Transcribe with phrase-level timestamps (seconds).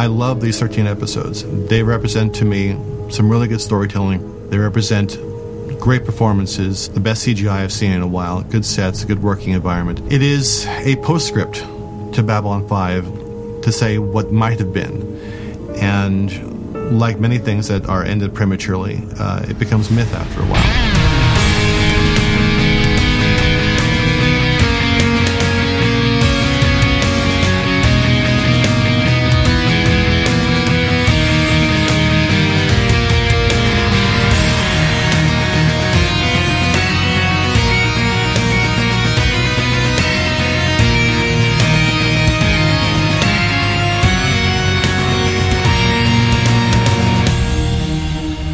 [0.00, 1.44] I love these 13 episodes.
[1.68, 2.72] They represent to me
[3.10, 4.48] some really good storytelling.
[4.48, 5.18] They represent
[5.78, 9.52] great performances, the best CGI I've seen in a while, good sets, a good working
[9.52, 10.00] environment.
[10.10, 11.56] It is a postscript
[12.14, 15.18] to Babylon 5 to say what might have been.
[15.76, 20.89] And like many things that are ended prematurely, uh, it becomes myth after a while.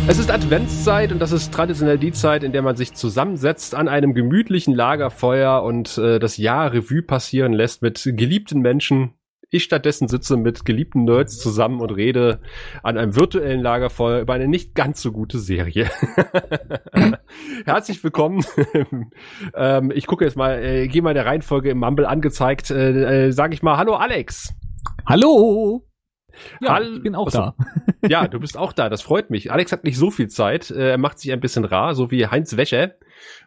[0.08, 3.88] Es ist Adventszeit und das ist traditionell die Zeit, in der man sich zusammensetzt an
[3.88, 9.14] einem gemütlichen Lagerfeuer und äh, das Jahr Revue passieren lässt mit geliebten Menschen.
[9.50, 12.40] Ich stattdessen sitze mit geliebten Nerds zusammen und rede
[12.84, 15.90] an einem virtuellen Lagerfeuer über eine nicht ganz so gute Serie.
[17.64, 18.44] Herzlich willkommen.
[19.56, 22.70] ähm, ich gucke jetzt mal, äh, gehe mal der Reihenfolge im Mumble angezeigt.
[22.70, 24.54] Äh, äh, Sage ich mal, hallo Alex.
[25.04, 25.84] Hallo.
[26.60, 27.54] Ja, Hall ich bin auch da.
[28.08, 28.88] Ja, du bist auch da.
[28.88, 29.50] Das freut mich.
[29.50, 30.70] Alex hat nicht so viel Zeit.
[30.70, 32.94] Äh, er macht sich ein bisschen rar, so wie Heinz Wäsche.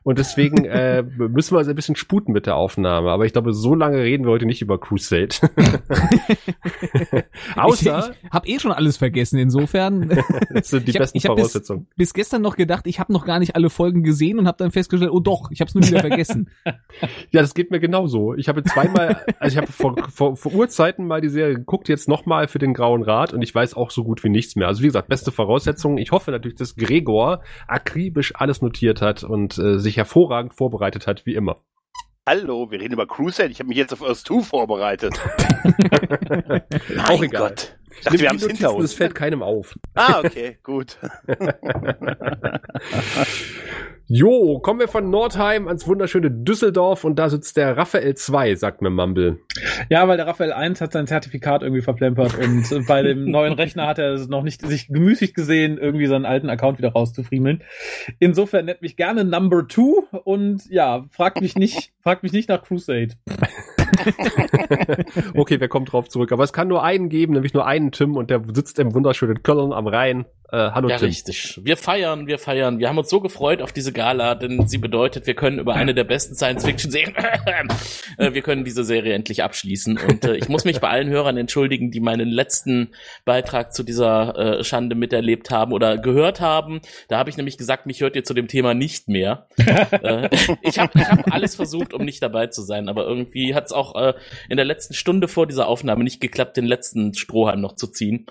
[0.04, 3.12] Und deswegen äh, müssen wir uns ein bisschen sputen mit der Aufnahme.
[3.12, 5.30] Aber ich glaube, so lange reden wir heute nicht über Crusade.
[7.56, 8.00] Außer.
[8.00, 10.10] Ich, ich habe eh schon alles vergessen, insofern.
[10.54, 11.86] das sind die ich besten hab, ich Voraussetzungen.
[11.96, 14.58] Bis, bis, gestern noch gedacht, ich habe noch gar nicht alle Folgen gesehen und habe
[14.58, 16.50] dann festgestellt, oh doch, ich habe es nur wieder vergessen.
[16.66, 18.34] ja, das geht mir genauso.
[18.36, 22.08] Ich habe zweimal, also ich habe vor, vor, vor Urzeiten mal die Serie geguckt, jetzt
[22.08, 24.68] nochmal für den Grauen Rat und ich weiß auch so gut wie nichts mehr.
[24.68, 25.98] Also wie gesagt, beste Voraussetzungen.
[25.98, 31.26] Ich hoffe natürlich, dass Gregor akribisch alles notiert hat und äh, sich hervorragend vorbereitet hat,
[31.26, 31.62] wie immer.
[32.28, 33.50] Hallo, wir reden über Crusade.
[33.50, 35.14] Ich habe mich jetzt auf Earth 2 vorbereitet.
[37.08, 37.50] Auch egal.
[37.50, 37.79] Gott.
[38.00, 38.86] Ich dachte, wir haben es hinter uns.
[38.86, 39.78] Es fällt keinem auf.
[39.94, 40.98] Ah, okay, gut.
[44.12, 48.82] Jo, kommen wir von Nordheim ans wunderschöne Düsseldorf und da sitzt der Raphael 2, sagt
[48.82, 49.38] mir Mumble.
[49.88, 53.86] Ja, weil der Raphael 1 hat sein Zertifikat irgendwie verplempert und bei dem neuen Rechner
[53.86, 57.62] hat er noch nicht sich gemüßigt gesehen, irgendwie seinen alten Account wieder rauszufriemeln.
[58.18, 62.64] Insofern nennt mich gerne Number 2 und ja, fragt mich nicht, fragt mich nicht nach
[62.64, 63.14] Crusade.
[65.36, 66.32] okay, wer kommt drauf zurück?
[66.32, 69.44] Aber es kann nur einen geben, nämlich nur einen Tim und der sitzt im wunderschönen
[69.44, 70.26] Köln am Rhein.
[70.52, 71.08] Äh, hallo ja, Tim.
[71.08, 71.60] richtig.
[71.64, 72.80] Wir feiern, wir feiern.
[72.80, 75.94] Wir haben uns so gefreut auf diese Gala, denn sie bedeutet, wir können über eine
[75.94, 77.14] der besten Science-Fiction-Serien,
[78.18, 80.00] äh, wir können diese Serie endlich abschließen.
[80.00, 82.90] Und äh, ich muss mich bei allen Hörern entschuldigen, die meinen letzten
[83.26, 86.82] Beitrag zu dieser äh, Schande miterlebt haben oder gehört haben.
[87.10, 89.48] Da habe ich nämlich gesagt, mich hört ihr zu dem Thema nicht mehr.
[89.92, 90.30] äh,
[90.64, 93.72] ich habe ich hab alles versucht, um nicht dabei zu sein, aber irgendwie hat es
[93.72, 94.14] auch äh,
[94.50, 98.26] in der letzten Stunde vor dieser Aufnahme nicht geklappt, den letzten Strohhalm noch zu ziehen.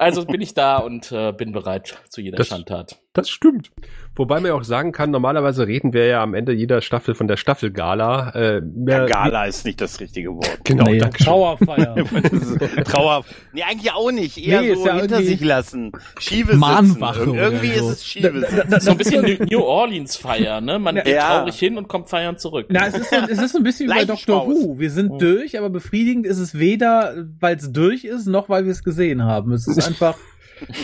[0.00, 2.98] Also bin ich da und äh, bin bereit zu jeder das, Schandtat.
[3.12, 3.70] Das stimmt.
[4.16, 7.26] Wobei man ja auch sagen kann, normalerweise reden wir ja am Ende jeder Staffel von
[7.26, 8.30] der Staffelgala.
[8.30, 10.60] Äh, mehr, ja, Gala ist nicht das richtige Wort.
[10.64, 11.96] Genau, nee, Trauerfeier.
[12.84, 13.24] Trauer.
[13.52, 14.38] Nee, eigentlich auch nicht.
[14.38, 15.92] Eher nee, so ja hinter sich lassen.
[16.18, 17.24] Schiebe Mahnwache.
[17.24, 18.46] Irgendwie ist es Schiebe
[18.78, 20.78] So ein bisschen New Orleans Feier, ne?
[20.78, 21.38] Man geht ja.
[21.38, 22.66] traurig hin und kommt feiern zurück.
[22.70, 24.46] Na, es ist so, es ist so ein bisschen wie bei Dr.
[24.46, 24.78] Who.
[24.78, 25.18] Wir sind mhm.
[25.18, 29.24] durch, aber befriedigend ist es weder, weil es durch ist, noch weil wir es gesehen
[29.24, 29.52] haben.
[29.52, 30.16] Es ist einfach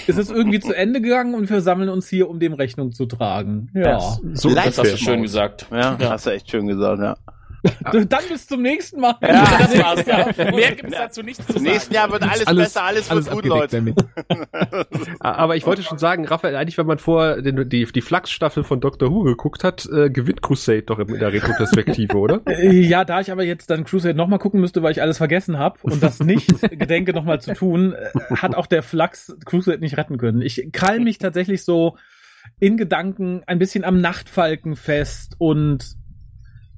[0.07, 3.07] es ist irgendwie zu Ende gegangen und wir sammeln uns hier, um dem Rechnung zu
[3.07, 3.71] tragen.
[3.75, 3.83] Ja.
[3.83, 5.67] Das, so, das hast du schön gesagt.
[5.71, 7.17] Ja, ja, hast du echt schön gesagt, ja.
[7.93, 9.17] Dann bis zum nächsten Mal.
[9.23, 10.07] Ja, das war's.
[10.07, 10.51] Ja.
[10.51, 11.65] Mehr gibt's dazu nicht zu sagen.
[11.65, 13.95] Nächsten Jahr wird alles, alles besser, alles, alles wird gut, Leute.
[15.21, 18.81] Aber ich wollte schon sagen, Raphael, eigentlich, wenn man vor den, die, die Flachs-Staffel von
[18.81, 22.41] Doctor Who geguckt hat, äh, gewinnt Crusade doch in der Retroperspektive, oder?
[22.51, 25.59] Äh, ja, da ich aber jetzt dann Crusade nochmal gucken müsste, weil ich alles vergessen
[25.59, 29.97] habe und das nicht gedenke nochmal zu tun, äh, hat auch der Flachs Crusade nicht
[29.97, 30.43] retten können.
[30.43, 31.97] Ich krall mich tatsächlich so
[32.59, 35.97] in Gedanken ein bisschen am Nachtfalken fest und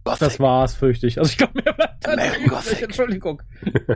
[0.05, 0.21] Gothic.
[0.21, 1.19] Das war's, fürchte ich.
[1.19, 2.83] Also ich glaube, mehr bleibt American Gothic.
[2.83, 3.43] Entschuldigung.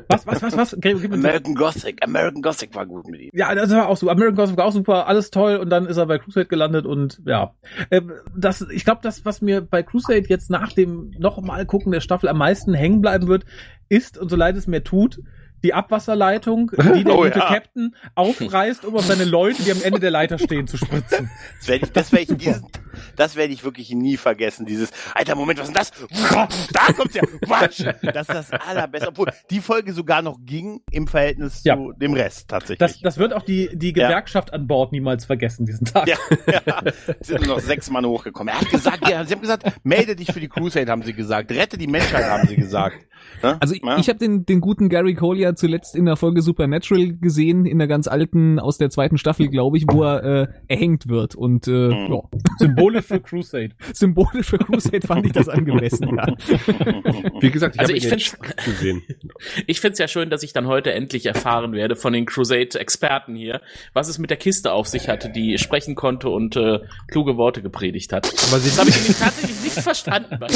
[0.09, 0.77] Was, was, was, was?
[0.77, 1.99] Okay, American Gothic.
[2.03, 3.31] American Gothic war gut mit ihm.
[3.33, 4.09] Ja, das war auch so.
[4.09, 7.21] American Gothic war auch super, alles toll und dann ist er bei Crusade gelandet und
[7.27, 7.55] ja.
[7.91, 12.01] Ähm, das, ich glaube, das, was mir bei Crusade jetzt nach dem nochmal gucken der
[12.01, 13.45] Staffel am meisten hängen bleiben wird,
[13.89, 15.21] ist, und so leid es mir tut,
[15.67, 17.47] die Abwasserleitung, die der oh, gute ja.
[17.49, 21.31] Captain aufreißt, um auf seine Leute, die am Ende der Leiter stehen, zu spritzen.
[21.59, 22.67] Das werde ich, das werde ich, diesen,
[23.17, 24.67] Das werde ich wirklich nie vergessen.
[24.67, 26.71] Dieses, alter Moment, was ist denn das?
[26.73, 27.23] Da kommt's ja.
[27.45, 27.81] Quatsch.
[28.03, 29.09] Das ist das allerbeste.
[29.09, 31.77] Obwohl die Folge sogar noch ging im Verhältnis Ja.
[31.77, 32.79] zu dem Rest tatsächlich.
[32.79, 34.07] Das, das wird auch die, die Ja.
[34.09, 36.07] Gewerkschaft an Bord niemals vergessen, diesen Tag.
[36.07, 36.17] ja,
[36.47, 36.83] ja.
[37.21, 38.55] Es sind nur noch sechs Mann hochgekommen.
[38.55, 41.51] Er hat gesagt, ja, sie haben gesagt, melde dich für die Crusade, haben sie gesagt.
[41.51, 42.99] Rette die Menschheit, haben sie gesagt.
[43.43, 43.57] Ne?
[43.61, 43.99] Also ich, Ja.
[43.99, 47.79] ich habe den, den guten Gary Cole ja zuletzt in der Folge Supernatural gesehen, in
[47.79, 51.35] der ganz alten, aus der zweiten Staffel, glaube ich, wo er äh, erhängt wird.
[51.35, 52.13] Und äh, Mhm.
[52.15, 52.21] ja,
[52.59, 53.71] Symbolisch für Crusade.
[53.93, 56.17] symbolisch für Crusade fand ich das angemessen.
[56.17, 56.27] Ja.
[57.41, 59.03] Wie gesagt, ich Also habe ich jetzt gesehen.
[59.67, 63.61] Ich find's ja schön, dass ich dann heute endlich erfahren werde von den Crusade-Experten hier,
[63.93, 67.63] was es mit der Kiste auf sich hatte, die sprechen konnte und äh, kluge Worte
[67.63, 68.27] gepredigt hat.
[68.27, 70.37] Aber sie Das habe ich nämlich tatsächlich nicht verstanden.
[70.39, 70.47] Bei.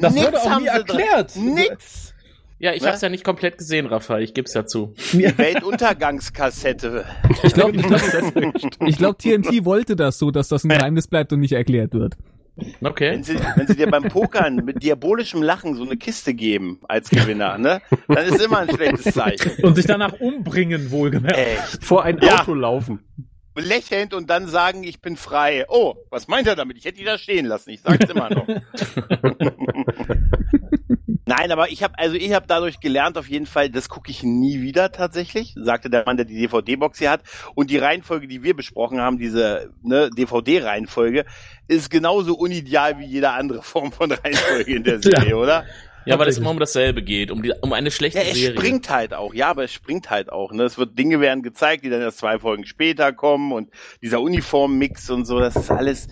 [0.00, 1.34] Das wurde auch nie erklärt.
[1.34, 1.54] drin.
[1.54, 2.14] Nix.
[2.60, 2.88] Ja, ich Ne?
[2.88, 4.22] habe es ja nicht komplett gesehen, Raphael.
[4.22, 4.92] Ich geb's ja zu.
[5.12, 7.04] Die Weltuntergangskassette.
[7.42, 11.32] Ich glaube, ich glaub, ich glaub, TNT wollte das so, dass das ein Geheimnis bleibt
[11.32, 12.16] und nicht erklärt wird.
[12.82, 13.12] Okay.
[13.12, 17.08] Wenn sie, wenn sie dir beim Pokern mit diabolischem Lachen so eine Kiste geben als
[17.08, 19.52] Gewinner, ne, dann ist immer ein schlechtes Zeichen.
[19.64, 21.38] Und sich danach umbringen, wohlgemerkt.
[21.38, 21.82] Echt.
[21.84, 22.40] vor ein Ja.
[22.42, 23.00] Auto laufen.
[23.54, 25.64] Lächelnd und dann sagen, ich bin frei.
[25.68, 26.76] Oh, was meint er damit?
[26.78, 27.70] Ich hätte ihn da stehen lassen.
[27.70, 28.46] Ich sag's immer noch.
[31.26, 34.24] Nein, aber ich habe also ich habe dadurch gelernt auf jeden Fall, das gucke ich
[34.24, 37.22] nie wieder tatsächlich, sagte der Mann, der die DVD-Box hier hat.
[37.54, 41.24] Und die Reihenfolge, die wir besprochen haben, diese ne, DVD-Reihenfolge,
[41.68, 45.64] ist genauso unideal wie jede andere Form von Reihenfolge in der Serie, oder?
[46.06, 48.56] Ja, weil es immer um dasselbe geht, um, die, um eine schlechte Ja, es Serie.
[48.56, 50.52] springt halt auch, ja, aber es springt halt auch.
[50.52, 50.62] Ne?
[50.64, 53.70] Es wird Dinge werden gezeigt, die dann erst zwei Folgen später kommen und
[54.02, 56.08] dieser Uniformmix und so, das ist alles.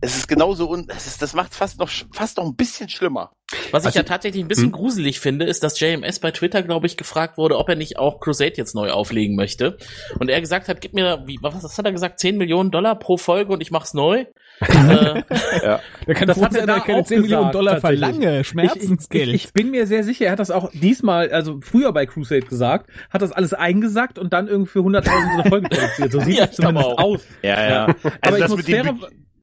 [0.00, 3.32] Es ist genauso un, es ist, das macht fast noch fast noch ein bisschen schlimmer.
[3.72, 6.86] Was ich Also- ja tatsächlich ein bisschen gruselig finde, ist, dass JMS bei Twitter, glaube
[6.86, 9.76] ich, gefragt wurde, ob er nicht auch Crusade jetzt neu auflegen möchte.
[10.20, 12.96] Und er gesagt hat, gib mir, wie, was, was hat er gesagt, 10 Millionen Dollar
[12.96, 14.26] pro Folge und ich mach's neu.
[14.60, 15.22] Äh,
[16.06, 18.40] Der kann Das hat er da keine auch 10 Millionen Dollar verlange.
[18.40, 19.28] Ich, Schmerzensgeld.
[19.28, 22.42] ich, ich bin mir sehr sicher, er hat das auch diesmal, also früher bei Crusade
[22.42, 25.10] gesagt, hat das alles eingesackt und dann irgendwie für 100.000 so
[25.40, 26.12] eine Folge produziert.
[26.12, 26.98] So sieht Ja, es zumindest ich auch.
[26.98, 27.26] aus.
[27.42, 27.86] Ja, ja.
[27.86, 28.94] Also Aber ich muss, fairer,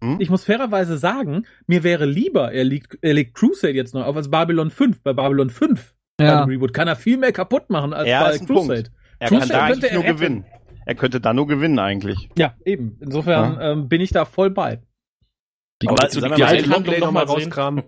[0.02, 0.18] Hm?
[0.20, 4.16] ich muss fairerweise sagen, mir wäre lieber, er legt, er legt Crusade jetzt noch auf
[4.18, 5.02] als Babylon 5.
[5.04, 6.44] Bei Babylon 5 bei ja.
[6.44, 8.48] Reboot kann er viel mehr kaputt machen als Ja, bei Crusade.
[8.84, 8.92] Punkt.
[9.20, 10.16] Er kann Crusade da könnte er nur retten.
[10.18, 10.46] gewinnen.
[10.86, 12.30] Er könnte da nur gewinnen eigentlich.
[12.38, 12.98] Ja, eben.
[13.02, 14.82] Insofern ähm, bin ich da voll bei.
[15.82, 17.84] Die Aber die Die alte Handlung Lockley noch mal nochmal rauskramen.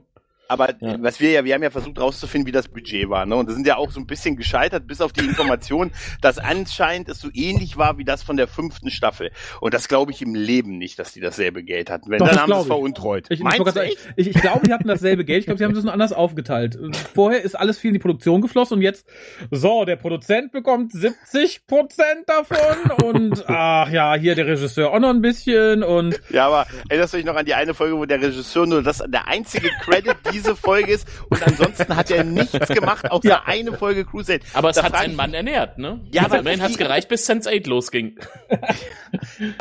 [0.49, 0.95] Aber Ja.
[0.99, 3.35] was wir ja, wir haben ja versucht rauszufinden, wie das Budget war, ne?
[3.35, 5.91] Und das sind ja auch so ein bisschen gescheitert, bis auf die Information,
[6.21, 9.31] dass anscheinend es so ähnlich war wie das von der fünften Staffel.
[9.61, 12.09] Und das glaube ich im Leben nicht, dass die dasselbe Geld hatten.
[12.09, 13.25] Wenn Doch, dann haben sie es veruntreut.
[13.29, 13.81] Ich, ich, Meinst du
[14.15, 15.39] ich, ich glaube, die hatten dasselbe Geld.
[15.39, 16.77] Ich glaube, sie haben das nur anders aufgeteilt.
[17.13, 19.05] Vorher ist alles viel in die Produktion geflossen und jetzt,
[19.51, 25.09] so, der Produzent bekommt 70 Prozent davon und ach ja, hier der Regisseur auch noch
[25.09, 28.21] ein bisschen und Ja, aber erinnerst du dich noch an die eine Folge, wo der
[28.21, 33.09] Regisseur nur das der einzige Credit diese Folge ist und ansonsten hat er nichts gemacht,
[33.11, 33.43] außer Ja.
[33.45, 34.39] eine Folge Crusade.
[34.53, 36.01] Aber es Da hat seinen Mann ernährt, ne?
[36.11, 38.17] Ja, Ja, aber immerhin hat's gereicht, bis Sense 8 losging.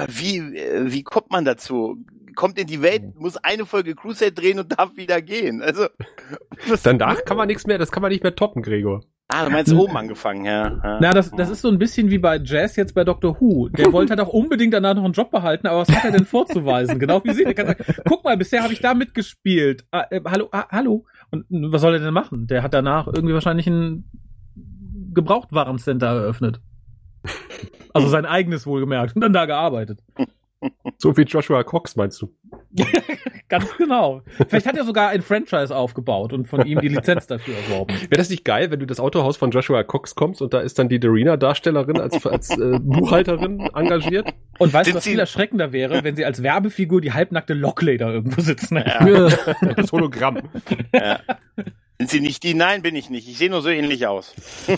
[0.08, 1.96] Wie, äh, wie kommt man dazu?
[2.34, 5.62] Kommt in die Welt, muss eine Folge Crusade drehen und darf wieder gehen.
[5.62, 5.86] Also,
[6.82, 9.02] Danach kann man nichts mehr, das kann man nicht mehr toppen, Gregor.
[9.28, 10.80] Ah, du meinst oben angefangen, ja.
[10.82, 10.98] ja.
[11.00, 13.68] na, das, das ist so ein bisschen wie bei Jazz jetzt bei Doctor Who.
[13.68, 16.24] Der wollte halt auch unbedingt danach noch einen Job behalten, aber was hat er denn
[16.26, 16.98] vorzuweisen?
[16.98, 17.44] Genau wie Sie.
[17.44, 19.84] Der kann sagen, guck mal, bisher habe ich da mitgespielt.
[19.90, 21.06] Ah, äh, hallo, ah, hallo.
[21.30, 22.46] Und was soll er denn machen?
[22.46, 24.10] Der hat danach irgendwie wahrscheinlich ein
[25.12, 26.60] Gebrauchtwarencenter eröffnet.
[27.92, 30.00] Also sein eigenes wohlgemerkt und dann da gearbeitet.
[30.98, 32.34] So wie Joshua Cox, meinst du?
[33.48, 34.22] Ganz genau.
[34.48, 37.94] Vielleicht hat er sogar ein Franchise aufgebaut und von ihm die Lizenz dafür erworben.
[37.94, 40.78] Wäre das nicht geil, wenn du das Autohaus von Joshua Cox kommst und da ist
[40.78, 44.34] dann die Darina-Darstellerin als, als äh, Buchhalterin engagiert?
[44.58, 47.98] Und weißt Sind du, was viel erschreckender wäre, wenn sie als Werbefigur die halbnackte Lockley
[47.98, 48.76] da irgendwo sitzen?
[48.76, 49.28] Ja.
[49.76, 50.38] Das Hologramm.
[51.98, 52.54] Sind sie nicht die?
[52.54, 53.28] Nein, bin ich nicht.
[53.28, 54.34] Ich sehe nur so ähnlich aus.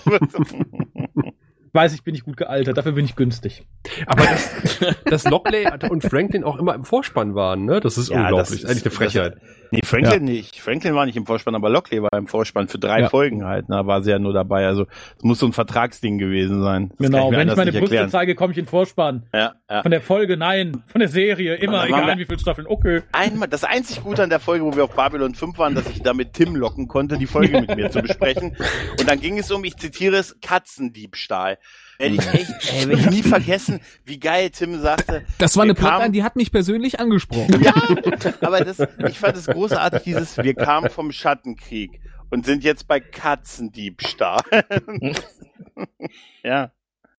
[1.73, 3.65] Weiß ich, bin ich gut gealtert, dafür bin ich günstig.
[4.07, 7.81] Aber dass, dass Lockley und Franklin auch immer im Vorspann waren, ne?
[7.81, 8.49] Das ist Ja, unglaublich.
[8.49, 9.37] das ist- Eigentlich eine Frechheit.
[9.71, 10.61] nee, Franklin nicht.
[10.61, 13.09] Franklin war nicht im Vorspann, aber Lockley war im Vorspann für drei Ja.
[13.09, 13.67] Folgen halt.
[13.69, 14.67] Da war sie ja nur dabei.
[14.67, 16.91] Also, es muss so ein Vertragsding gewesen sein.
[16.99, 19.27] Das genau, mir wenn ich meine Brüste zeige, komme ich in Vorspann.
[19.35, 19.83] Ja, ja.
[19.83, 20.83] Von der Folge, nein.
[20.87, 22.67] Von der Serie, immer, egal wie viele Staffeln.
[22.67, 23.03] Okay.
[23.13, 26.03] Einmal, das einzig Gute an der Folge, wo wir auf Babylon 5 waren, dass ich
[26.03, 28.57] damit Tim locken konnte, die Folge mit mir zu besprechen.
[29.01, 31.58] Und dann ging es um, ich zitiere es, Katzendiebstahl.
[31.99, 35.25] Werde ich echt, ey, werde ich nie vergessen, wie geil Tim sagte.
[35.39, 37.61] Das war eine Plotline, die hat mich persönlich angesprochen.
[37.61, 37.75] Ja,
[38.41, 42.01] aber das, ich fand es großartig, dieses, wir kamen vom Schattenkrieg
[42.31, 44.43] und sind jetzt bei Katzendiebstahl.
[46.45, 46.71] ja.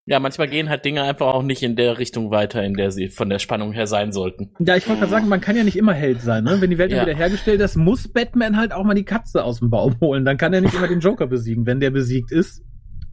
[0.06, 3.08] Ja, manchmal gehen halt Dinge einfach auch nicht in der Richtung weiter, in der sie
[3.08, 4.50] von der Spannung her sein sollten.
[4.58, 6.60] Ja, ich wollte gerade sagen, man kann ja nicht immer Held sein, ne?
[6.60, 7.02] Wenn die Welt ja.
[7.02, 10.24] wieder hergestellt ist, muss Batman halt auch mal die Katze aus dem Baum holen.
[10.24, 11.64] Dann kann er nicht immer den Joker besiegen.
[11.66, 12.64] Wenn der besiegt ist,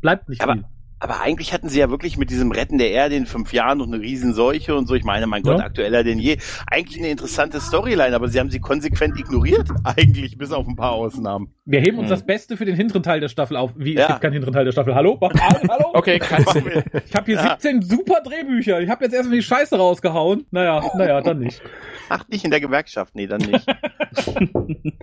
[0.01, 0.65] bleibt nicht Aber- viel.
[1.00, 3.86] Aber eigentlich hatten sie ja wirklich mit diesem Retten der Erde in fünf Jahren noch
[3.88, 4.96] eine Riesenseuche und so.
[4.96, 5.66] Ich meine, mein Gott, Ja.
[5.66, 6.38] aktueller denn je.
[6.72, 9.68] Eigentlich eine interessante Storyline, aber sie haben sie konsequent ignoriert.
[9.84, 11.54] Eigentlich, bis auf ein paar Ausnahmen.
[11.66, 12.12] Wir heben uns Hm.
[12.12, 13.74] das Beste für den hinteren Teil der Staffel auf.
[13.75, 14.08] Wie, es Ja.
[14.08, 14.96] gibt keinen hinteren Teil der Staffel.
[14.96, 15.18] Hallo?
[15.22, 15.86] Mach an, hallo?
[15.94, 16.60] Okay, kannst du.
[17.06, 17.58] Ich habe hier Ja.
[17.60, 18.82] 17 super Drehbücher.
[18.82, 20.46] Ich habe jetzt erstmal die Scheiße rausgehauen.
[20.51, 21.62] Naja, naja, dann nicht.
[22.10, 23.13] Ach, nicht in der Gewerkschaft.
[23.16, 23.66] Nee, dann nicht.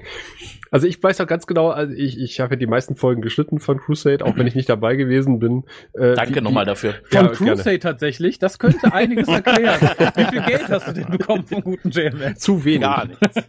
[0.70, 3.60] Also ich weiß auch ganz genau, also ich, ich habe ja die meisten Folgen geschnitten
[3.60, 5.62] von Crusade, auch wenn ich nicht dabei gewesen bin.
[5.92, 6.94] Äh, Danke nochmal dafür.
[7.04, 7.78] Von ja, Crusade gerne.
[7.78, 9.80] tatsächlich, das könnte einiges erklären.
[10.16, 12.38] Wie viel Geld hast du denn bekommen vom guten JMS?
[12.38, 12.80] Zu wenig.
[12.80, 13.40] Gar nichts.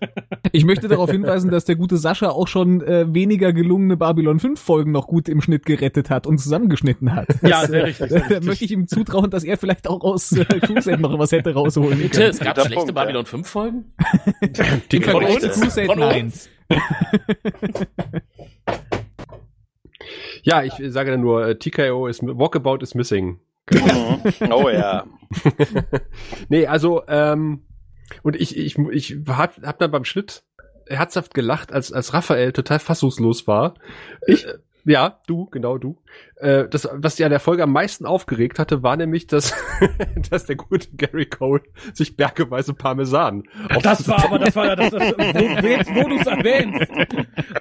[0.52, 4.60] Ich möchte darauf hinweisen, dass der gute Sascha auch schon äh, weniger gelungene Babylon 5
[4.60, 7.28] Folgen noch gut im Schnitt gerettet hat und zusammengeschnitten hat.
[7.42, 8.10] Ja, sehr richtig.
[8.10, 8.40] Sehr äh, richtig.
[8.40, 11.54] Da möchte ich ihm zutrauen, dass er vielleicht auch aus äh, Crusade noch was hätte
[11.54, 12.30] rausholen Bitte, können.
[12.32, 13.86] es gab schlechte Punkt, Babylon 5 Folgen?
[14.92, 16.50] Die Im Vergleich Crusade von 1.
[20.46, 23.40] Ja, ich sage dann nur, äh, TKO ist, Walkabout is missing.
[23.72, 24.52] Mhm.
[24.52, 25.06] oh ja.
[26.50, 27.66] Nee, also, ähm,
[28.22, 30.44] und ich, ich, ich hab, hab dann beim Schnitt
[30.88, 33.74] herzhaft gelacht, als, als Raphael total fassungslos war.
[34.28, 34.46] Ich?
[34.46, 35.98] Äh, ja, du, genau du.
[36.38, 39.54] Äh, das, was die an der Folge am meisten aufgeregt hatte, war nämlich, dass,
[40.30, 41.62] dass der gute Gary Cole
[41.94, 43.44] sich bergeweise Parmesan
[43.82, 46.92] Das war aber, das war ja das, das wo, jetzt, wo du es erwähnst.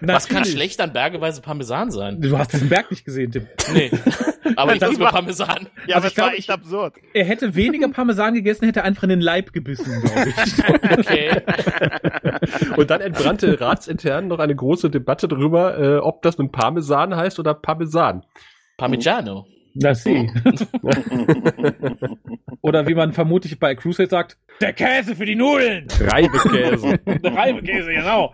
[0.00, 2.20] Was kann schlecht an bergeweise Parmesan sein?
[2.20, 3.46] Du hast diesen Berg nicht gesehen, Tim.
[3.72, 3.92] Nee.
[4.56, 5.68] Aber ich Das liebe war- Parmesan.
[5.86, 6.94] Ja, Also aber ich es war glaub, echt absurd.
[7.14, 10.34] Er hätte weniger Parmesan gegessen, hätte einfach in den Leib gebissen, glaube ich.
[11.04, 11.42] Okay.
[12.76, 17.38] Und dann entbrannte ratsintern noch eine große Debatte darüber, äh, ob das nun Parmesan heißt
[17.38, 18.24] oder Parmesan.
[18.76, 19.46] Parmigiano.
[19.74, 20.30] Na sie.
[22.62, 25.88] Oder wie man vermutlich bei Crusade sagt, der Käse für die Nudeln.
[26.00, 26.98] Reibekäse.
[27.06, 28.32] Der Reibekäse, genau.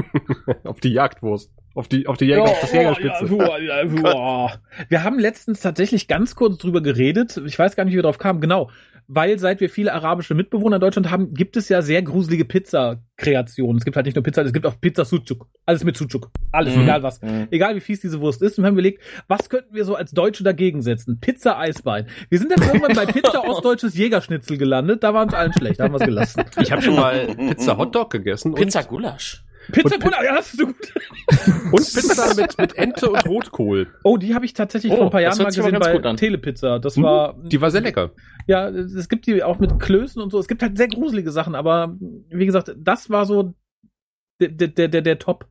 [0.64, 1.52] auf die Jagdwurst.
[1.74, 3.26] Auf die, auf die Jäger, auf das Jägerspitze.
[3.36, 4.52] Ja, ja.
[4.88, 7.40] Wir haben letztens tatsächlich ganz kurz drüber geredet.
[7.44, 8.40] Ich weiß gar nicht, wie wir drauf kamen.
[8.40, 8.70] Genau.
[9.10, 13.78] Weil seit wir viele arabische Mitbewohner in Deutschland haben, gibt es ja sehr gruselige Pizza-Kreationen.
[13.78, 15.48] Es gibt halt nicht nur Pizza, es gibt auch Pizza Sucuk.
[15.66, 16.30] Alles mit Sucuk.
[16.52, 16.82] Alles, Mhm.
[16.82, 17.20] egal was.
[17.50, 18.58] Egal wie fies diese Wurst ist.
[18.58, 21.20] Und wir haben überlegt, was könnten wir so als Deutsche dagegen setzen?
[21.20, 22.06] Pizza Eisbein.
[22.28, 25.02] Wir sind dann irgendwann bei Pizza Ostdeutsches Jägerschnitzel gelandet.
[25.02, 25.80] Da war uns allen schlecht.
[25.80, 26.44] Da haben wir es gelassen.
[26.60, 29.44] Ich habe schon mal Pizza Hotdog gegessen Pizza Gulasch.
[29.72, 30.76] Pizza, Gulasch, ja, das ist so gut.
[31.72, 33.88] und, Pizza mit, mit Ente und Rotkohl.
[34.04, 36.12] Oh, die habe ich tatsächlich Oh, vor ein paar das Jahren mal gesehen bei.
[36.14, 36.78] Telepizza.
[36.78, 38.10] Das Mhm, war, Die war sehr lecker.
[38.46, 40.38] ja, es gibt die auch mit Klößen und so.
[40.38, 41.96] Es gibt halt sehr gruselige Sachen, aber
[42.30, 43.54] wie gesagt, das war so
[44.40, 45.46] der, der, der, der Top.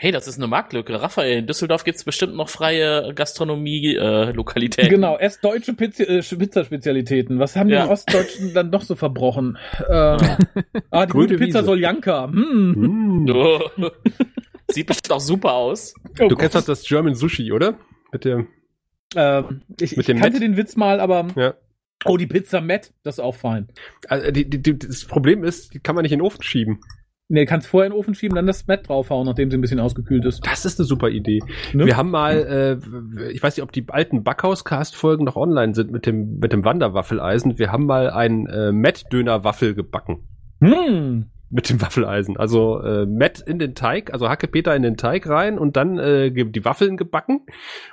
[0.00, 1.02] Hey, das ist eine Marktlücke.
[1.02, 4.90] Raphael, in Düsseldorf gibt's bestimmt noch freie Gastronomie-Lokalitäten.
[4.90, 7.40] Genau, erst deutsche Pizza, äh, Pizzaspezialitäten.
[7.40, 7.84] Was haben die Ja.
[7.86, 9.58] im Ostdeutschen dann noch so verbrochen?
[9.90, 10.18] Ähm,
[10.90, 11.66] ah, die Grüne gute Pizza Wiese.
[11.66, 12.26] Soljanka.
[12.30, 13.24] Hm.
[13.24, 13.30] Mm.
[13.30, 13.60] Oh.
[14.68, 15.94] Sieht bestimmt auch super aus.
[16.20, 17.74] Oh Du kennst doch das German Sushi, oder?
[18.12, 18.46] Mit dem,
[19.16, 20.42] ähm, ich, mit ich dem kannte Met?
[20.42, 21.54] den Witz mal, aber ja.
[22.04, 23.68] oh, die Pizza Matt, das ist auch fein.
[24.08, 26.80] Also die, die, die, das Problem ist, die kann man nicht in den Ofen schieben.
[27.30, 29.80] Nee, kannst vorher in den Ofen schieben, dann das Matt draufhauen, nachdem sie ein bisschen
[29.80, 30.46] ausgekühlt ist.
[30.46, 31.40] Das ist eine super Idee.
[31.74, 31.84] Ne?
[31.84, 36.06] Wir haben mal, äh, ich weiß nicht, ob die alten Backhaus-Cast-Folgen noch online sind mit
[36.06, 37.58] dem, mit dem Wanderwaffeleisen.
[37.58, 40.26] Wir haben mal einen äh, Matt-Döner-Waffel gebacken.
[40.62, 41.26] Hm.
[41.50, 42.38] Mit dem Waffeleisen.
[42.38, 46.30] Also äh, Matt in den Teig, also Hackepeter in den Teig rein und dann äh,
[46.30, 47.42] die Waffeln gebacken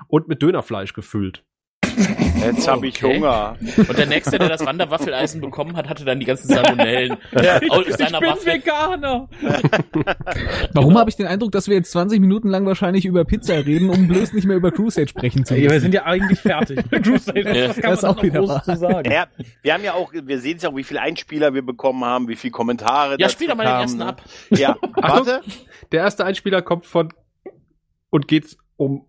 [0.08, 1.44] und mit Dönerfleisch gefüllt.
[2.46, 3.16] Jetzt habe ich Okay.
[3.18, 3.56] Hunger.
[3.78, 7.14] Und der Nächste, der das Wanderwaffeleisen bekommen hat, hatte dann die ganzen Salmonellen
[7.70, 8.54] aus Ich seiner bin Waffel.
[8.54, 9.28] Veganer.
[10.74, 13.90] Warum habe ich den Eindruck, dass wir jetzt 20 Minuten lang wahrscheinlich über Pizza reden,
[13.90, 15.72] um bloß nicht mehr über Crusade sprechen zu Ja, müssen?
[15.74, 17.42] wir sind ja eigentlich fertig mit Crusade.
[17.42, 17.70] Ja.
[17.70, 19.12] was kann Das man auch wieder groß zu sagen?
[19.12, 19.28] Ja,
[19.62, 22.28] wir haben ja auch, wir sehen es ja auch, wie viele Einspieler wir bekommen haben,
[22.28, 23.16] wie viele Kommentare.
[23.20, 24.22] Ja, spiel doch mal den ersten ab.
[24.52, 25.28] Ja, Achtung.
[25.28, 25.42] warte.
[25.92, 27.10] Der erste Einspieler kommt von
[28.10, 29.06] und geht's um.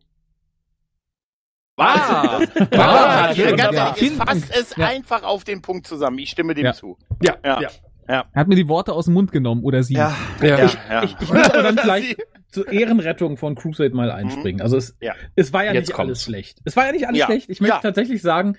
[1.78, 2.40] Ah,
[2.72, 3.94] Ah, ja, ganz ja.
[3.94, 4.86] ehrlich, fasst es Ja.
[4.86, 6.18] einfach auf den Punkt zusammen.
[6.18, 6.72] Ich stimme dem Ja.
[6.72, 6.96] zu.
[7.22, 7.60] Ja, Ja.
[7.60, 7.68] ja.
[8.08, 9.94] Er hat mir die Worte aus dem Mund genommen, oder sie.
[9.94, 10.14] ja.
[10.40, 11.02] ja, ja.
[11.04, 12.16] Ich, ich muss aber dann vielleicht
[12.50, 14.62] zur Ehrenrettung von Crusade mal einspringen.
[14.62, 15.14] Also es, Ja.
[15.34, 16.08] es war ja Jetzt nicht kommt's.
[16.08, 16.60] alles schlecht.
[16.64, 17.26] Es war ja nicht alles Ja.
[17.26, 17.50] schlecht.
[17.50, 17.80] Ich möchte Ja.
[17.82, 18.56] tatsächlich sagen,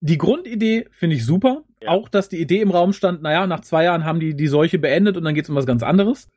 [0.00, 1.62] die Grundidee finde ich super.
[1.82, 1.90] Ja.
[1.90, 4.78] Auch, dass die Idee im Raum stand, naja, nach zwei Jahren haben die die Seuche
[4.78, 6.28] beendet und dann geht's um was ganz anderes.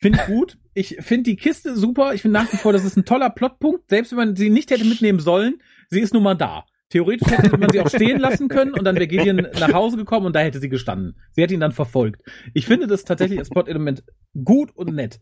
[0.00, 0.58] Finde ich gut.
[0.74, 2.14] Ich finde die Kiste super.
[2.14, 3.90] Ich finde nach wie vor, das ist ein toller Plotpunkt.
[3.90, 6.64] Selbst wenn man sie nicht hätte mitnehmen sollen, sie ist nun mal da.
[6.90, 10.24] Theoretisch hätte man sie auch stehen lassen können und dann wäre Gideon nach Hause gekommen
[10.24, 11.20] und da hätte sie gestanden.
[11.32, 12.22] Sie hätte ihn dann verfolgt.
[12.54, 14.04] Ich finde das tatsächlich als Plot-Element
[14.42, 15.20] gut und nett.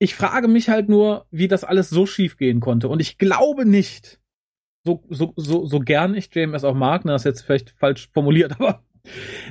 [0.00, 2.88] Ich frage mich halt nur, wie das alles so schief gehen konnte.
[2.88, 4.20] Und ich glaube nicht,
[4.84, 8.08] so, so, so, so gern ich JMS auch mag, ne, das ist jetzt vielleicht falsch
[8.12, 8.82] formuliert, aber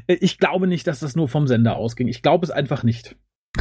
[0.08, 2.08] ich glaube nicht, dass das nur vom Sender ausging.
[2.08, 3.16] Ich glaube es einfach nicht.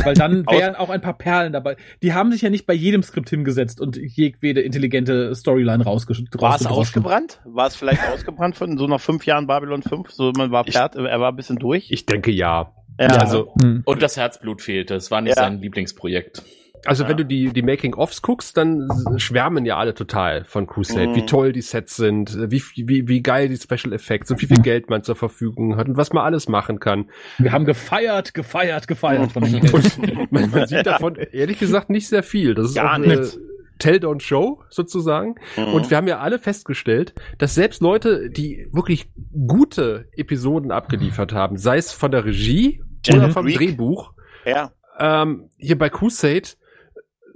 [0.05, 1.77] Weil dann wären auch ein paar Perlen dabei.
[2.03, 6.57] Die haben sich ja nicht bei jedem Skript hingesetzt und jedwede intelligente Storyline rausgesch War
[6.57, 7.41] es ausgebrannt?
[7.45, 10.11] War es vielleicht ausgebrannt von so nach fünf Jahren Babylon 5?
[10.11, 11.91] So, man war Ich- fertig, er war ein bisschen durch.
[11.91, 12.73] Ich denke ja.
[12.99, 13.83] Ja, also, Hm.
[13.85, 14.95] Und das Herzblut fehlte.
[14.95, 15.43] Es war nicht Ja.
[15.43, 16.43] sein Lieblingsprojekt.
[16.87, 17.09] Also Ja.
[17.11, 21.15] wenn du die, die Making-ofs guckst, dann schwärmen ja alle total von Crusade, Mhm.
[21.17, 24.63] wie toll die Sets sind, wie, wie, wie geil die Special Effects und wie viel
[24.63, 27.11] Geld man zur Verfügung hat und was man alles machen kann.
[27.39, 29.73] Wir haben gefeiert, gefeiert, gefeiert von Geld.
[29.75, 32.55] Und man, man sieht davon ehrlich gesagt nicht sehr viel.
[32.55, 33.37] Das ist Gar nichts.
[33.37, 33.47] eine
[33.79, 35.35] Tell Don't Show sozusagen.
[35.57, 35.65] Mhm.
[35.75, 39.11] Und wir haben ja alle festgestellt, dass selbst Leute, die wirklich
[39.47, 43.57] gute Episoden abgeliefert haben, sei es von der Regie Jen oder vom Freak.
[43.59, 44.13] Drehbuch,
[44.45, 44.73] ja.
[44.99, 46.49] ähm, hier bei Crusade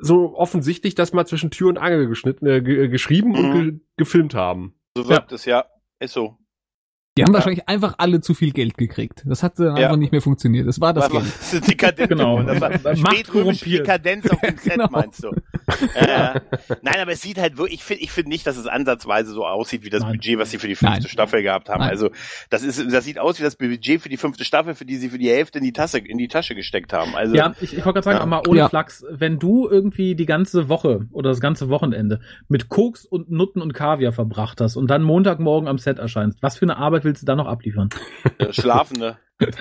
[0.00, 3.52] so offensichtlich, dass mal zwischen Tür und Angel geschnitten, äh, ge geschrieben und Mhm.
[3.70, 4.74] ge gefilmt haben.
[4.96, 5.64] So wirkt es, ja.
[6.00, 6.36] Ist so.
[7.18, 9.24] Die haben wahrscheinlich einfach alle zu viel Geld gekriegt.
[9.26, 9.84] Das hat dann Ja.
[9.86, 10.66] einfach nicht mehr funktioniert.
[10.68, 11.32] Das war das War- Geld.
[11.38, 12.08] Das ist dekadent.
[12.08, 12.42] Genau.
[12.42, 13.68] Das war spätrömische.
[13.68, 14.88] Dekadenz auf dem Set, Genau.
[14.90, 15.30] meinst du?
[15.94, 16.40] Äh,
[16.82, 19.46] nein, aber es sieht halt wirklich, ich finde ich finde nicht, dass es ansatzweise so
[19.46, 20.12] aussieht wie das Nein.
[20.12, 21.08] Budget, was sie für die fünfte Nein.
[21.08, 21.80] Staffel gehabt haben.
[21.80, 21.90] Nein.
[21.90, 22.10] Also,
[22.50, 25.08] das ist, das sieht aus wie das Budget für die fünfte Staffel, für die sie
[25.10, 27.14] für die Hälfte in die Tasse, in die Tasche gesteckt haben.
[27.14, 28.26] Also, Ja, ich, ich wollte gerade sagen, Ja.
[28.26, 28.68] mal ohne Ja.
[28.68, 33.60] Flachs, wenn du irgendwie die ganze Woche oder das ganze Wochenende mit Koks und Nutten
[33.62, 37.22] und Kaviar verbracht hast und dann Montagmorgen am Set erscheinst, was für eine Arbeit willst
[37.22, 37.88] du da noch abliefern?
[38.50, 39.18] Schlafende.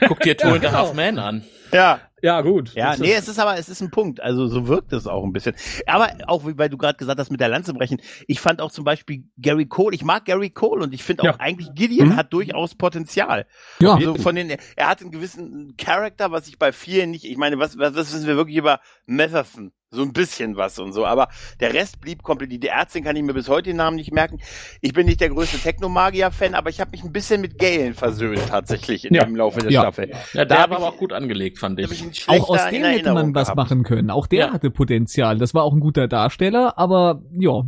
[0.08, 0.72] Guck dir Two and a genau.
[0.74, 1.44] Half Men an.
[1.72, 2.00] Ja.
[2.22, 2.74] Ja, gut.
[2.76, 4.20] Ja, nee, es ist aber, es ist ein Punkt.
[4.22, 5.56] Also so wirkt es auch ein bisschen.
[5.88, 8.02] Aber auch, wie weil du gerade gesagt hast, mit der Lanze brechen.
[8.28, 11.28] Ich fand auch zum Beispiel Gary Cole, ich mag Gary Cole und ich finde auch
[11.28, 11.36] Ja.
[11.40, 12.16] eigentlich Gideon Mhm.
[12.16, 13.46] hat durchaus Potenzial.
[13.82, 17.38] Ja, Also von den, er hat einen gewissen Charakter, was ich bei vielen nicht, ich
[17.38, 19.72] meine, was, was, was wissen wir wirklich über Matherson?
[19.92, 21.30] So ein bisschen was und so, aber
[21.60, 22.52] der Rest blieb komplett.
[22.52, 24.38] Die Ärztin kann ich mir bis heute den Namen nicht merken.
[24.82, 28.40] Ich bin nicht der größte Technomagier-Fan, aber ich habe mich ein bisschen mit Galen versöhnt
[28.50, 29.24] tatsächlich in Ja.
[29.26, 29.82] dem Laufe der Ja.
[29.82, 30.12] Staffel.
[30.34, 31.90] Ja, Da war ich- aber auch gut angelegt, fand ich.
[31.92, 33.58] ich auch aus dem hätte Erinnerung man was gehabt.
[33.58, 34.12] machen können.
[34.12, 34.54] Auch der Ja.
[34.54, 35.40] hatte Potenzial.
[35.40, 37.64] Das war auch ein guter Darsteller, aber ja,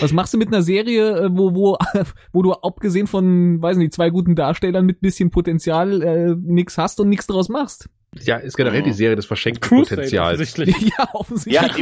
[0.00, 1.78] was machst du mit einer Serie, äh, wo wo
[2.34, 7.00] wo du abgesehen von, weiß nicht, zwei guten Darstellern mit bisschen Potenzial äh, nix hast
[7.00, 7.88] und nichts draus machst?
[8.20, 8.84] Ja, ist generell Mhm.
[8.84, 10.34] die Serie des verschenkten Crusade Potenzials.
[10.40, 10.92] offensichtlich.
[10.98, 11.54] ja, offensichtlich.
[11.54, 11.62] Ja.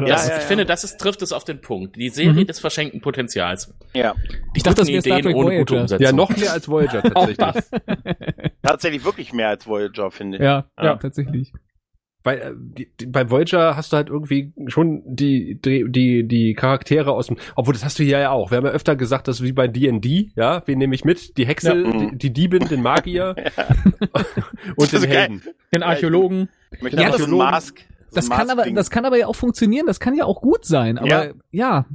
[0.00, 0.38] Ja, ja, ich ja.
[0.40, 1.96] finde, das ist, trifft es auf den Punkt.
[1.96, 2.46] Die Serie Mhm.
[2.46, 3.74] des verschenkten Potenzials.
[3.92, 4.14] Ja,
[4.54, 5.80] Ich dachte, das wäre Star Ideen Trek ohne gute.
[5.80, 6.04] Umsetzung.
[6.04, 7.64] Ja, noch mehr als Voyager tatsächlich.
[8.62, 10.42] tatsächlich wirklich mehr als Voyager, finde ich.
[10.42, 10.96] Ja, ja, Ja.
[10.96, 11.52] tatsächlich.
[12.22, 16.54] Weil äh, die, die, bei Voyager hast du halt irgendwie schon die, die, die, die
[16.54, 18.50] Charaktere aus dem, obwohl das hast du hier ja auch.
[18.50, 21.36] Wir haben ja öfter gesagt, dass wie bei D&D, ja, wen nehme ich mit?
[21.38, 21.90] Die Hexe, Ja.
[22.10, 23.34] die, die Diebin, den Magier
[24.76, 25.18] und Das den geil.
[25.18, 25.42] Helden.
[25.72, 26.48] Den Archäologen.
[26.72, 27.80] Ich möchte Ja, einfach das- Mask.
[28.12, 29.86] Das ein kann aber, das kann aber ja auch funktionieren.
[29.86, 30.98] Das kann ja auch gut sein.
[30.98, 31.86] Aber ja, ja,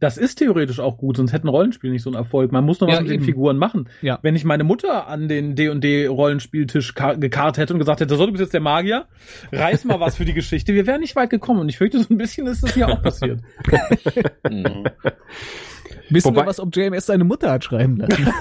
[0.00, 2.52] Das ist theoretisch auch gut, sonst hätten Rollenspiele nicht so einen Erfolg.
[2.52, 3.24] Man muss noch was Ja, mit den eben.
[3.24, 3.88] Figuren machen.
[4.00, 4.20] Ja.
[4.22, 8.24] Wenn ich meine Mutter an den D&D Rollenspieltisch ka- gekarrt hätte und gesagt hätte, so,
[8.24, 9.06] du bist jetzt der Magier,
[9.50, 11.60] reiß mal was für die Geschichte, wir wären nicht weit gekommen.
[11.60, 13.40] Und ich fürchte, so ein bisschen ist das hier auch passiert.
[16.10, 18.24] Wissen Wobei- wir was, ob JMS seine Mutter hat schreiben lassen?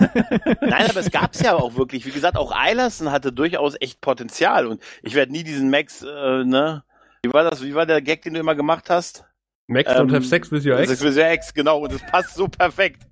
[0.62, 2.06] Nein, aber es gab's ja auch wirklich.
[2.06, 4.68] Wie gesagt, auch Eilerson hatte durchaus echt Potenzial.
[4.68, 6.84] Und ich werde nie diesen Max, äh, ne?
[7.24, 7.64] Wie war das?
[7.64, 9.26] Wie war der Gag, den du immer gemacht hast?
[9.68, 11.04] Max Ähm, don't have sex with your Sex ex.
[11.04, 11.80] with your Ex, genau.
[11.80, 13.04] Und es passt so perfekt.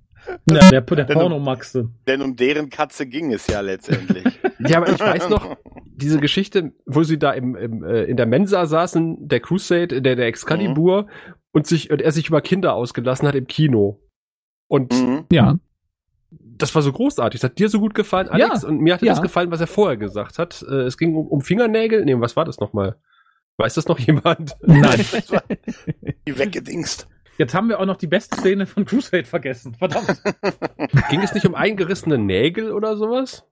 [0.50, 1.88] Ja, der, der Denn- Pornomaxe.
[2.06, 4.24] Denn um deren Katze ging es ja letztendlich.
[4.58, 8.24] Ja, aber ich weiß noch, diese Geschichte, wo sie da im, im, äh, in der
[8.24, 11.08] Mensa saßen, der Crusade, der, der Excalibur,
[11.52, 14.00] und sich, und er sich über Kinder ausgelassen hat im Kino.
[14.66, 15.24] Und mhm.
[15.30, 15.58] ja.
[16.30, 17.40] das war so großartig.
[17.40, 19.12] Das hat dir so gut gefallen, Alex, Ja, und mir hatte ja.
[19.12, 20.64] das gefallen, was er vorher gesagt hat.
[20.68, 22.04] Äh, es ging um, um Fingernägel.
[22.04, 22.96] Nee, was war das nochmal?
[23.58, 24.56] Weiß das noch jemand?
[24.62, 25.04] Nein.
[26.26, 27.08] Die weggedingst.
[27.38, 29.74] Jetzt haben wir auch noch die beste Szene von Crusade vergessen.
[29.74, 30.22] Verdammt.
[31.10, 33.44] ging es nicht um eingerissene Nägel oder sowas?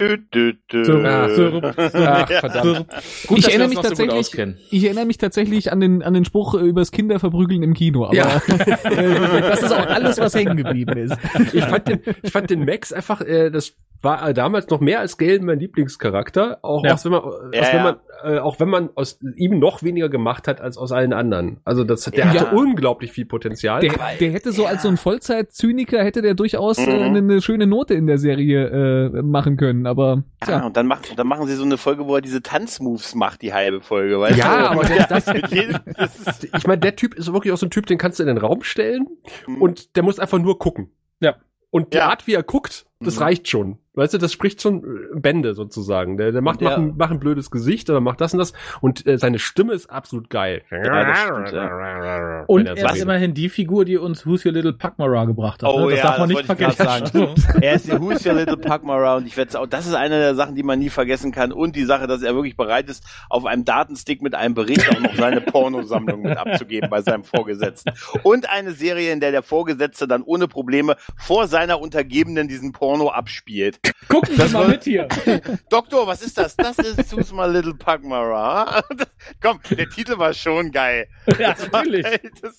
[0.00, 0.84] Dü, dü.
[0.84, 2.88] So, Ah, so, Ach, verdammt.
[3.28, 4.58] Gut, Ich dass wir erinnere uns mich so tatsächlich- auskennen.
[4.70, 8.06] Ich erinnere mich tatsächlich an den, an den Spruch äh, übers Kinderverprügeln im Kino.
[8.06, 8.36] Aber Ja.
[8.48, 11.16] äh, das ist auch alles, was hängen geblieben ist.
[11.52, 15.00] Ich fand den, ich fand den Max einfach, äh, das war äh, damals noch mehr
[15.00, 16.58] als Galen mein Lieblingscharakter.
[16.62, 16.94] Auch, Ja.
[16.94, 17.82] aus, wenn man, äh, Ja, aus, wenn ja.
[17.82, 17.96] man,
[18.34, 21.60] äh, auch wenn man aus ihm noch weniger gemacht hat als aus allen anderen.
[21.64, 22.26] Also das, der Ja.
[22.34, 23.80] hatte unglaublich viel Potenzial.
[23.80, 27.02] Der, der hätte so als so ein Vollzeit-Zyniker, hätte der durchaus äh, Mhm.
[27.02, 28.66] eine, eine schöne Note in der Serie
[29.12, 29.86] äh, machen können.
[29.86, 33.14] Aber Ja, und dann, macht, dann machen sie so eine Folge, wo er diese Tanzmoves
[33.14, 34.18] macht, die halbe Folge.
[34.20, 34.70] Weißt Ja, du?
[34.70, 35.24] aber der- das-
[35.96, 38.22] das ist, ich meine, der Typ ist wirklich auch so ein Typ, den kannst du
[38.24, 39.06] in den Raum stellen
[39.46, 39.62] Mhm.
[39.62, 40.90] und der muss einfach nur gucken.
[41.20, 41.36] Ja.
[41.70, 42.08] Und die Ja.
[42.08, 43.22] Art, wie er guckt, das Mhm.
[43.22, 43.78] reicht schon.
[43.94, 46.16] Weißt du, das spricht schon äh, Bände sozusagen.
[46.16, 48.54] Der, der macht, der- macht, ein, macht ein blödes Gesicht oder macht das und das.
[48.80, 50.62] Und äh, seine Stimme ist absolut geil.
[50.70, 52.44] Ja, das stimmt, ja.
[52.46, 55.62] Und Wenn er ist so immerhin die Figur, die uns Who's Your Little Pugmara gebracht
[55.62, 55.68] hat.
[55.68, 55.90] Oh ne?
[55.90, 57.28] Das ja, darf man das nicht vergessen.
[57.60, 60.34] Er ist die Who's Your Little Pugmara und ich werde auch, das ist eine der
[60.34, 63.44] Sachen, die man nie vergessen kann und die Sache, dass er wirklich bereit ist, auf
[63.44, 67.92] einem Datenstick mit einem Bericht auch noch seine Pornosammlung mit abzugeben bei seinem Vorgesetzten.
[68.22, 73.10] Und eine Serie, in der der Vorgesetzte dann ohne Probleme vor seiner Untergebenen diesen Porno
[73.10, 73.80] abspielt.
[74.08, 75.08] Gucken Sie mal mit hier.
[75.70, 76.56] Doktor, was ist das?
[76.56, 78.82] Das ist Who's My Little Pugmara.
[78.96, 79.08] Das,
[79.40, 81.06] komm, der Titel war schon geil.
[81.38, 82.06] Ja, natürlich.
[82.42, 82.58] Das,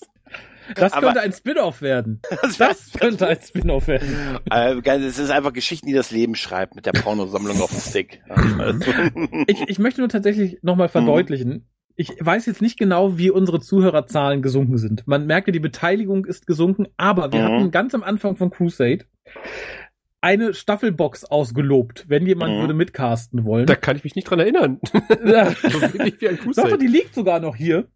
[0.74, 2.20] Das Aber- könnte ein Spin-off werden.
[2.42, 4.38] das, Das könnte ein Spin-off werden.
[4.50, 8.22] Äh, es ist einfach Geschichten, die das Leben schreibt mit der Pornosammlung auf dem Stick.
[9.46, 11.68] Ich, ich möchte nur tatsächlich nochmal verdeutlichen.
[11.96, 15.06] Ich weiß jetzt nicht genau, wie unsere Zuhörerzahlen gesunken sind.
[15.06, 17.44] Man merkte, die Beteiligung ist gesunken, aber wir Mhm.
[17.54, 19.04] hatten ganz am Anfang von Crusade
[20.24, 22.60] eine Staffelbox ausgelobt, wenn jemand Mhm.
[22.60, 23.66] würde mitcasten wollen.
[23.66, 24.80] Da kann ich mich nicht dran erinnern.
[24.92, 24.96] so
[25.92, 26.78] wenig wie ein Doch, Crusade.
[26.78, 27.88] die liegt sogar noch hier.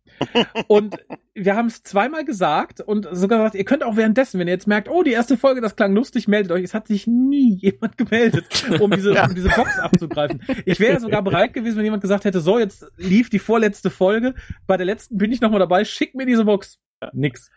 [0.67, 0.97] Und
[1.35, 4.67] wir haben es zweimal gesagt und sogar gesagt, ihr könnt auch währenddessen, wenn ihr jetzt
[4.67, 6.65] merkt, oh, die erste Folge, das klang lustig, meldet euch.
[6.65, 8.45] Es hat sich nie jemand gemeldet,
[8.81, 10.43] um diese, um diese Box abzugreifen.
[10.67, 14.35] Ich wäre sogar bereit gewesen, wenn jemand gesagt hätte, so, jetzt lief die vorletzte Folge,
[14.67, 16.79] bei der letzten bin ich nochmal dabei, schick mir diese Box.
[17.13, 17.49] Nix.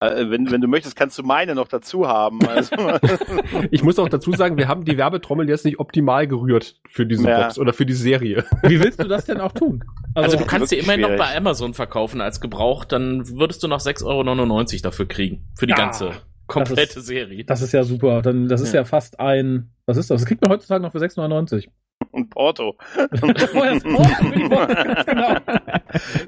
[0.00, 2.40] Äh, wenn, wenn du möchtest, kannst du meine noch dazu haben.
[2.46, 2.74] Also,
[3.70, 7.28] Ich muss auch dazu sagen, wir haben die Werbetrommel jetzt nicht optimal gerührt für diese
[7.28, 7.42] Ja.
[7.42, 8.44] Box oder für die Serie.
[8.62, 9.84] Wie willst du das denn auch tun?
[10.14, 13.80] Also du kannst sie immerhin noch bei Amazon verkaufen als gebraucht, dann würdest du noch
[13.80, 15.44] 6,99 Euro dafür kriegen.
[15.58, 16.12] Für die Ja, ganze
[16.46, 17.44] komplette ist- Serie.
[17.44, 18.22] das ist ja super.
[18.22, 18.84] Dann, das ist ja.
[18.84, 20.22] fast ein, was ist das?
[20.22, 21.68] Das kriegt man heutzutage noch für 6,99.
[22.10, 22.76] Und Porto.
[24.36, 25.36] Die ganz genau.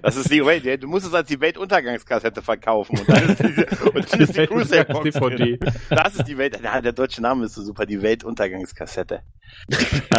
[0.03, 0.83] Das ist die Welt.
[0.83, 2.99] Du musst es als die Weltuntergangskassette verkaufen.
[2.99, 4.71] Und dann ist, diese, und dann ist die Box
[5.03, 5.59] DVD.
[5.91, 6.61] Das ist die Welt.
[6.63, 7.87] Ja, der deutsche Name ist so super.
[7.87, 9.23] Die Weltuntergangskassette.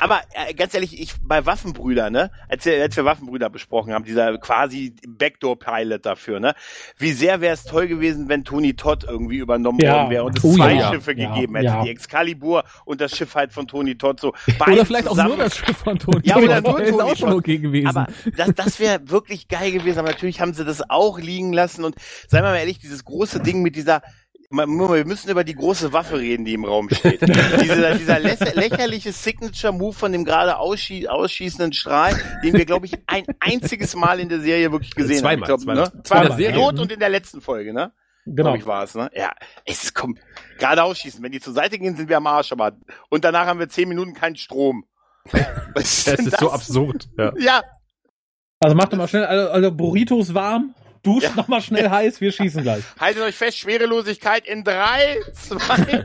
[0.00, 4.04] Aber äh, ganz ehrlich, ich bei Waffenbrüder, ne, als wir, als wir Waffenbrüder besprochen haben,
[4.04, 6.54] dieser quasi Backdoor-Pilot dafür, ne,
[6.98, 9.94] wie sehr wäre es toll gewesen, wenn Tony Todd irgendwie übernommen Ja.
[9.94, 10.92] worden wäre und es Oh, zwei ja.
[10.92, 11.32] Schiffe Ja.
[11.34, 14.32] gegeben hätte, die Excalibur und das Schiff halt von Tony Todd so.
[14.60, 16.20] Oder vielleicht auch zusammen- nur das Schiff von Toni.
[16.24, 17.38] Ja, oder nur Toni auch schon Todd.
[17.38, 17.86] okay gewesen.
[17.88, 19.98] Aber das, das wäre wirklich geil gewesen.
[19.98, 21.84] Aber natürlich haben sie das auch liegen lassen.
[21.84, 21.94] Und
[22.28, 24.02] seien wir mal ehrlich, dieses große Ding mit dieser,
[24.50, 27.20] wir müssen über die große Waffe reden, die im Raum steht.
[27.62, 32.94] dieser dieser lä- lächerliche Signature-Move von dem gerade ausschie ausschießenden Strahl, den wir, glaube ich,
[33.06, 35.40] ein einziges Mal in der Serie wirklich gesehen Zweimal, haben.
[35.42, 35.84] Ich glaub, zweimal.
[35.94, 36.02] Ne?
[36.04, 36.24] Zweimal.
[36.24, 36.52] In der Serie.
[36.54, 37.92] Pilot und in der letzten Folge, ne?
[38.28, 38.42] Genau.
[38.42, 39.10] Glaube ich war es, ne?
[39.14, 39.32] Ja,
[39.64, 40.18] es kommt
[40.58, 41.22] gerade ausschießen.
[41.22, 42.72] Wenn die zur Seite gehen, sind wir am Arsch, aber
[43.08, 44.84] und danach haben wir zehn Minuten keinen Strom.
[45.74, 47.08] Was Das denn ist so absurd.
[47.18, 47.32] Ja.
[47.38, 47.62] Ja,
[48.60, 50.74] Also macht doch mal schnell, also, also Burritos warm,
[51.06, 51.34] duscht Ja.
[51.36, 52.82] noch mal schnell heiß, wir schießen gleich.
[53.00, 56.04] Haltet euch fest, Schwerelosigkeit in drei, zwei.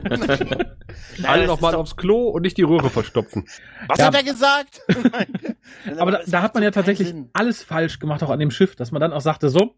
[1.24, 3.44] Alle das noch ist mal doch- aufs Klo und nicht die Röhre verstopfen.
[3.88, 4.06] Was Ja.
[4.06, 4.80] hat er gesagt?
[5.98, 8.92] Aber da, da hat man ja tatsächlich alles falsch gemacht, auch an dem Schiff, dass
[8.92, 9.74] man dann auch sagte, so,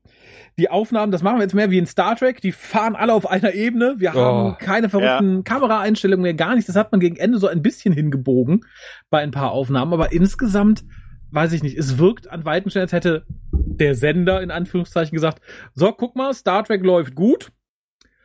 [0.58, 3.28] die Aufnahmen, das machen wir jetzt mehr wie in Star Trek, die fahren alle auf
[3.30, 4.56] einer Ebene, wir haben Oh.
[4.58, 6.66] keine verrückten Kameraeinstellungen mehr, gar nichts.
[6.66, 8.64] Das hat man gegen Ende so ein bisschen hingebogen
[9.10, 10.84] bei ein paar Aufnahmen, aber insgesamt,
[11.30, 13.24] weiß ich nicht, es wirkt an weiten Stellen, als hätte
[13.80, 15.40] der Sender in Anführungszeichen gesagt,
[15.74, 17.50] so, guck mal, Star Trek läuft gut,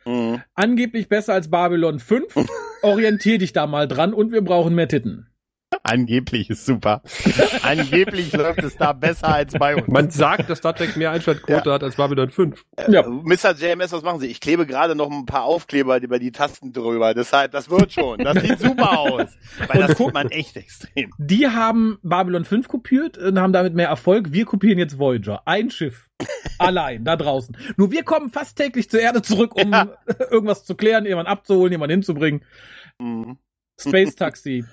[0.06, 0.40] Mhm.
[0.54, 2.34] angeblich besser als Babylon 5,
[2.82, 5.29] orientier dich da mal dran und wir brauchen mehr Titten.
[5.84, 7.02] Angeblich ist super.
[7.62, 9.86] Angeblich läuft es da besser als bei uns.
[9.88, 12.64] Man sagt, dass Star Trek mehr Einschaltquote hat als Babylon 5.
[12.88, 13.06] Ja.
[13.08, 13.54] Mr.
[13.56, 14.26] JMS, was machen Sie?
[14.26, 17.14] Ich klebe gerade noch ein paar Aufkleber über die Tasten drüber.
[17.14, 18.18] Deshalb, das wird schon.
[18.18, 19.28] Das sieht super aus.
[19.68, 21.12] Weil das guckt man echt extrem.
[21.18, 24.32] Die haben Babylon 5 kopiert und haben damit mehr Erfolg.
[24.32, 25.42] Wir kopieren jetzt Voyager.
[25.46, 26.08] Ein Schiff.
[26.58, 27.56] Allein, da draußen.
[27.76, 29.96] Nur wir kommen fast täglich zur Erde zurück, um Ja.
[30.30, 32.44] irgendwas zu klären, jemanden abzuholen, jemanden hinzubringen.
[32.98, 33.38] Mhm.
[33.80, 34.64] Space Taxi.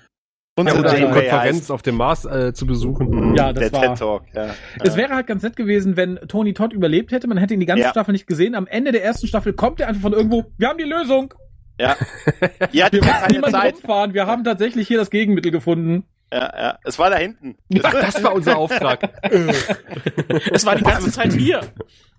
[0.66, 3.08] Ja, Unsere oder eine Konferenz auf dem Mars äh, zu besuchen.
[3.32, 4.46] heißt- Ja, das der war- TED Talk, ja.
[4.82, 7.28] Es wäre halt ganz nett gewesen, wenn Tony Todd überlebt hätte.
[7.28, 7.90] Man hätte ihn die ganze Ja.
[7.90, 8.54] Staffel nicht gesehen.
[8.54, 10.44] Am Ende der ersten Staffel kommt er einfach von irgendwo.
[10.58, 11.32] Wir haben die Lösung.
[11.80, 11.94] Ja.
[12.40, 13.74] Wir ja müssen niemanden Zeit.
[13.74, 14.12] rumfahren.
[14.14, 16.04] Wir haben tatsächlich hier das Gegenmittel gefunden.
[16.32, 16.78] Ja, ja.
[16.84, 17.56] Es war da hinten.
[17.82, 19.00] Ach, das war unser Auftrag.
[20.52, 21.60] Es war die ganze Zeit hier.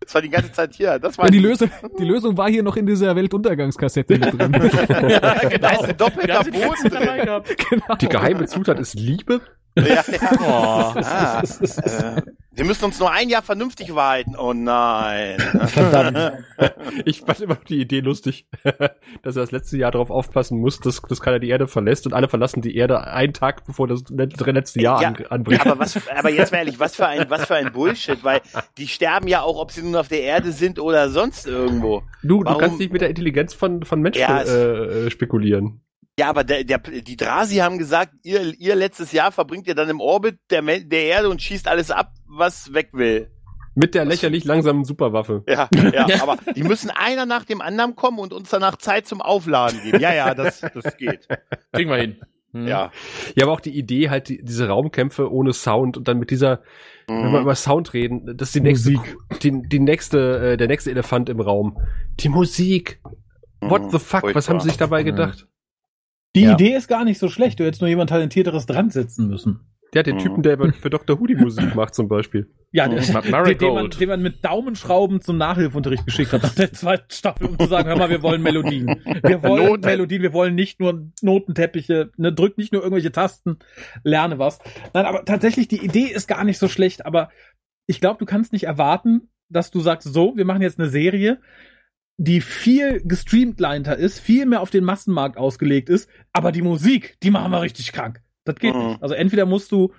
[0.06, 0.98] Es war die ganze Zeit hier.
[0.98, 1.69] Das war Ja, die, Lösung,
[2.00, 4.52] die Lösung war hier noch in dieser Weltuntergangskassette mit drin.
[5.10, 5.58] Ja, genau.
[5.60, 7.26] Da ist ein doppelter Boden drin.
[7.26, 8.02] gehabt.
[8.02, 9.41] Die geheime Zutat ist Liebe.
[9.87, 10.29] Ja, ja.
[10.41, 10.99] Oh.
[11.01, 14.35] Ah, äh, wir müssen uns nur ein Jahr vernünftig verhalten.
[14.37, 15.37] Oh nein.
[15.67, 16.43] Verdammt.
[17.05, 18.47] Ich fand immer die Idee lustig,
[19.21, 22.13] dass er das letzte Jahr darauf aufpassen muss, dass, dass keiner die Erde verlässt und
[22.13, 25.65] alle verlassen die Erde einen Tag, bevor das let- letzte Jahr Ja, an, anbricht.
[25.65, 28.41] Aber was, aber jetzt mal ehrlich, was für ein, was für ein Bullshit, weil
[28.77, 32.03] die sterben ja auch, ob sie nun auf der Erde sind oder sonst irgendwo.
[32.23, 35.81] Du, du kannst nicht mit der Intelligenz von, von Menschen Ja, äh, äh, spekulieren.
[36.19, 39.88] Ja, aber der, der, die Drasi haben gesagt, ihr, ihr letztes Jahr verbringt ihr dann
[39.89, 43.32] im Orbit der, der Erde und schießt alles ab, was weg will.
[43.75, 45.43] Mit der lächerlich langsamen Superwaffe.
[45.47, 49.21] Ja, ja, aber die müssen einer nach dem anderen kommen und uns danach Zeit zum
[49.21, 50.01] Aufladen geben.
[50.01, 51.25] Ja, ja, das, das geht.
[51.71, 52.17] Kriegen wir hin.
[52.51, 52.67] Hm.
[52.67, 52.91] Ja.
[53.36, 56.62] Ja, aber auch die Idee, halt die, diese Raumkämpfe ohne Sound und dann mit dieser,
[57.08, 57.43] wenn wir Mhm.
[57.45, 59.15] über Sound reden, das ist die nächste, Musik.
[59.41, 61.77] die, die nächste, äh, der nächste Elefant im Raum.
[62.19, 62.99] Die Musik.
[63.62, 63.89] What Mhm.
[63.91, 64.23] the fuck?
[64.23, 64.53] Was Furchtbar.
[64.55, 65.45] haben sie sich dabei gedacht?
[66.35, 66.53] Die Ja.
[66.53, 67.59] Idee ist gar nicht so schlecht.
[67.59, 69.61] Du hättest nur jemand Talentierteres dran setzen müssen.
[69.93, 70.19] Der hat den Mhm.
[70.19, 71.19] Typen, der für Dr.
[71.19, 72.47] Who die Musik macht zum Beispiel.
[72.71, 76.53] Ja, der, Matt den, den, man, den man mit Daumenschrauben zum Nachhilfunterricht geschickt hat nach
[76.53, 78.85] der zweiten Staffel, um zu sagen, hör mal, wir wollen Melodien.
[79.23, 79.85] Wir wollen Noten.
[79.85, 83.57] Melodien, wir wollen nicht nur Notenteppiche, ne, drück nicht nur irgendwelche Tasten,
[84.03, 84.59] lerne was.
[84.93, 87.29] Nein, aber tatsächlich, die Idee ist gar nicht so schlecht, aber
[87.87, 91.39] ich glaube, du kannst nicht erwarten, dass du sagst, so, wir machen jetzt eine Serie,
[92.21, 97.32] die viel gestreamliner ist, viel mehr auf den Massenmarkt ausgelegt ist, aber die Musik, die
[97.32, 98.21] machen wir richtig krank.
[98.43, 98.88] Das geht Mhm.
[98.88, 99.03] nicht.
[99.03, 99.93] Also entweder musst du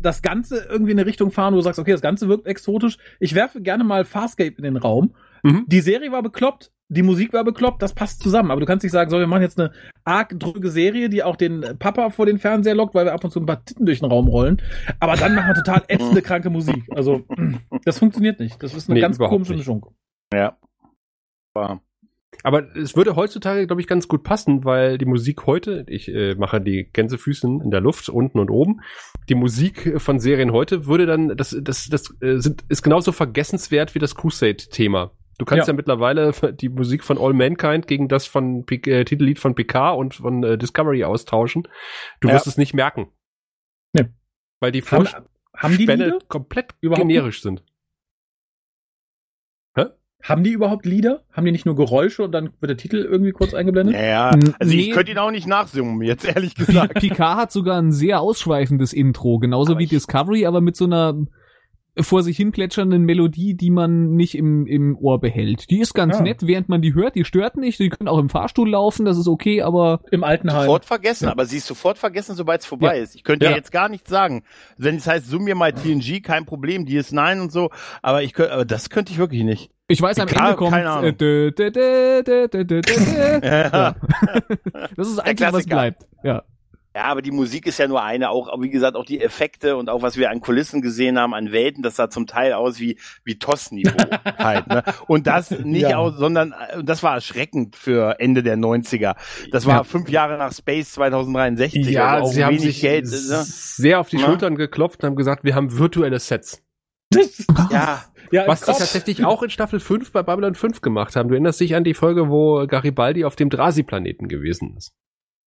[0.00, 2.96] das Ganze irgendwie in eine Richtung fahren, wo du sagst, okay, das Ganze wirkt exotisch.
[3.18, 5.14] Ich werfe gerne mal Farscape in den Raum.
[5.42, 5.64] Mhm.
[5.66, 8.50] Die Serie war bekloppt, die Musik war bekloppt, das passt zusammen.
[8.52, 9.72] Aber du kannst nicht sagen, so, wir machen jetzt eine
[10.04, 13.30] arg drücke Serie, die auch den Papa vor den Fernseher lockt, weil wir ab und
[13.32, 14.62] zu ein paar Titten durch den Raum rollen.
[15.00, 16.84] Aber dann machen wir total ätzende, kranke Musik.
[16.94, 17.24] Also,
[17.84, 18.62] das funktioniert nicht.
[18.62, 19.60] Das ist eine Nee, ganz komische nicht.
[19.60, 19.86] Mischung.
[20.32, 20.56] Ja.
[21.54, 21.80] War-
[22.42, 26.34] Aber es würde heutzutage, glaube ich, ganz gut passen, weil die Musik heute, ich äh,
[26.34, 28.80] mache die Gänsefüßen in der Luft, unten und oben,
[29.28, 33.94] die Musik von Serien heute würde dann, das, das, das äh, sind, ist genauso vergessenswert
[33.94, 35.12] wie das Crusade-Thema.
[35.38, 35.72] Du kannst ja.
[35.72, 35.76] Ja.
[35.76, 40.14] mittlerweile die Musik von All Mankind gegen das von P äh, Titellied von PK und
[40.14, 41.68] von äh, Discovery austauschen.
[42.20, 42.34] Du Ja.
[42.34, 43.08] wirst es nicht merken.
[43.92, 44.06] Nee.
[44.60, 46.18] Weil die Haben, Vorspänne haben die Lieder?
[46.28, 47.14] komplett Überhaupt nicht?
[47.16, 47.62] generisch sind.
[50.24, 51.20] Haben die überhaupt Lieder?
[51.32, 53.94] Haben die nicht nur Geräusche und dann wird der Titel irgendwie kurz eingeblendet?
[53.94, 54.30] Ja, ja.
[54.30, 54.92] N- Also ich nee.
[54.92, 56.94] könnte ihn auch nicht nachsummen, jetzt ehrlich gesagt.
[56.94, 60.86] Picard hat sogar ein sehr ausschweifendes Intro, genauso Aber wie ich- Discovery, aber mit so
[60.86, 61.14] einer
[62.00, 65.70] vor sich hin plätschernden Melodie, die man nicht im, im Ohr behält.
[65.70, 66.22] Die ist ganz Ah.
[66.22, 69.16] nett, während man die hört, die stört nicht, die können auch im Fahrstuhl laufen, das
[69.16, 70.62] ist okay, aber Im Altenheim.
[70.62, 71.30] Sofort vergessen, Ja.
[71.32, 73.02] aber sie ist sofort vergessen, sobald es vorbei Ja.
[73.02, 73.14] ist.
[73.14, 73.52] Ich könnte Ja.
[73.52, 73.56] ja.
[73.56, 74.42] jetzt gar nichts sagen.
[74.76, 77.70] Wenn es heißt, zoom mir mal TNG, kein Problem, DS9 und so,
[78.02, 79.70] aber ich könnte, aber das könnte ich wirklich nicht.
[79.86, 82.92] ich weiß, am Ende kommt äh, dö, dö, dö, dö, dö, dö, dö.
[83.44, 83.94] Ja.
[84.96, 86.06] Das ist eigentlich was bleibt.
[86.22, 86.42] Ja.
[86.96, 89.90] Ja, aber die Musik ist ja nur eine, auch, wie gesagt, auch die Effekte und
[89.90, 92.98] auch was wir an Kulissen gesehen haben, an Welten, das sah zum Teil aus wie,
[93.24, 93.90] wie TOS-Niveau
[94.38, 94.84] halt, ne?
[95.08, 95.96] Und das nicht Ja.
[95.96, 99.16] aus, sondern, äh, das war erschreckend für Ende der 90er.
[99.50, 99.84] Das war Ja.
[99.84, 101.86] fünf Jahre nach Space 2063.
[101.90, 103.42] Ja, also sie haben wenig sich Geld, ne?
[103.44, 104.26] sehr auf die Na?
[104.26, 106.62] Schultern geklopft und haben gesagt, wir haben virtuelle Sets.
[107.70, 111.28] Ja, ja, Was sie tatsächlich auch in Staffel 5 bei Babylon 5 gemacht haben.
[111.28, 114.92] Du erinnerst dich an die Folge, wo Garibaldi auf dem Drasi-Planeten gewesen ist.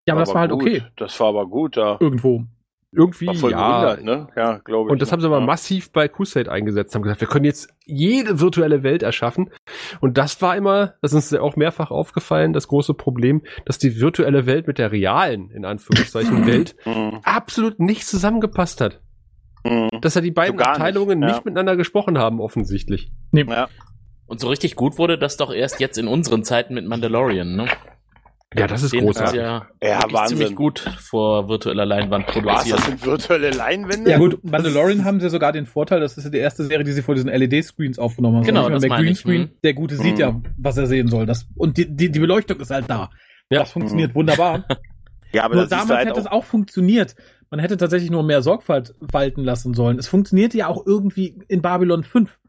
[0.08, 0.62] Ja, aber das war halt gut.
[0.62, 0.84] okay.
[0.96, 1.98] Das war aber gut, da.
[2.00, 2.46] Irgendwo.
[2.94, 3.98] Irgendwie, War voll ja.
[4.02, 4.30] ne?
[4.38, 4.92] Ja, glaube ich.
[4.94, 5.46] Und das haben sie aber ja.
[5.46, 9.50] massiv bei Crusade eingesetzt, haben gesagt, wir können jetzt jede virtuelle Welt erschaffen.
[10.00, 13.78] Und das war immer, das ist uns ja auch mehrfach aufgefallen, das große Problem, dass
[13.78, 17.20] die virtuelle Welt mit der realen, in Anführungszeichen, Welt Mhm.
[17.24, 19.02] absolut nicht zusammengepasst hat.
[19.66, 19.90] Mhm.
[20.02, 21.28] Dass ja die beiden So gar nicht, Abteilungen ja.
[21.28, 23.12] nicht miteinander gesprochen haben, offensichtlich.
[23.34, 23.68] Ja.
[24.28, 27.68] Und so richtig gut wurde das doch erst jetzt in unseren Zeiten mit Mandalorian, ne?
[28.58, 29.40] Ja, das ist Den hat's großartig.
[29.42, 30.38] ja, Ja, Wahnsinn.
[30.38, 32.78] ziemlich gut vor virtueller Leinwand Was, produziert.
[32.80, 34.10] das sind virtuelle Leinwände?
[34.12, 36.92] Ja gut, Mandalorian haben sie sogar den Vorteil, das ist ja die erste Serie, die
[36.94, 38.46] sie vor diesen LED-Screens aufgenommen haben.
[38.46, 39.52] Genau, das der meine ich, Greenscreen, mhm.
[39.64, 40.20] der Gute sieht Mhm.
[40.20, 41.26] ja, was er sehen soll.
[41.26, 43.10] Das, und die, die, die Beleuchtung ist halt da.
[43.50, 43.60] Ja.
[43.60, 44.66] Das funktioniert wunderbar.
[45.34, 46.32] Ja, aber nur das damals halt hätte es auch.
[46.32, 47.16] auch funktioniert.
[47.50, 50.00] Man hätte tatsächlich nur mehr Sorgfalt walten lassen sollen.
[50.00, 52.40] Es funktionierte ja auch irgendwie in Babylon 5.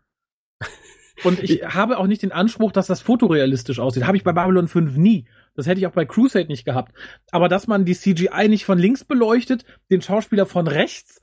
[1.24, 4.06] Und ich habe auch nicht den Anspruch, dass das fotorealistisch aussieht.
[4.06, 5.26] Habe ich bei Babylon 5 nie.
[5.58, 6.92] Das hätte ich auch bei Crusade nicht gehabt.
[7.32, 11.20] Aber dass man die CGI nicht von links beleuchtet, den Schauspieler von rechts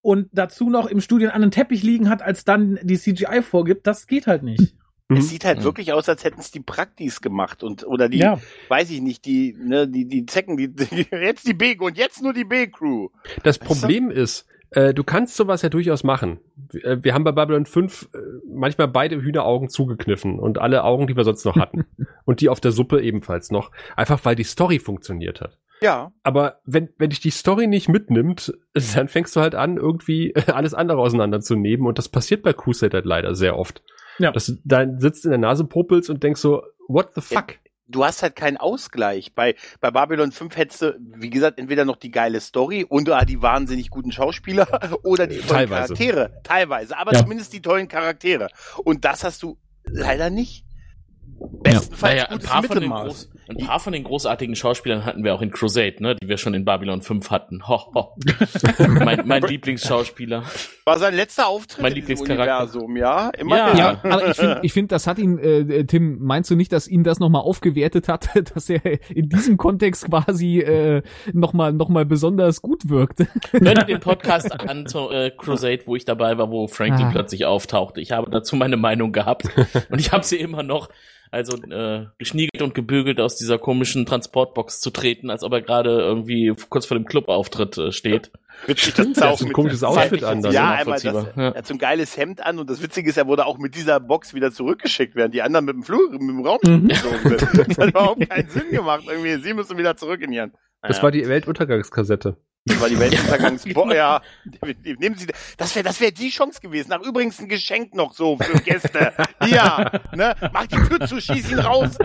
[0.00, 4.06] und dazu noch im Studio einen Teppich liegen hat, als dann die CGI vorgibt, das
[4.06, 4.74] geht halt nicht.
[5.08, 5.16] Mhm.
[5.16, 5.64] Es sieht halt Mhm.
[5.64, 8.38] wirklich aus, als hätten es die Praktis gemacht und oder die, Ja.
[8.68, 12.22] weiß ich nicht, die, ne, die, die Zecken, die, die jetzt die B und jetzt
[12.22, 13.08] nur die B-Crew.
[13.42, 13.74] Das Weißt du?
[13.80, 16.38] Problem ist, äh, du kannst sowas ja durchaus machen.
[16.70, 18.18] Wir, äh, wir haben bei Babylon 5 äh,
[18.50, 21.84] manchmal beide Hühneraugen zugekniffen und alle Augen, die wir sonst noch hatten.
[22.24, 23.70] und die auf der Suppe ebenfalls noch.
[23.96, 25.58] Einfach weil die Story funktioniert hat.
[25.80, 26.12] Ja.
[26.22, 28.52] Aber wenn, wenn dich die Story nicht mitnimmt,
[28.94, 31.86] dann fängst du halt an, irgendwie alles andere auseinanderzunehmen.
[31.86, 33.82] Und das passiert bei Crusade halt leider sehr oft.
[34.18, 34.30] Ja.
[34.32, 37.56] Dass du dann sitzt in der Nase, popelst und denkst so, what the fuck?
[37.86, 39.34] Du hast halt keinen Ausgleich.
[39.34, 43.26] Bei, bei Babylon 5 hättest du, wie gesagt, entweder noch die geile Story und ah,
[43.26, 44.66] die wahnsinnig guten Schauspieler
[45.02, 45.94] oder die tollen Teilweise.
[45.94, 46.40] Charaktere.
[46.44, 46.96] Teilweise.
[46.96, 47.18] Aber Ja.
[47.20, 48.48] zumindest die tollen Charaktere.
[48.84, 50.63] Und das hast du leider nicht.
[51.50, 52.92] Beste bestenfalls Naja, ein paar, von den.
[53.48, 56.54] Ein paar von den großartigen Schauspielern hatten wir auch in Crusade, ne, die wir schon
[56.54, 57.66] in Babylon 5 hatten.
[57.68, 58.16] Ho, ho.
[59.04, 60.44] mein, mein Lieblingsschauspieler.
[60.84, 62.18] War sein letzter Auftritt Mein in.
[62.18, 63.30] Universum, ja?
[63.38, 63.74] Immer Ja.
[63.76, 66.88] Ja, aber ich finde, ich find, das hat ihn, äh, Tim, meinst du nicht, dass
[66.88, 68.80] ihn das nochmal aufgewertet hat, dass er
[69.14, 71.02] in diesem Kontext quasi äh,
[71.32, 73.26] nochmal noch mal besonders gut wirkte?
[73.52, 77.10] Hör dir den Podcast an zu äh, Crusade, wo ich dabei war, wo Franklin Ah.
[77.10, 78.00] plötzlich auftauchte.
[78.00, 79.44] Ich habe dazu meine Meinung gehabt
[79.90, 80.88] und ich habe sie immer noch.
[81.30, 85.90] Also äh, geschniegelt und gebügelt aus dieser komischen Transportbox zu treten, als ob er gerade
[86.00, 88.30] irgendwie kurz vor dem Clubauftritt äh, steht.
[88.66, 91.50] Witzig, er hat auch ein mit- komisches Outfit an, dann, Ja, einmal das, Nachvollziehbar, ja.
[91.50, 93.74] er hat so ein geiles Hemd an und das Witzige ist, er wurde auch mit
[93.74, 96.88] dieser Box wieder zurückgeschickt, während die anderen mit dem Flug, mit dem Raum Mhm.
[96.88, 97.68] geflogen sind.
[97.68, 99.04] Das hat überhaupt keinen Sinn gemacht.
[99.08, 100.52] Irgendwie, sie müssen wieder zurück in ihren.
[100.82, 102.36] Das war die Weltuntergangskassette.
[102.66, 103.64] Das war die Weltuntergangs.
[103.74, 104.22] Boah, ja.
[104.98, 105.26] Nehmen Sie,
[105.58, 106.92] das wäre, das wäre die Chance gewesen.
[106.94, 109.12] Ach, übrigens ein Geschenk noch so für Gäste.
[109.46, 110.34] Ja, ne?
[110.54, 111.98] Mach die Tür zu, schieß ihn raus.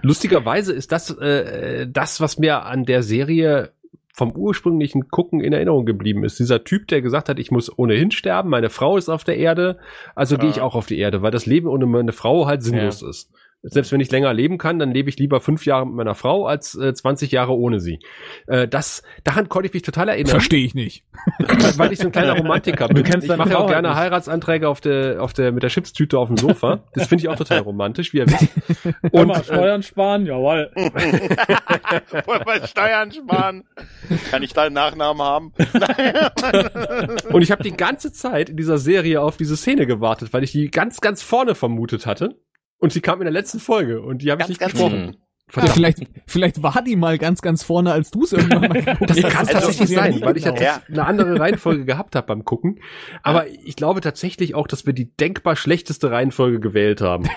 [0.00, 3.72] Lustigerweise ist das äh, das, was mir an der Serie
[4.14, 6.38] vom ursprünglichen Gucken in Erinnerung geblieben ist.
[6.38, 9.78] Dieser Typ, der gesagt hat, ich muss ohnehin sterben, meine Frau ist auf der Erde,
[10.14, 10.62] also gehe ich Ja.
[10.62, 13.30] auch auf die Erde, weil das Leben ohne meine Frau halt sinnlos ist.
[13.62, 16.46] Selbst wenn ich länger leben kann, dann lebe ich lieber fünf Jahre mit meiner Frau
[16.46, 18.00] als äh, 20 Jahre ohne sie.
[18.46, 20.30] Äh, das, daran konnte ich mich total erinnern.
[20.30, 21.04] Verstehe ich nicht.
[21.76, 22.96] weil ich so ein kleiner Romantiker bin.
[22.96, 23.96] Du kennst ich mache Frau auch halt gerne nicht.
[23.96, 26.82] Heiratsanträge auf der, auf der, mit der Chipstüte auf dem Sofa.
[26.94, 28.48] Das finde ich auch total romantisch, wie ihr wisst.
[29.12, 30.70] Und Und mal äh, Steuern sparen, jawohl.
[30.74, 33.64] Wollen wir Steuern sparen?
[34.30, 35.52] Kann ich deinen Nachnamen haben?
[37.32, 40.52] Und ich habe die ganze Zeit in dieser Serie auf diese Szene gewartet, weil ich
[40.52, 42.36] die ganz, ganz vorne vermutet hatte.
[42.82, 45.16] Und sie kam in der letzten Folge und die habe ich nicht ganz gesprochen.
[45.54, 49.10] Ja, vielleicht, vielleicht war die mal ganz, ganz vorne, als du es irgendwann mal geguckt
[49.10, 49.32] Das hast.
[49.32, 50.56] kann Also, tatsächlich ja sein, weil ich genau.
[50.58, 52.80] jetzt eine andere Reihenfolge gehabt habe beim Gucken.
[53.22, 57.28] Aber ich glaube tatsächlich auch, dass wir die denkbar schlechteste Reihenfolge gewählt haben,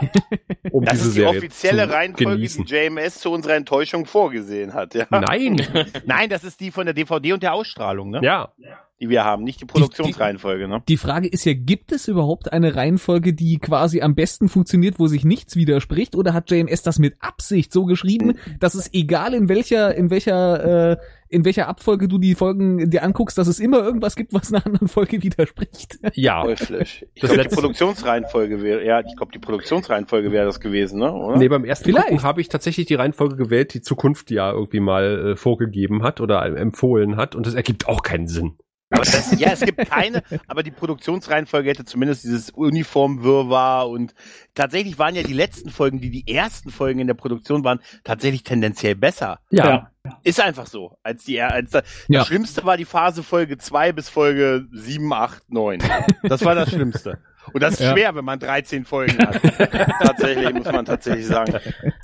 [0.72, 2.66] um Das diese ist die Serie offizielle Reihenfolge, genießen.
[2.66, 4.96] die JMS zu unserer Enttäuschung vorgesehen hat.
[4.96, 5.06] Ja?
[5.12, 5.62] Nein,
[6.06, 8.22] Nein, das ist die von der DVD und der Ausstrahlung, ne?
[8.24, 8.54] ja.
[9.02, 10.82] Die wir haben, nicht die Produktionsreihenfolge, ne?
[10.88, 15.08] Die Frage ist ja, gibt es überhaupt eine Reihenfolge, die quasi am besten funktioniert, wo
[15.08, 16.16] sich nichts widerspricht?
[16.16, 20.92] Oder hat JMS das mit Absicht so geschrieben, dass es egal in welcher, in welcher,
[20.94, 24.54] äh, in welcher Abfolge du die Folgen dir anguckst, dass es immer irgendwas gibt, was
[24.54, 26.00] einer anderen Folge widerspricht?
[26.14, 27.06] Ja, Teuflisch.
[27.16, 31.12] Ich Das glaube, die Produktionsreihenfolge wäre, ja, ich glaube, die Produktionsreihenfolge wäre das gewesen, ne?
[31.12, 31.38] Oder?
[31.38, 32.24] Nee, beim ersten Vielleicht.
[32.24, 36.46] Habe ich tatsächlich die Reihenfolge gewählt, die Zukunft ja irgendwie mal äh, vorgegeben hat oder
[36.46, 38.58] empfohlen hat und das ergibt auch keinen Sinn.
[38.92, 44.14] Aber das, ja, es gibt keine, aber die Produktionsreihenfolge hätte zumindest dieses Uniformwirrwarr und
[44.54, 48.44] tatsächlich waren ja die letzten Folgen, die die ersten Folgen in der Produktion waren, tatsächlich
[48.44, 49.40] tendenziell besser.
[49.50, 49.90] Ja.
[50.24, 50.98] Ist einfach so.
[51.02, 52.20] Als die, als das, Ja.
[52.20, 55.80] das Schlimmste war die Phase Folge 2 bis Folge 7, 8, 9.
[56.24, 57.18] Das war das Schlimmste.
[57.54, 57.92] Und das ist Ja.
[57.94, 59.42] schwer, wenn man 13 Folgen hat.
[60.02, 61.54] tatsächlich, muss man tatsächlich sagen.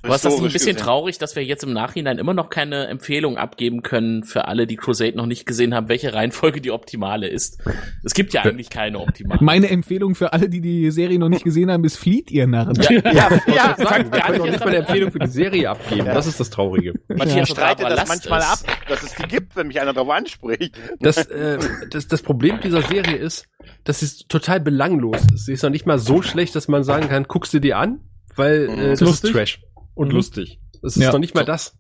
[0.04, 0.78] Aber ist das ein bisschen gesehen.
[0.78, 4.76] traurig, dass wir jetzt im Nachhinein immer noch keine Empfehlung abgeben können für alle, die
[4.76, 7.60] Crusade noch nicht gesehen haben, welche Reihenfolge die optimale ist?
[8.04, 9.40] Es gibt ja eigentlich keine optimale.
[9.44, 12.76] Meine Empfehlung für alle, die die Serie noch nicht gesehen haben, ist flieht ihr Narren.
[12.82, 15.28] ja, Ja, ja, Sagen, wir gar können nicht auch nicht mal eine Empfehlung für die
[15.28, 16.06] Serie abgeben.
[16.08, 16.14] Ja.
[16.14, 16.94] Das ist das Traurige.
[17.08, 18.46] Matthias ich streite Barbara, das manchmal es.
[18.46, 20.76] ab, dass es die gibt, wenn mich einer darauf anspricht.
[21.00, 21.58] Das, äh,
[21.90, 23.48] das, das Problem dieser Serie ist,
[23.84, 25.31] dass sie total belanglos ist.
[25.36, 28.02] Sie ist noch nicht mal so schlecht, dass man sagen kann, guckst du dir an,
[28.36, 29.30] weil äh, das Lustig.
[29.32, 29.62] ist Trash
[29.96, 30.16] und Mhm.
[30.16, 30.60] lustig.
[30.82, 31.12] Das ist Ja.
[31.12, 31.46] noch nicht mal So.
[31.48, 31.78] das.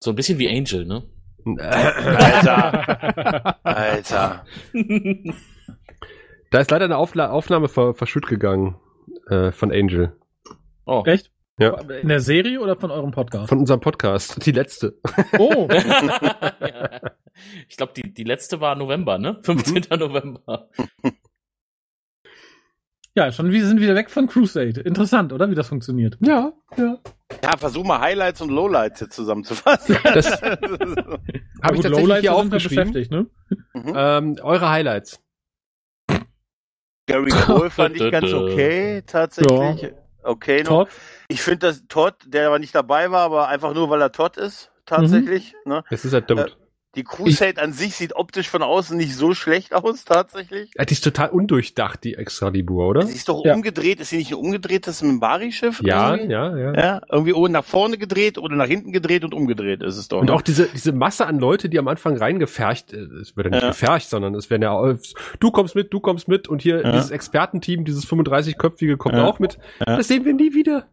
[0.00, 1.02] So ein bisschen wie Angel, ne?
[1.58, 4.44] Alter, Alter.
[6.50, 8.76] Da ist leider eine Aufla Aufnahme ver verschütt gegangen
[9.28, 10.16] äh, von Angel.
[10.84, 11.02] oh.
[11.06, 11.30] Echt?
[11.60, 11.76] Ja.
[11.80, 13.48] In der Serie oder von eurem Podcast?
[13.48, 14.46] Von unserem Podcast.
[14.46, 14.96] Die letzte.
[15.38, 17.00] Oh, ja.
[17.68, 19.40] Ich glaube, die, die letzte war November, ne?
[19.42, 19.86] 15.
[19.98, 20.68] November.
[23.18, 24.80] Ja, schon wir sind wieder weg von Crusade.
[24.80, 25.50] Interessant, oder?
[25.50, 26.16] Wie das funktioniert.
[26.20, 26.98] Ja, ja.
[27.42, 29.96] Ja, versuch mal Highlights und Lowlights jetzt zusammenzufassen.
[30.04, 32.92] Das habe ich gut, tatsächlich Lowlights hier aufgeschrieben.
[32.92, 33.26] beschäftigt, ne?
[33.74, 33.92] Mhm.
[33.94, 35.20] Ähm, eure Highlights.
[37.06, 39.92] Gary Cole fand ich ganz okay, tatsächlich.
[40.22, 40.68] Okay, noch.
[40.68, 40.88] Todd.
[41.26, 44.36] Ich finde, dass Todd, der aber nicht dabei war, aber einfach nur, weil er Todd
[44.36, 45.54] ist, tatsächlich.
[45.64, 45.82] Ne?
[45.90, 46.44] Es ist halt dumm.
[46.98, 50.72] Die Crusade an sich sieht optisch von außen nicht so schlecht aus, tatsächlich.
[50.76, 53.06] Ja, die ist total undurchdacht, die Excalibur, oder?
[53.06, 53.54] Sie ist doch Ja.
[53.54, 54.00] umgedreht.
[54.00, 55.80] Ist sie nicht ein umgedrehtes Mimbari-Schiff?
[55.84, 56.32] Ja, irgendwie?
[56.32, 56.74] ja, ja.
[56.74, 60.18] Ja, irgendwie oben nach vorne gedreht oder nach hinten gedreht und umgedreht ist es doch.
[60.20, 60.32] Und ne?
[60.34, 63.62] auch diese, diese Masse an Leute, die am Anfang reingefercht, äh, es wird ja nicht
[63.62, 63.68] Ja.
[63.68, 64.96] gefercht, sondern es werden ja,
[65.38, 66.90] du kommst mit, du kommst mit und hier Ja.
[66.90, 69.24] dieses Expertenteam, dieses 35-köpfige kommt Ja.
[69.24, 69.56] auch mit.
[69.86, 69.96] Ja.
[69.98, 70.88] Das sehen wir nie wieder.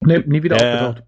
[0.00, 1.04] Nee, nie wieder aufgetaucht.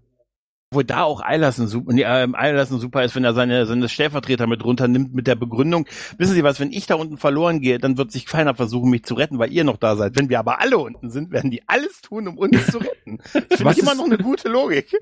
[0.71, 4.45] Wo da auch Eilersen super, nee, ähm, Eilersen super ist, wenn er seine, seine Stellvertreter
[4.45, 5.87] mit runternimmt mit der Begründung,
[6.19, 9.03] wissen Sie was, wenn ich da unten verloren gehe, dann wird sich keiner versuchen, mich
[9.03, 10.15] zu retten, weil ihr noch da seid.
[10.15, 13.17] Wenn wir aber alle unten sind, werden die alles tun, um uns zu retten.
[13.33, 14.95] Das finde Was ich immer ist- noch eine gute Logik.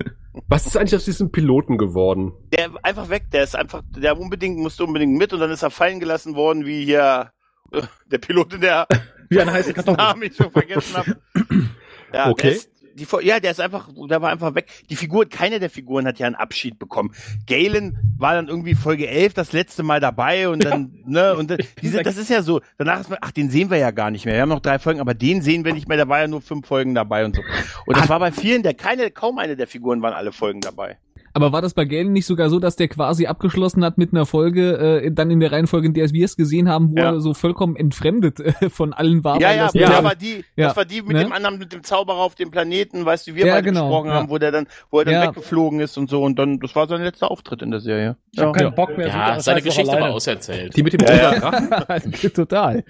[0.48, 2.32] Was ist eigentlich aus diesem Piloten geworden?
[2.50, 5.70] Der einfach weg, der ist einfach, der unbedingt, musste unbedingt mit und dann ist er
[5.70, 7.32] fallen gelassen worden, wie hier
[7.72, 8.86] äh, der Pilot in der
[9.28, 9.98] Wie eine heiße Kartoffel.
[10.02, 11.16] Namen ich schon vergessen habe.
[12.14, 12.58] Ja, Okay.
[12.98, 14.66] Die, ja, der ist einfach, der war einfach weg.
[14.90, 17.12] Die Figur, keine der Figuren hat ja einen Abschied bekommen.
[17.46, 21.58] Galen war dann irgendwie Folge 11 das letzte Mal dabei und dann, ne, und dann-
[21.82, 24.24] diese, das ist ja so, danach ist man, ach, den sehen wir ja gar nicht
[24.24, 24.34] mehr.
[24.34, 26.40] Wir haben noch drei Folgen, aber den sehen wir nicht mehr, da war ja nur
[26.42, 27.42] fünf Folgen dabei und so.
[27.86, 30.98] Und das war bei vielen, der keine, kaum eine der Figuren waren alle Folgen dabei.
[31.38, 34.26] Aber war das bei Galen nicht sogar so, dass der quasi abgeschlossen hat mit einer
[34.26, 37.12] Folge, äh, dann in der Reihenfolge, in der wir es gesehen haben, wo Ja.
[37.12, 39.40] er so vollkommen entfremdet äh, von allen war?
[39.40, 40.66] Ja, ja, das ja, ja, das war die, Ja.
[40.68, 41.24] das war die mit Ne?
[41.24, 44.08] dem anderen, mit dem Zauberer auf dem Planeten, weißt du, wir Ja, beide genau, gesprochen
[44.08, 44.14] ja.
[44.14, 45.28] haben, wo der dann, wo er dann Ja.
[45.28, 48.16] weggeflogen ist und so und dann, das war sein letzter Auftritt in der Serie.
[48.32, 48.64] Ich habe Ja.
[48.64, 49.06] keinen Bock mehr.
[49.08, 50.76] Ja, das seine Geschichte war auserzählt.
[50.76, 52.12] Die mit dem goldenen Drachen?
[52.34, 52.84] Total.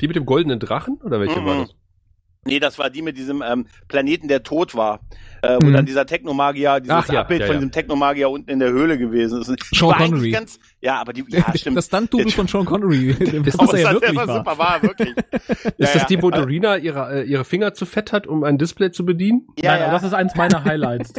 [0.00, 0.98] Die mit dem goldenen Drachen?
[1.04, 1.44] Oder welche Mhm.
[1.46, 1.74] war das?
[2.48, 5.00] Nee, das war die mit diesem ähm, Planeten, der tot war.
[5.40, 5.72] Äh, wo Mhm.
[5.74, 7.60] dann dieser Technomagier, dieses Ach ja, Abbild ja, von ja.
[7.60, 9.52] diesem Technomagier unten in der Höhle gewesen ist.
[9.72, 10.32] Sean Connery.
[10.32, 11.76] Ganz, ja, aber die, ja, stimmt.
[11.76, 13.14] Das Stunt-Double von Sean Connery.
[13.58, 15.14] Oh, er ja das wirklich war super, war wirklich.
[15.78, 18.90] Ist das die, wo Dorina ihre, äh, ihre Finger zu fett hat, um ein Display
[18.90, 19.46] zu bedienen?
[19.62, 21.12] Ja, Nein, das ist eins meiner Highlights.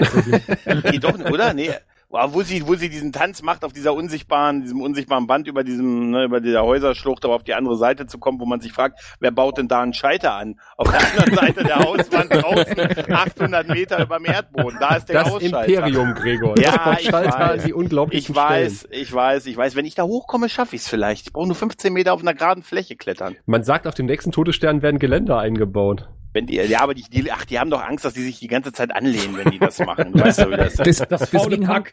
[0.66, 1.54] Nee, doch, oder?
[1.54, 1.72] Nee.
[2.12, 6.10] Wo sie, wo sie diesen Tanz macht auf dieser unsichtbaren, diesem unsichtbaren Band über diesem,
[6.10, 9.00] ne, über dieser Häuserschlucht, aber auf die andere Seite zu kommen, wo man sich fragt,
[9.20, 10.60] wer baut denn da einen Scheiter an?
[10.76, 14.78] Auf der anderen Seite der Hauswand draußen, 800 Meter über dem Erdboden.
[14.80, 15.68] Da ist der Das Hausschalter.
[15.68, 16.60] Imperium, Gregor.
[16.60, 18.34] Ja, das baut ich weiß.
[18.34, 19.76] Ich weiß, ich weiß, ich weiß.
[19.76, 21.28] Wenn ich da hochkomme, schaffe ich es vielleicht.
[21.28, 23.36] Ich brauche nur 15 Meter auf einer geraden Fläche klettern.
[23.46, 26.10] Man sagt, auf dem nächsten Todesstern werden Geländer eingebaut.
[26.40, 28.48] Wenn die, ja, aber die, die, ach, die haben doch Angst, dass die sich die
[28.48, 30.14] ganze Zeit anlehnen, wenn die das machen.
[30.14, 30.76] Du weißt ja, wie das.
[30.76, 31.84] Das, Das deswegen, haben,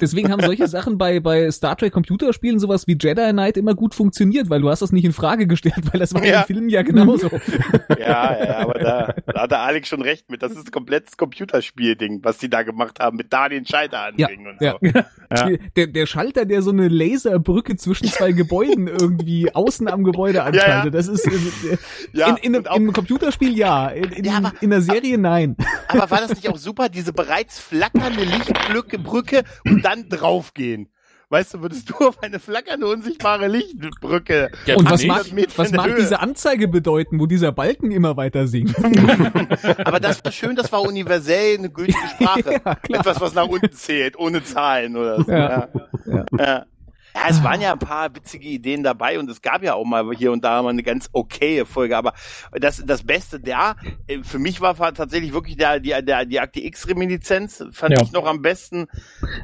[0.00, 3.96] deswegen haben solche Sachen bei, bei Star Trek Computerspielen, sowas wie Jedi Knight, immer gut
[3.96, 6.42] funktioniert, weil du hast das nicht in Frage gestellt, weil das war Ja.
[6.42, 7.28] im Film ja genauso.
[7.98, 10.40] Ja, ja, aber da, da hat der Alex schon recht mit.
[10.42, 14.46] Das ist ein komplettes Computerspielding, was die da gemacht haben, mit da den Scheiter anbringen
[14.46, 14.76] und ja.
[14.80, 14.88] so.
[15.28, 15.48] Ja.
[15.74, 20.84] Der, der Schalter, der so eine Laserbrücke zwischen zwei Gebäuden irgendwie außen am Gebäude anschaltet,
[20.84, 20.90] ja.
[20.90, 21.76] das ist äh,
[22.12, 25.56] Ja, in, in, auch- im Computerspiel ja, in, in, Ja, aber- in der Serie nein.
[25.88, 30.88] Aber war das nicht auch super, diese bereits flackernde Lichtbrücke Brücke und dann draufgehen?
[31.28, 35.88] Weißt du, würdest du auf eine flackernde, unsichtbare Lichtbrücke Ja, Und was Meter was mag
[35.88, 35.96] Höhe.
[35.96, 38.76] diese Anzeige bedeuten, wo dieser Balken immer weiter sinkt?
[39.84, 42.60] Aber das war schön, das war universell eine gültige Sprache.
[42.88, 42.98] Ja.
[43.00, 45.30] Etwas, was nach unten zählt, ohne Zahlen oder so.
[45.32, 45.68] Ja.
[46.38, 46.66] Ja.
[47.16, 47.22] Ja.
[47.30, 50.32] Es waren ja ein paar witzige Ideen dabei und es gab ja auch mal hier
[50.32, 52.12] und da mal eine ganz okaye Folge, aber
[52.52, 53.74] das, das Beste da,
[54.06, 58.02] äh, für mich war tatsächlich wirklich der, die, der, die Akte X-Reminiszenz, fand Ja.
[58.02, 58.86] ich noch am besten.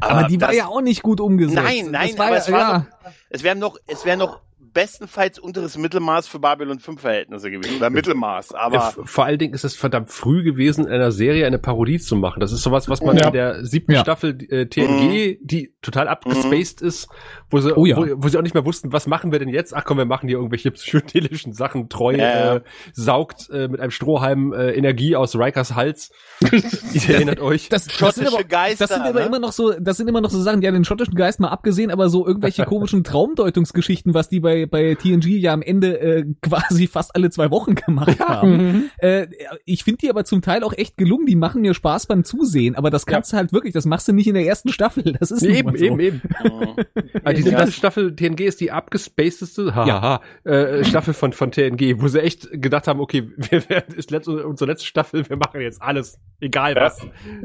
[0.00, 1.62] Aber die war das- ja auch nicht gut umgesetzt.
[1.62, 2.78] Nein, nein, das war aber ja, es war ja.
[2.78, 2.86] noch,
[3.30, 4.40] es wäre noch, es wäre noch
[4.72, 9.54] bestenfalls unteres Mittelmaß für Babylon 5 Verhältnisse gewesen, oder Mittelmaß, aber Äh, vor allen Dingen
[9.54, 12.40] ist es verdammt früh gewesen, in einer Serie eine Parodie zu machen.
[12.40, 13.26] Das ist sowas, was man Ja.
[13.28, 14.00] in der siebten Ja.
[14.00, 17.08] Staffel äh, TNG, die total abgespaced ist,
[17.50, 17.96] wo sie, Oh ja.
[17.96, 19.74] wo, wo sie auch nicht mehr wussten, was machen wir denn jetzt?
[19.74, 21.88] Ach komm, wir machen hier irgendwelche psychedelischen Sachen.
[21.88, 22.56] Treu Ja.
[22.56, 22.60] äh,
[22.92, 26.10] saugt äh, mit einem Strohhalm äh, Energie aus Rikers Hals.
[26.50, 27.68] Ihr erinnert euch.
[27.68, 29.26] Das, das, Schottische sind aber, Geister, das sind aber ne?
[29.26, 31.90] immer noch so, das sind immer noch so Sachen, ja, den schottischen Geist mal abgesehen,
[31.90, 36.86] aber so irgendwelche komischen Traumdeutungsgeschichten, was die bei, bei TNG ja am Ende äh, quasi
[36.86, 38.56] fast alle zwei Wochen gemacht haben.
[38.56, 38.84] Mhm.
[38.98, 39.26] Äh,
[39.64, 42.74] ich finde die aber zum Teil auch echt gelungen, die machen mir Spaß beim Zusehen,
[42.74, 45.16] aber das kannst du halt wirklich, das machst du nicht in der ersten Staffel.
[45.18, 45.84] Das ist nun eben, so.
[45.84, 46.22] eben, eben.
[47.24, 52.00] Also die siebte Das- Staffel TNG ist die abgespacedeste hahaha, äh, Staffel von, von TNG,
[52.00, 55.60] wo sie echt gedacht haben, okay, wir werden, ist letzte, unsere letzte Staffel, wir machen
[55.60, 56.98] jetzt alles, egal was.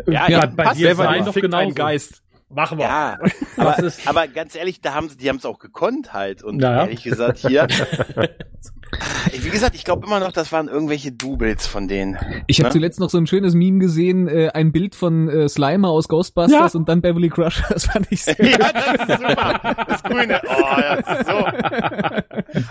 [0.07, 1.73] ja, Ja, ja, bei dir war ein genauso.
[1.75, 2.23] Geist?
[2.49, 2.85] Machen wir.
[2.85, 3.17] Ja,
[3.57, 6.43] aber, ist- aber ganz ehrlich, da haben sie, die haben es auch gekonnt halt.
[6.43, 6.81] Und Ja, ja.
[6.85, 7.67] ehrlich gesagt hier,
[9.33, 12.17] wie gesagt, ich glaube immer noch, das waren irgendwelche Doubles von denen.
[12.47, 12.73] Ich habe Ne?
[12.73, 16.73] zuletzt noch so ein schönes Meme gesehen, äh, ein Bild von äh, Slimer aus Ghostbusters
[16.75, 17.65] und dann Beverly Crusher.
[17.69, 19.85] Das fand ich sehr Ja, das ist super.
[19.87, 20.41] Das Grüne.
[20.47, 21.45] Oh, das ist so.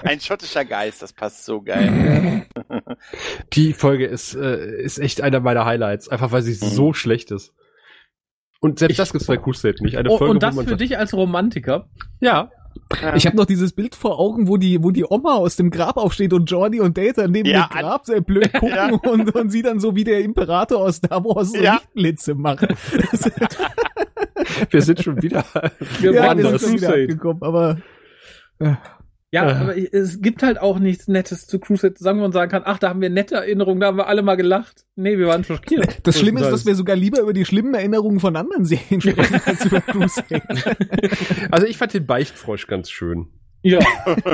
[0.08, 2.46] Ein schottischer Geist, das passt so geil.
[3.52, 6.70] Die Folge ist, äh, ist echt einer meiner Highlights, einfach weil sie Mhm.
[6.70, 7.52] so schlecht ist.
[8.66, 9.96] Und selbst Ich- das gibt's bei Crusade nicht.
[9.96, 11.86] Eine Oh, Folge, und das wo man für sagt, dich als Romantiker.
[12.20, 12.50] ja,
[13.14, 15.96] Ich habe noch dieses Bild vor Augen, wo die, wo die Oma aus dem Grab
[15.96, 18.90] aufsteht und Jordi und Data neben Ja, dem Grab sehr blöd gucken Ja.
[18.92, 21.74] und, und sie dann so wie der Imperator aus Star Wars so Ja.
[21.94, 22.68] Lichtblitze machen.
[24.70, 25.44] Wir sind schon wieder
[26.00, 27.78] Wir ja, waren wir sind schon wieder abgekommen, aber
[28.60, 28.78] Ja,
[29.32, 29.38] Äh.
[29.38, 32.78] aber es gibt halt auch nichts Nettes zu Crusade, sagen wir und sagen kann, ach,
[32.78, 34.84] da haben wir nette Erinnerungen, da haben wir alle mal gelacht.
[34.94, 35.98] Nee, wir waren schockiert.
[36.04, 39.40] Das Schlimme ist, dass wir sogar lieber über die schlimmen Erinnerungen von anderen Serien sprechen
[39.44, 40.40] als über Crusade.
[41.50, 43.26] Also ich fand den Beichtfrosch ganz schön.
[43.62, 43.80] Ja,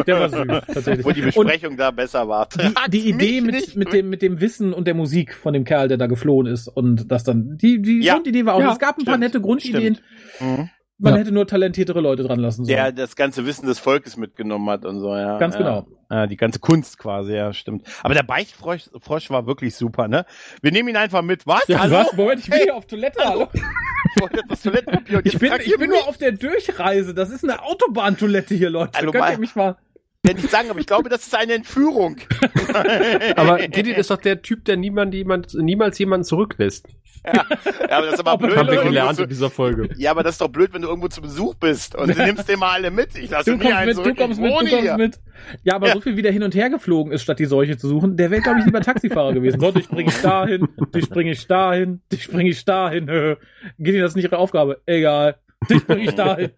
[0.07, 1.07] der war süß, tatsächlich.
[1.07, 2.49] Wo die Und Besprechung da besser war.
[2.89, 5.65] die, die Idee mit, nicht mit, dem, mit dem Wissen und der Musik von dem
[5.65, 8.15] Kerl, der da geflohen ist und das dann, die, die Ja.
[8.15, 9.99] Grundidee war auch, Ja, es gab ein paar stimmt, nette Grundideen,
[10.41, 10.69] Mhm.
[11.03, 11.21] Man Ja.
[11.21, 12.77] hätte nur talentiertere Leute dran lassen sollen.
[12.77, 15.39] Der das ganze Wissen des Volkes mitgenommen hat und so, ja.
[15.39, 15.61] Ganz ja.
[15.61, 15.87] genau.
[16.11, 17.87] Ja, die ganze Kunst quasi, ja, stimmt.
[18.03, 20.27] Aber der Beichtfrosch Frosch war wirklich super, ne?
[20.61, 21.47] Wir nehmen ihn einfach mit.
[21.47, 21.67] Was?
[21.69, 21.97] Ja, Hallo?
[21.97, 22.13] was?
[22.15, 23.49] Moment, ich bin hier auf Toilette, hallo.
[23.55, 27.15] Ich wollte etwas Toilettenpapier und Ich bin, ich bin nur auf der Durchreise.
[27.15, 28.99] Das ist eine Autobahntoilette hier, Leute.
[28.99, 29.77] Hallo, Könnt ihr mich mal.
[30.25, 32.17] Kann ich sagen, aber ich glaube, das ist eine Entführung.
[33.37, 36.87] Aber Gideon ist doch der Typ, der niemand, jemand, niemals jemanden zurücklässt.
[37.25, 38.57] Ja, aber das ist aber blöd.
[38.57, 39.89] Haben wir wenn du gelernt irgendwo in dieser Folge.
[39.89, 42.25] zu, ja, aber das ist doch blöd, wenn du irgendwo zu Besuch bist und du
[42.25, 43.15] nimmst immer alle mit.
[43.17, 44.19] Ich lasse Du nie kommst einen mit, du zurück.
[44.19, 44.97] kommst ich mit, du kommst hier.
[44.97, 45.21] mit.
[45.63, 45.93] Ja, aber Ja.
[45.95, 48.31] so viel wie der hin und her geflogen ist, statt die Seuche zu suchen, der
[48.31, 49.61] wäre, glaube ich, lieber Taxifahrer gewesen.
[49.61, 53.07] So, dich bringe ich dahin, dich bringe ich dahin, dich bringe ich dahin.
[53.79, 54.81] Geht Ihnen das nicht Ihre Aufgabe?
[54.87, 55.37] Egal.
[55.71, 56.51] Dich bringe ich dahin.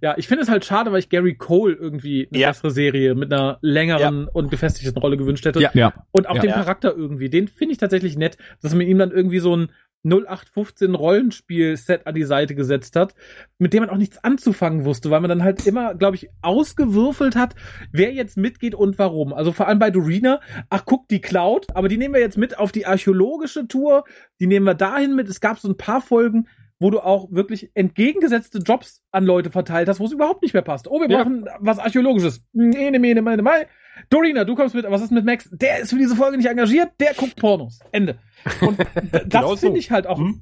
[0.00, 2.48] Ja, ich finde es halt schade, weil ich Gary Cole irgendwie eine Ja.
[2.48, 5.60] bessere Serie mit einer längeren und gefestigten Rolle gewünscht hätte.
[5.60, 5.70] Ja.
[5.74, 5.92] Ja.
[6.12, 6.40] Und auch Ja.
[6.42, 6.56] den Ja.
[6.56, 9.70] Charakter irgendwie, den finde ich tatsächlich nett, dass man ihm dann irgendwie so ein
[10.04, 13.14] 0815 Rollenspiel-Set an die Seite gesetzt hat,
[13.58, 17.34] mit dem man auch nichts anzufangen wusste, weil man dann halt immer, glaube ich, ausgewürfelt
[17.34, 17.56] hat,
[17.90, 19.32] wer jetzt mitgeht und warum.
[19.32, 22.58] Also vor allem bei Dorina, ach guck, die Cloud, aber die nehmen wir jetzt mit
[22.58, 24.04] auf die archäologische Tour,
[24.40, 25.28] die nehmen wir dahin mit.
[25.28, 26.46] Es gab so ein paar Folgen,
[26.80, 30.62] wo du auch wirklich entgegengesetzte Jobs an Leute verteilt hast, wo es überhaupt nicht mehr
[30.62, 30.88] passt.
[30.88, 31.18] Oh, wir Ja.
[31.22, 32.44] brauchen was Archäologisches.
[32.54, 33.66] Ene, mene, mene, mei.
[34.10, 35.48] Dorina, du kommst mit, was ist mit Max?
[35.52, 37.80] Der ist für diese Folge nicht engagiert, der guckt Pornos.
[37.90, 38.18] Ende.
[38.60, 38.78] Und
[39.12, 39.56] das Genau so.
[39.56, 40.40] finde ich halt auch Hm?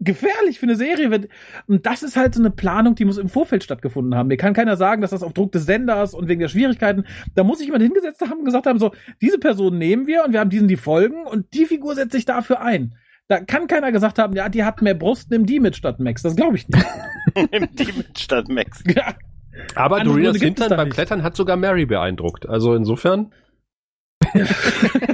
[0.00, 1.10] gefährlich für eine Serie.
[1.10, 1.28] Wenn,
[1.66, 4.28] und das ist halt so eine Planung, die muss im Vorfeld stattgefunden haben.
[4.28, 7.04] Mir kann keiner sagen, dass das auf Druck des Senders und wegen der Schwierigkeiten,
[7.34, 10.32] da muss sich jemand hingesetzt haben und gesagt haben, so, diese Person nehmen wir und
[10.32, 12.94] wir haben diesen die Folgen und die Figur setzt sich dafür ein.
[13.28, 16.22] Da kann keiner gesagt haben, ja, die hat mehr Brust, nimm die mit statt Max.
[16.22, 16.86] Das glaube ich nicht.
[17.52, 18.82] Nimm die mit statt Max.
[18.86, 19.14] ja.
[19.74, 20.94] Aber Andere Dorinas Hintern beim nicht.
[20.94, 22.48] Klettern hat sogar Mary beeindruckt.
[22.48, 23.32] Also insofern.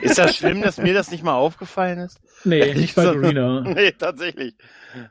[0.00, 2.20] Ist das schlimm, dass mir das nicht mal aufgefallen ist?
[2.44, 3.04] Nee, nicht bei.
[3.04, 3.60] Dorina.
[3.74, 4.54] Nee, tatsächlich.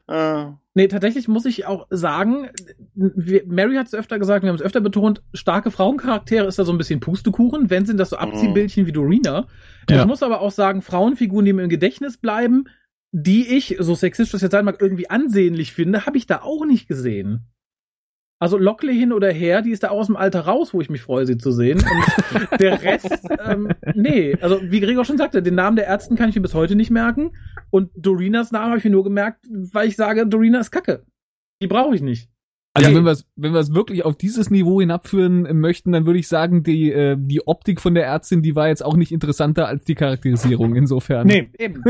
[0.08, 0.46] Äh,
[0.76, 2.50] Nee, tatsächlich muss ich auch sagen,
[2.96, 6.66] wir, Mary hat es öfter gesagt, wir haben es öfter betont, starke Frauencharaktere ist da
[6.66, 9.46] so ein bisschen Pustekuchen, wenn sind das so Abziehbildchen wie Dorina.
[9.88, 10.02] Ja.
[10.02, 12.66] Ich muss aber auch sagen, Frauenfiguren, die mir im Gedächtnis bleiben,
[13.14, 16.66] die ich, so sexistisch das jetzt sein mag, irgendwie ansehnlich finde, habe ich da auch
[16.66, 17.46] nicht gesehen.
[18.40, 21.02] Also Lockley hin oder her, die ist da aus dem Alter raus, wo ich mich
[21.02, 21.80] freue, sie zu sehen.
[21.80, 24.36] Und der Rest, ähm, nee.
[24.42, 26.90] Also wie Gregor schon sagte, den Namen der Ärzten kann ich mir bis heute nicht
[26.90, 27.32] merken.
[27.70, 31.06] Und Dorinas Namen habe ich mir nur gemerkt, weil ich sage, Dorina ist Kacke.
[31.62, 32.33] Die brauche ich nicht.
[32.76, 32.96] Also Ja.
[32.96, 36.28] wenn wir es wenn wir es wirklich auf dieses Niveau hinabführen möchten, dann würde ich
[36.28, 39.84] sagen, die äh, die Optik von der Ärztin, die war jetzt auch nicht interessanter als
[39.84, 41.28] die Charakterisierung insofern.
[41.28, 41.84] Nee, eben.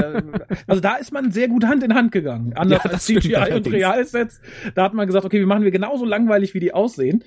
[0.68, 2.52] Also da ist man sehr gut Hand in Hand gegangen.
[2.58, 3.72] Anders Ja, als CGI und.
[3.72, 4.42] Realsets.
[4.76, 7.24] Da hat man gesagt, okay, wir machen wir genauso langweilig, wie die aussehen.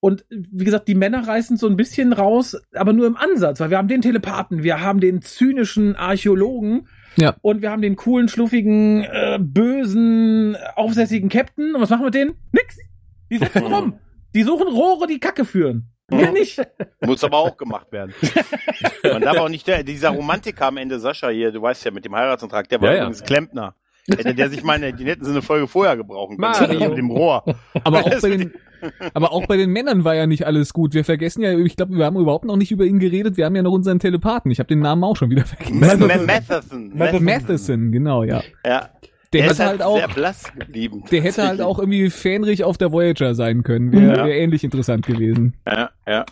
[0.00, 3.70] Und wie gesagt, die Männer reißen so ein bisschen raus, aber nur im Ansatz, weil
[3.70, 6.86] wir haben den Telepathen, wir haben den zynischen Archäologen
[7.16, 7.34] Ja.
[7.40, 11.74] und wir haben den coolen, schluffigen, äh, bösen, aufsässigen Captain.
[11.74, 12.32] Und was machen wir mit denen?
[12.52, 12.76] Nix.
[13.30, 13.94] Die sitzen rum.
[14.34, 15.90] Die suchen Rohre, die Kacke führen.
[16.10, 16.60] Mehr nicht.
[17.06, 18.12] muss aber auch gemacht werden.
[19.04, 22.04] Man darf auch nicht, der, dieser Romantiker am Ende, Sascha hier, du weißt ja, mit
[22.04, 23.00] dem Heiratsantrag, der war Ja, ja.
[23.02, 23.74] übrigens Klempner.
[24.08, 26.52] Hätte der sich meine, die hätten sie eine Folge vorher gebrauchen können.
[26.52, 26.88] Mario.
[26.88, 27.44] Mit dem Rohr.
[27.84, 28.52] Aber auch bei den
[29.12, 30.94] aber auch bei den Männern war ja nicht alles gut.
[30.94, 33.36] Wir vergessen ja, ich glaube, wir haben überhaupt noch nicht über ihn geredet.
[33.36, 34.50] Wir haben ja noch unseren Telepathen.
[34.50, 35.78] Ich habe den Namen auch schon wieder vergessen.
[35.80, 36.92] Ma- Ma- Matheson.
[37.24, 38.42] Matheson, genau, ja.
[38.64, 38.88] Ja.
[39.32, 41.04] Der, Der hätte ist halt auch sehr blass geblieben.
[41.10, 43.92] der hätte halt auch irgendwie Fähnrich auf der Voyager sein können.
[43.92, 44.26] Wäre Ja.
[44.26, 45.54] wär ähnlich interessant gewesen.
[45.66, 46.26] Ja, ja.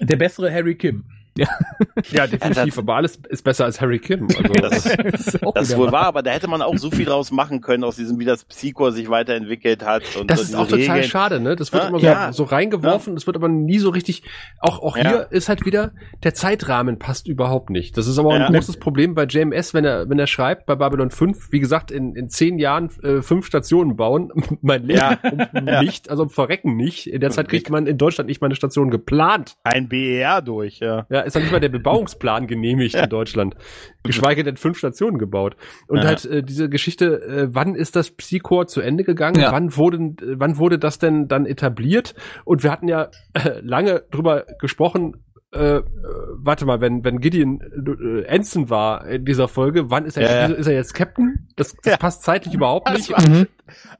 [0.00, 1.04] Der bessere Harry Kim.
[1.36, 2.78] Ja, definitiv.
[2.78, 4.26] Aber alles ist besser als Harry Kim.
[4.28, 6.06] Also, Das, ist das wohl wahr.
[6.06, 8.92] aber da hätte man auch so viel draus machen können, aus diesem, wie das Psychor
[8.92, 10.02] sich weiterentwickelt hat.
[10.20, 11.04] Und Das so ist auch total Regeln.
[11.04, 11.56] schade, ne?
[11.56, 12.32] Das wird Ja, immer so, ja.
[12.32, 14.22] so reingeworfen, das wird aber nie so richtig.
[14.60, 15.08] Auch, auch Ja.
[15.08, 17.96] hier ist halt wieder, der Zeitrahmen passt überhaupt nicht.
[17.96, 18.46] Das ist aber auch Ja.
[18.46, 21.90] ein großes Problem bei JMS, wenn er, wenn er schreibt, bei Babylon 5, wie gesagt,
[21.90, 24.30] in, in zehn Jahren äh, fünf Stationen bauen.
[24.60, 25.18] mein Leben Ja.
[25.72, 25.82] Ja.
[25.82, 27.06] nicht, also Verrecken nicht.
[27.06, 29.56] In der Zeit kriegt man in Deutschland nicht mal eine Station geplant.
[29.64, 31.06] Ein BER durch, ja.
[31.08, 33.54] Ja, ist dann nicht mal der Bebauungsplan genehmigt in Deutschland.
[34.04, 35.56] Geschweige denn fünf Stationen gebaut.
[35.88, 36.04] Und Ja.
[36.04, 39.40] halt äh, diese Geschichte, äh, wann ist das Psychor zu Ende gegangen?
[39.40, 39.52] Ja.
[39.52, 42.14] Wann wurde, wann wurde das denn dann etabliert?
[42.44, 45.82] Und wir hatten ja äh, lange drüber gesprochen, äh, äh,
[46.38, 50.48] warte mal, wenn, wenn Gideon äh, Ensign war in dieser Folge, wann ist er, Ja,
[50.48, 50.54] ja.
[50.54, 51.48] ist er jetzt Captain?
[51.56, 51.96] Das, das Ja.
[51.98, 53.12] passt zeitlich überhaupt Das nicht.
[53.12, 53.46] war- Mhm.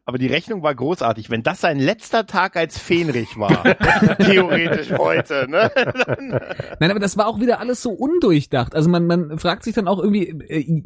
[0.04, 1.30] Aber die Rechnung war großartig.
[1.30, 3.62] Wenn das sein letzter Tag als Fähnrich war,
[4.18, 5.70] theoretisch heute, ne?
[6.80, 8.74] Nein, aber das war auch wieder alles so undurchdacht.
[8.74, 10.82] Also man, man fragt sich dann auch irgendwie, äh,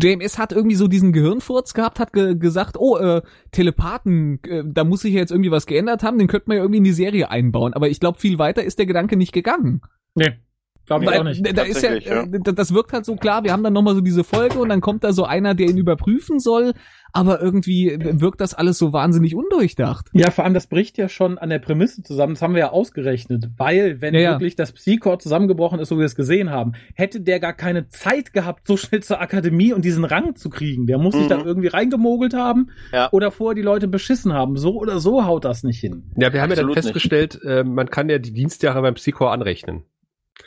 [0.00, 4.84] JMS hat irgendwie so diesen Gehirnfurz gehabt, hat ge gesagt, oh, äh, Telepathen, äh, da
[4.84, 6.92] muss sich ja jetzt irgendwie was geändert haben, den könnte man ja irgendwie in die
[6.92, 7.74] Serie einbauen.
[7.74, 9.80] Aber ich glaube, viel weiter ist der Gedanke nicht gegangen.
[10.14, 10.38] Nee.
[10.86, 11.56] Glaube ich Weil, auch nicht.
[11.56, 12.22] Da, ist ja, ja.
[12.22, 14.80] äh, das wirkt halt so klar, wir haben dann nochmal so diese Folge und dann
[14.80, 16.72] kommt da so einer, der ihn überprüfen soll,
[17.12, 20.08] aber irgendwie wirkt das alles so wahnsinnig undurchdacht.
[20.12, 22.34] Ja, vor allem, das bricht ja schon an der Prämisse zusammen.
[22.34, 23.48] Das haben wir ja ausgerechnet.
[23.56, 24.30] Weil, wenn Ja, ja.
[24.32, 27.88] wirklich das Psychor zusammengebrochen ist, so wie wir es gesehen haben, hätte der gar keine
[27.88, 30.86] Zeit gehabt, so schnell zur Akademie und diesen Rang zu kriegen.
[30.86, 31.28] Der muss sich Mhm.
[31.30, 33.08] da irgendwie reingemogelt haben Ja.
[33.12, 34.56] oder vorher die Leute beschissen haben.
[34.56, 36.04] So oder so haut das nicht hin.
[36.16, 36.84] Ja, wir haben ja dann Absolut nicht.
[36.84, 39.84] festgestellt, äh, man kann ja die Dienstjahre beim Psychor anrechnen.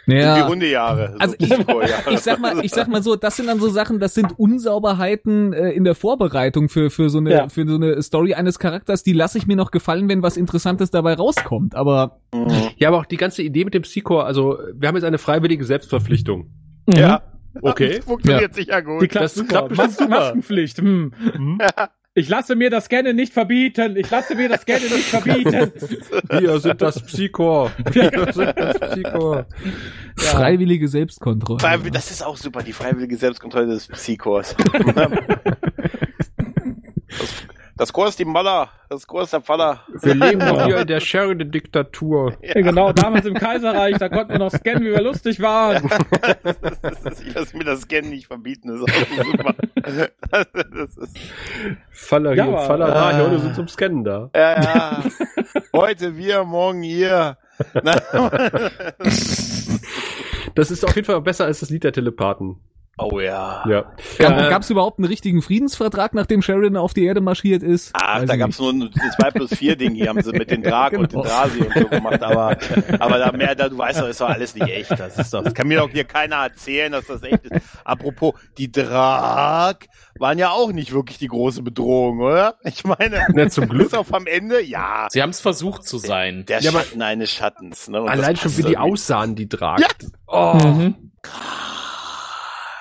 [0.07, 1.15] Die Hundejahre.
[1.19, 4.15] Also ich, ich sag mal, ich sag mal so, das sind dann so Sachen, das
[4.15, 7.49] sind Unsauberheiten äh, in der Vorbereitung für für so eine Ja.
[7.49, 10.89] für so eine Story eines Charakters, die lasse ich mir noch gefallen, wenn was Interessantes
[10.91, 11.75] dabei rauskommt.
[11.75, 12.69] Aber Mhm.
[12.77, 15.65] Ja, aber auch die ganze Idee mit dem Psychor, also wir haben jetzt eine freiwillige
[15.65, 16.51] Selbstverpflichtung.
[16.87, 17.23] Ja.
[17.61, 18.01] Okay.
[18.03, 19.01] Funktioniert sicher gut.
[19.01, 19.47] Die klappt Das super.
[19.49, 20.09] klappt bestimmt super.
[20.09, 20.77] Maskenpflicht.
[20.79, 21.11] Hm.
[22.15, 23.95] Ich lasse mir das Scannen nicht verbieten.
[23.95, 25.71] Ich lasse mir das Scannen nicht verbieten.
[26.29, 27.71] Wir sind das Psychor.
[27.91, 29.45] Wir sind das Psychor.
[30.17, 31.91] freiwillige Selbstkontrolle.
[31.91, 34.55] Das ist auch super, die freiwillige Selbstkontrolle des Psychors.
[37.79, 39.81] das, das Chor ist die Mutter, das Chor ist der Vater.
[40.01, 42.33] Wir leben doch hier in der Sheridan-Diktatur.
[42.41, 45.83] Ja, genau, damals im Kaiserreich, da konnten wir noch scannen, wie wir lustig waren.
[47.25, 49.55] ich lasse mir das Scannen nicht verbieten, das ist super.
[49.75, 51.19] Das ist,
[51.91, 54.29] Faller Ja, hier, Faller da, hier unten sind zum Scannen da.
[54.35, 55.03] ja, ja.
[55.73, 57.37] Heute wir, morgen ihr.
[57.83, 57.95] Na,
[60.55, 62.57] Das ist auf jeden Fall besser als das Lied der Telepathen.
[62.99, 63.63] Oh ja.
[63.67, 63.85] Ja.
[64.17, 67.91] Gab Äh, es überhaupt einen richtigen Friedensvertrag, nachdem Sheridan auf die Erde marschiert ist?
[67.93, 68.89] Ach, Weiß da ich gab's nur ein
[69.19, 71.23] 2 plus 4 Ding, die haben sie mit den Drag und den Genau.
[71.23, 72.57] Drasi und so gemacht, aber,
[72.99, 74.91] aber da mehr, da, du weißt doch, ist doch alles nicht echt.
[74.91, 77.65] Das ist doch, das kann mir doch hier keiner erzählen, dass das echt ist.
[77.83, 79.75] Apropos, die Drag
[80.19, 82.55] waren ja auch nicht wirklich die große Bedrohung, oder?
[82.63, 83.89] Ich meine, Na, zum Glück.
[83.91, 85.07] bis auf am Ende, ja.
[85.09, 86.45] Sie haben es versucht zu sein.
[86.47, 88.01] Der Ja, aber- Schatten eines Schattens, ne?
[88.01, 89.79] Und Allein schon, wie die aussahen, die Drag.
[89.79, 89.87] Ja.
[90.27, 91.11] Oh, Mhm.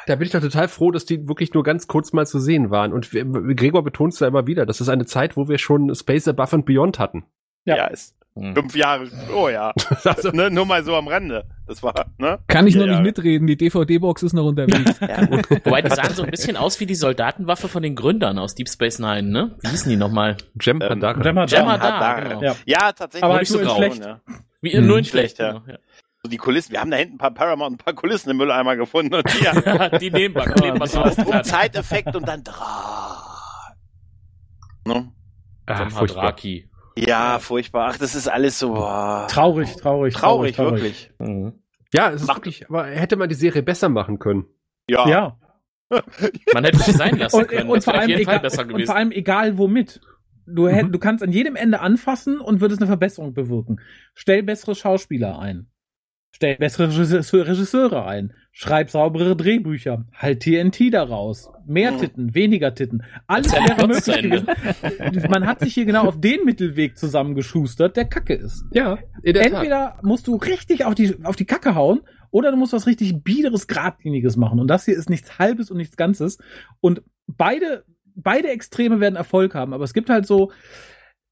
[0.09, 2.71] Da bin ich doch total froh, dass die wirklich nur ganz kurz mal zu sehen
[2.71, 2.93] waren.
[2.93, 6.27] Und Gregor betont es ja immer wieder, das ist eine Zeit, wo wir schon Space
[6.29, 7.25] Above and Beyond hatten.
[7.65, 7.77] Ja.
[7.77, 8.55] Ja, ist Hm.
[8.55, 9.73] fünf Jahre, oh ja.
[10.05, 11.45] Also, ne, nur mal so am Rande.
[11.67, 12.39] Das war, ne?
[12.47, 13.03] Kann ich noch nicht Jahre.
[13.03, 15.01] mitreden, die DVD-Box ist noch unterwegs.
[15.65, 18.69] Wobei, die sahen so ein bisschen aus wie die Soldatenwaffe von den Gründern aus Deep
[18.69, 19.57] Space Nine, ne?
[19.63, 20.37] Wie hießen die nochmal?
[20.55, 21.15] Gem Ähm, da.
[21.15, 22.43] da, da, genau.
[22.43, 22.55] Ja.
[22.65, 23.25] Ja, tatsächlich.
[23.25, 24.01] Aber halt nicht nur in grau, schlecht.
[24.01, 24.21] ne?
[24.61, 24.87] Wie, Hm.
[24.87, 25.59] nur in Schlecht, schlecht, ja.
[25.59, 25.73] genau, So
[26.27, 29.15] die Kulissen, wir haben da hinten ein paar Paramount, ein paar Kulissen im Mülleimer gefunden
[29.15, 29.53] und hier.
[29.65, 29.99] ja.
[29.99, 31.17] die nehmen wir, kleben wir so auf.
[31.19, 33.75] um Zeiteffekt und dann Drah.
[34.87, 35.13] Ne?
[35.67, 36.23] Ah, Gemma furchtbar.
[36.25, 36.69] Draki.
[36.97, 37.91] Ja, furchtbar.
[37.93, 39.27] Ach, das ist alles so boah.
[39.31, 41.11] Traurig, traurig, traurig, wirklich.
[41.19, 41.53] Mhm.
[41.95, 44.47] Ja, es ist Macht- wirklich, aber hätte man die Serie besser machen können.
[44.89, 45.09] Ja.
[45.09, 45.39] Ja.
[46.53, 47.71] Man hätte es sein lassen Und, können.
[47.71, 48.87] und, vor allem jeden Fall egal, besser und gewesen.
[48.87, 50.01] vor allem egal womit.
[50.47, 50.93] Du, hätt, Mhm.
[50.93, 53.81] du kannst an jedem Ende anfassen und würdest eine Verbesserung bewirken.
[54.15, 55.71] Stell bessere Schauspieler ein.
[56.39, 58.33] Stell bessere Regisseur- Regisseure ein.
[58.53, 60.05] Schreib saubere Drehbücher.
[60.15, 61.51] Halt TNT daraus.
[61.67, 61.99] Mehr Mhm.
[61.99, 63.03] Titten, weniger Titten.
[63.27, 64.47] Alles wäre möglich gewesen.
[65.31, 68.65] Man hat sich hier genau auf den Mittelweg zusammengeschustert, der Kacke ist.
[68.73, 69.53] Ja, in der Tat.
[69.55, 73.25] Entweder musst du richtig auf die, auf die Kacke hauen oder du musst was richtig
[73.25, 74.61] biederes, geradliniges machen.
[74.61, 76.39] Und das hier ist nichts Halbes und nichts Ganzes.
[76.81, 77.85] Und beide,
[78.15, 79.73] beide Extreme werden Erfolg haben.
[79.75, 80.53] Aber es gibt halt so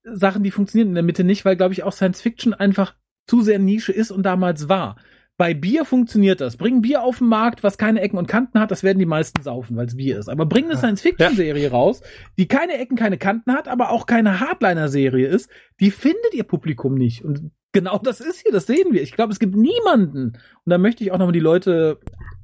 [0.03, 2.97] Sachen, die funktionieren in der Mitte nicht, weil, glaube ich, auch Science Fiction einfach
[3.27, 4.97] zu sehr Nische ist und damals war.
[5.39, 6.57] Bei Bier funktioniert das.
[6.57, 9.43] Bring Bier auf den Markt, was keine Ecken und Kanten hat, das werden die meisten
[9.43, 10.31] saufen, weil es Bier ist.
[10.31, 12.01] Aber bring eine Science-Fiction-Serie raus,
[12.39, 16.95] die keine Ecken, keine Kanten hat, aber auch keine Hardliner-Serie ist, die findet ihr Publikum
[16.95, 17.23] nicht.
[17.23, 19.03] Und genau das ist hier, das sehen wir.
[19.03, 20.39] Ich glaube, es gibt niemanden.
[20.65, 21.99] Und da möchte ich auch nochmal die Leute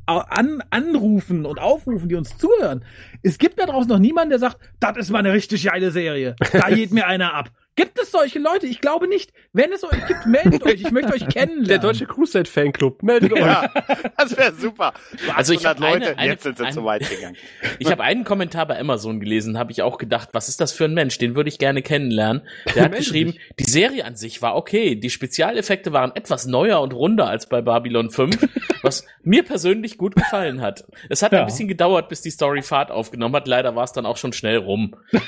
[0.05, 2.85] an, anrufen und aufrufen, die uns zuhören.
[3.23, 6.35] Es gibt da draußen noch niemanden, der sagt, das ist mal eine richtig geile Serie.
[6.53, 7.51] Da geht mir einer ab.
[7.75, 8.67] Gibt es solche Leute?
[8.67, 9.33] Ich glaube nicht.
[9.55, 10.83] Wenn es euch gibt, meldet euch.
[10.83, 11.69] Ich möchte euch kennenlernen.
[11.69, 13.41] Der Deutsche Crusade Fanclub, meldet euch.
[13.41, 13.71] Ja,
[14.19, 14.93] das wäre super.
[15.27, 17.37] So Also ich 800 hab eine- Leute, eine- jetzt sind sie eine- zu weit gegangen.
[17.79, 20.85] Ich habe einen Kommentar bei Amazon gelesen, habe ich auch gedacht, was ist das für
[20.85, 21.17] ein Mensch?
[21.17, 22.43] Den würde ich gerne kennenlernen.
[22.75, 24.95] Der hat geschrieben, die Serie an sich war okay.
[24.97, 28.49] Die Spezialeffekte waren etwas neuer und runder als bei Babylon 5,
[28.83, 30.85] was mir persönlich gut gefallen hat.
[31.09, 31.41] Es hat Ja.
[31.41, 33.49] ein bisschen gedauert, bis die Story Fahrt aufgenommen hat.
[33.49, 34.95] Leider war es dann auch schon schnell rum.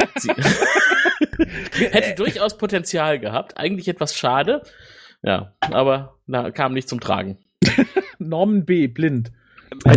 [1.73, 3.57] Hätte durchaus Potenzial gehabt.
[3.57, 4.63] Eigentlich etwas schade.
[5.23, 7.39] Ja, aber na, kam nicht zum Tragen.
[8.19, 8.87] Norman B.
[8.89, 9.33] Blind.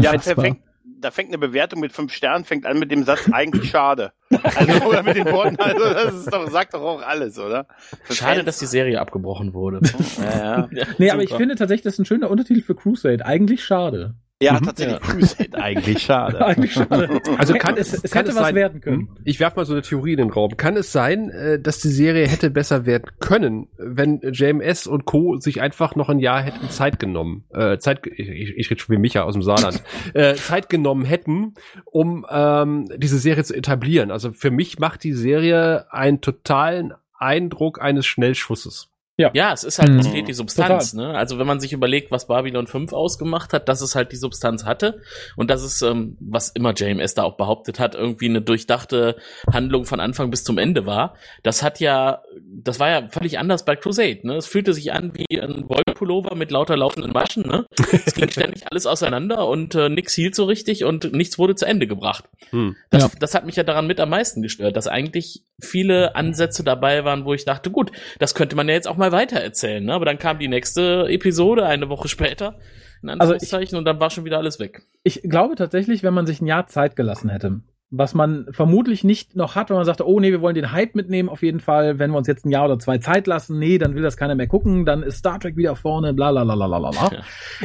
[0.01, 0.57] Ja, perfekt.
[0.99, 4.13] da fängt eine Bewertung mit fünf Sternen, fängt an mit dem Satz eigentlich schade.
[4.31, 7.67] Also, oder mit den Worten, also das ist doch, sagt doch auch alles, oder?
[8.03, 9.81] Für Schade, Fans- dass die Serie abgebrochen wurde.
[10.19, 10.85] Ja, ja.
[10.97, 11.39] Nee, aber ich Super.
[11.39, 13.25] finde tatsächlich, das ist ein schöner Untertitel für Crusade.
[13.25, 14.15] Eigentlich schade.
[14.41, 14.65] Ja Mhm.
[14.65, 14.99] tatsächlich.
[15.01, 16.45] Crusade eigentlich schade.
[16.45, 17.21] Eigentlich schade.
[17.37, 18.97] Also kann es, es- kann hätte es was sein- werden können.
[18.99, 19.09] Hm?
[19.25, 20.55] Ich werfe mal so eine Theorie in den Raum.
[20.57, 25.37] Kann es sein, äh, dass die Serie hätte besser werden können, wenn JMS und Co.
[25.37, 28.95] sich einfach noch ein Jahr hätten Zeit genommen, äh, Zeit, ich, ich, ich rede schon
[28.95, 29.81] wie Micha aus dem Saarland,
[30.13, 34.11] äh, Zeit genommen hätten, um ähm, diese Serie zu etablieren.
[34.11, 38.89] Also für mich macht die Serie einen totalen Eindruck eines Schnellschusses.
[39.33, 40.11] Ja, es ist halt, es Mhm.
[40.11, 41.15] fehlt die Substanz, ne?
[41.15, 44.63] Also wenn man sich überlegt, was Babylon 5 ausgemacht hat, dass es halt die Substanz
[44.63, 45.01] hatte
[45.35, 49.15] und dass es, ähm, was immer JMS da auch behauptet hat, irgendwie eine durchdachte
[49.51, 51.15] Handlung von Anfang bis zum Ende war.
[51.41, 52.21] Das hat ja,
[52.63, 54.35] das war ja völlig anders bei Crusade, ne?
[54.35, 57.65] Es fühlte sich an wie ein Wollpullover mit lauter laufenden Maschen, ne?
[58.05, 61.65] Es ging ständig alles auseinander und äh, nix hielt so richtig und nichts wurde zu
[61.65, 62.25] Ende gebracht.
[62.51, 62.75] Hm.
[62.91, 63.09] Das, Ja.
[63.19, 67.25] das hat mich ja daran mit am meisten gestört, dass eigentlich viele Ansätze dabei waren,
[67.25, 69.83] wo ich dachte, gut, das könnte man ja jetzt auch mal weiter erzählen.
[69.85, 69.93] Ne?
[69.93, 72.55] Aber dann kam die nächste Episode eine Woche später,
[73.01, 74.81] in Also ich- Anführungszeichen, und dann war schon wieder alles weg.
[75.03, 79.35] Ich glaube tatsächlich, wenn man sich ein Jahr Zeit gelassen hätte, was man vermutlich nicht
[79.35, 81.99] noch hat, wenn man sagt, oh nee, wir wollen den Hype mitnehmen, auf jeden Fall,
[81.99, 84.35] wenn wir uns jetzt ein Jahr oder zwei Zeit lassen, nee, dann will das keiner
[84.35, 86.91] mehr gucken, dann ist Star Trek wieder vorne, bla bla bla bla bla.
[86.91, 87.11] Ja.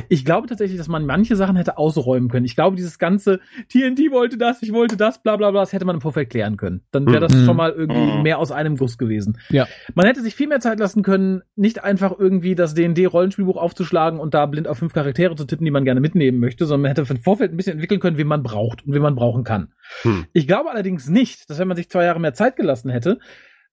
[0.08, 2.44] Ich glaube tatsächlich, dass man manche Sachen hätte ausräumen können.
[2.46, 5.84] Ich glaube, dieses ganze TNT wollte das, ich wollte das, bla bla bla, das hätte
[5.84, 6.82] man im Vorfeld klären können.
[6.92, 7.44] Dann wäre das Mhm.
[7.44, 8.22] schon mal irgendwie Mhm.
[8.22, 9.38] mehr aus einem Guss gewesen.
[9.50, 9.66] Ja.
[9.94, 14.34] Man hätte sich viel mehr Zeit lassen können, nicht einfach irgendwie das D&D-Rollenspielbuch aufzuschlagen und
[14.34, 17.12] da blind auf fünf Charaktere zu tippen, die man gerne mitnehmen möchte, sondern man hätte
[17.12, 19.72] im Vorfeld ein bisschen entwickeln können, wen man braucht und wen man brauchen kann.
[20.02, 20.26] Hm.
[20.32, 23.18] Ich glaube allerdings nicht, dass wenn man sich zwei Jahre mehr Zeit gelassen hätte,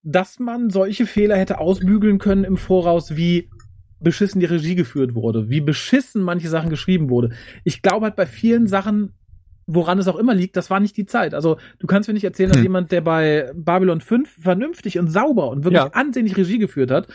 [0.02, 3.50] dass man solche Fehler hätte ausbügeln können im Voraus, wie
[3.98, 7.30] beschissen die Regie geführt wurde, wie beschissen manche Sachen geschrieben wurde.
[7.64, 9.14] Ich glaube halt bei vielen Sachen,
[9.66, 11.34] woran es auch immer liegt, das war nicht die Zeit.
[11.34, 12.64] Also du kannst mir nicht erzählen, dass Hm.
[12.64, 15.90] jemand, der bei Babylon 5 vernünftig und sauber und wirklich Ja.
[15.92, 17.08] ansehnlich Regie geführt hat,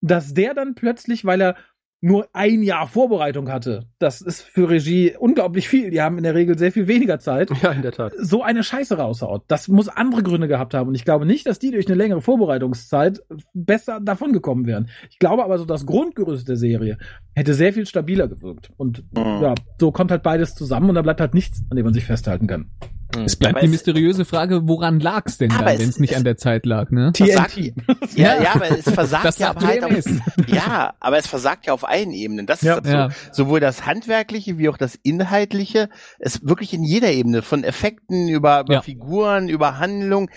[0.00, 1.56] dass der dann plötzlich, weil er
[2.00, 5.90] nur ein Jahr Vorbereitung hatte, das ist für Regie unglaublich viel.
[5.90, 8.12] Die haben in der Regel sehr viel weniger Zeit Ja, in der Tat.
[8.18, 9.42] so eine Scheiße raushaut.
[9.48, 10.88] Das muss andere Gründe gehabt haben.
[10.88, 13.22] Und ich glaube nicht, dass die durch eine längere Vorbereitungszeit
[13.52, 14.88] besser davon gekommen wären.
[15.10, 16.98] Ich glaube aber so, das Grundgerüst der Serie
[17.34, 18.70] hätte sehr viel stabiler gewirkt.
[18.76, 19.42] Und Mhm.
[19.42, 22.04] ja, so kommt halt beides zusammen und da bleibt halt nichts, an dem man sich
[22.04, 22.70] festhalten kann.
[23.14, 23.24] Hm.
[23.24, 26.36] Es bleibt Aber die mysteriöse Frage, woran lag's denn dann, wenn es nicht an der
[26.36, 27.12] Zeit lag, ne?
[27.14, 28.16] Versagt- TNT.
[28.18, 29.92] Ja, ja, aber es versagt Das ja aber halt auf,
[30.46, 32.46] ja, aber es versagt ja auf allen Ebenen.
[32.46, 32.72] Das Ja.
[32.74, 32.94] ist absurd.
[33.12, 33.32] Ja.
[33.32, 35.88] sowohl das handwerkliche wie auch das inhaltliche,
[36.18, 38.82] es wirklich in jeder Ebene, von Effekten über, über Ja.
[38.82, 40.30] Figuren, über Handlung.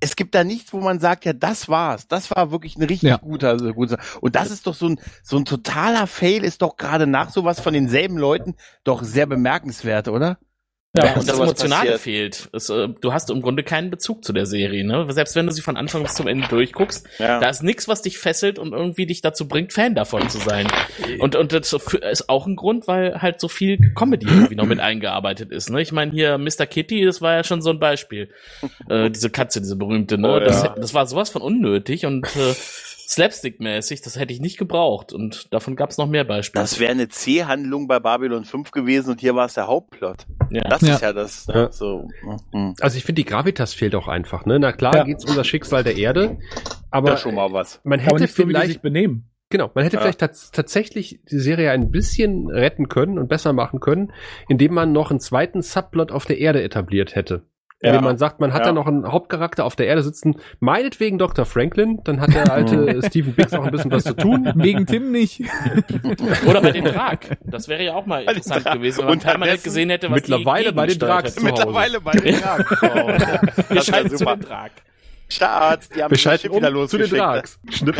[0.00, 2.08] Es gibt da nichts, wo man sagt, ja, das war's.
[2.08, 3.16] Das war wirklich ein richtig Ja.
[3.18, 3.98] guter, also guter.
[4.20, 7.60] Und das ist doch so ein, so ein totaler Fail, ist doch gerade nach sowas
[7.60, 10.38] von denselben Leuten doch sehr bemerkenswert, oder?
[10.94, 12.50] Ja, und das Emotionale fehlt.
[12.52, 15.06] Es, äh, du hast im Grunde keinen Bezug zu der Serie, ne?
[15.08, 17.40] Selbst wenn du sie von Anfang bis zum Ende durchguckst, Ja.
[17.40, 20.66] da ist nichts, was dich fesselt und irgendwie dich dazu bringt, Fan davon zu sein.
[21.18, 24.80] Und, und das ist auch ein Grund, weil halt so viel Comedy irgendwie noch mit
[24.80, 25.70] eingearbeitet ist.
[25.70, 25.80] Ne?
[25.80, 26.66] Ich meine, hier Mr.
[26.66, 28.28] Kitty, das war ja schon so ein Beispiel.
[28.90, 30.28] Äh, diese Katze, diese berühmte, ne?
[30.28, 30.44] Oh, ja.
[30.44, 32.54] das, das war sowas von unnötig und äh,
[33.12, 35.12] Slapstick-mäßig, das hätte ich nicht gebraucht.
[35.12, 36.62] Und davon gab es noch mehr Beispiele.
[36.62, 40.26] Das wäre eine C-Handlung bei Babylon 5 gewesen und hier war es der Hauptplot.
[40.50, 40.62] ja.
[40.62, 40.94] Das Ja.
[40.94, 41.54] ist ja das, ne?
[41.54, 41.72] Ja.
[41.72, 42.08] so.
[42.52, 42.74] mhm.
[42.80, 44.46] Also ich finde, die Gravitas fehlt auch einfach.
[44.46, 44.58] Ne?
[44.58, 45.04] Na klar Ja.
[45.04, 46.38] geht's um das Schicksal der Erde,
[46.90, 47.80] aber ist schon mal was.
[47.84, 49.28] man Aber hätte nicht so, vielleicht sich benehmen.
[49.50, 50.02] Genau, man hätte Ja.
[50.02, 54.10] vielleicht tats tatsächlich die Serie ein bisschen retten können und besser machen können,
[54.48, 57.42] indem man noch einen zweiten Subplot auf der Erde etabliert hätte.
[57.82, 58.00] Ja.
[58.00, 58.66] Man sagt, man hat Ja.
[58.66, 61.44] da noch einen Hauptcharakter auf der Erde sitzen, meinetwegen Dr.
[61.44, 64.50] Franklin, dann hat der alte Stephen Biggs auch ein bisschen was zu tun.
[64.54, 65.42] Wegen Tim nicht.
[66.46, 67.18] Oder bei den Drag.
[67.44, 70.74] Das wäre ja auch mal interessant gewesen, wenn man permanent gesehen hätte, was mittlerweile die
[70.74, 71.40] bei den Hause.
[71.42, 72.58] Mittlerweile bei den Drag.
[73.70, 74.36] Wir schalten zu super.
[74.36, 74.70] den Drag.
[75.36, 77.12] Starts, die haben Schiff um wieder zu den losgeschickt.
[77.20, 77.60] Drags.
[77.70, 77.96] Schnipp.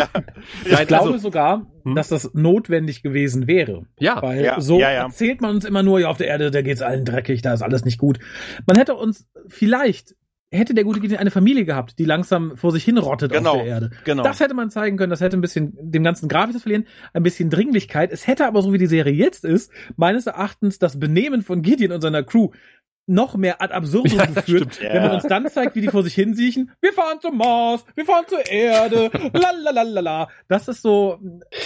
[0.65, 1.95] Ich Nein, glaube also- sogar, Hm?
[1.95, 3.87] dass das notwendig gewesen wäre.
[3.99, 5.03] Ja, Weil Ja, so ja, ja.
[5.05, 7.63] erzählt man uns immer nur, ja, auf der Erde, da geht's allen dreckig, da ist
[7.63, 8.19] alles nicht gut.
[8.67, 10.15] Man hätte uns vielleicht,
[10.53, 13.57] hätte der gute Gideon eine Familie gehabt, die langsam vor sich hin rottet Genau, auf
[13.57, 13.91] der Erde.
[14.05, 14.23] Genau.
[14.23, 17.49] Das hätte man zeigen können, das hätte ein bisschen dem ganzen Grafikus verlieren, ein bisschen
[17.51, 18.13] Dringlichkeit.
[18.13, 21.91] Es hätte aber, so wie die Serie jetzt ist, meines Erachtens das Benehmen von Gideon
[21.93, 22.51] und seiner Crew
[23.07, 24.93] noch mehr ad absurdum Ja, geführt, stimmt.
[24.93, 26.71] wenn man uns dann zeigt, wie die vor sich hin siechen.
[26.81, 30.29] Wir fahren zum Mars, wir fahren zur Erde, lalalala.
[30.49, 31.19] Das ist so,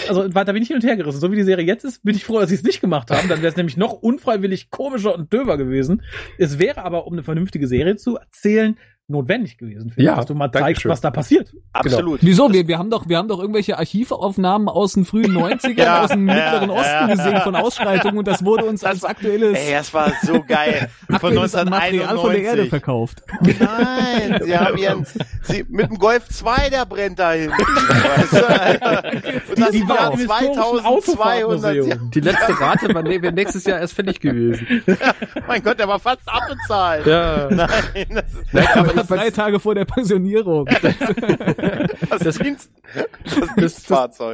[0.08, 1.20] also da bin ich hin und her gerissen.
[1.20, 3.28] So wie die Serie jetzt ist, bin ich froh, dass sie es nicht gemacht haben.
[3.28, 6.02] Dann wäre es nämlich noch unfreiwillig komischer und döver gewesen.
[6.38, 8.78] Es wäre aber, um eine vernünftige Serie zu erzählen,
[9.08, 10.90] notwendig gewesen, finde Ja, ich, dass du mal zeigst, Dankeschön.
[10.90, 11.54] was da passiert.
[11.72, 12.20] Absolut.
[12.22, 12.52] Wieso?
[12.52, 16.10] Wir, wir haben doch, wir haben doch irgendwelche Archivaufnahmen aus den frühen 90ern, Ja, aus
[16.10, 17.14] dem ja, Mittleren ja, Osten ja.
[17.14, 20.88] gesehen von Ausschreitungen und das wurde uns als aktuelles, Ey, das war so geil.
[21.06, 22.70] Von aktuelles Material von der Erde 1991.
[22.70, 23.22] verkauft.
[23.40, 25.06] Nein, sie haben ihren,
[25.42, 27.52] sie, mit dem Golf 2, der brennt da hinten.
[27.52, 29.12] Weißt du, Alter?
[29.48, 30.84] Und das Die war Jahr im historischen 2200.
[30.84, 32.10] Autofahrtmuseum.
[32.10, 34.66] Die letzte Rate war, nee, wäre nächstes Jahr erst fällig gewesen.
[35.46, 37.06] Mein Gott, der war fast abbezahlt.
[37.06, 37.48] Ja.
[37.50, 37.68] Nein,
[38.10, 40.66] das ist Nein, aber Aber drei Tage vor der Pensionierung.
[42.10, 42.68] das, Das- das
[43.56, 43.82] das,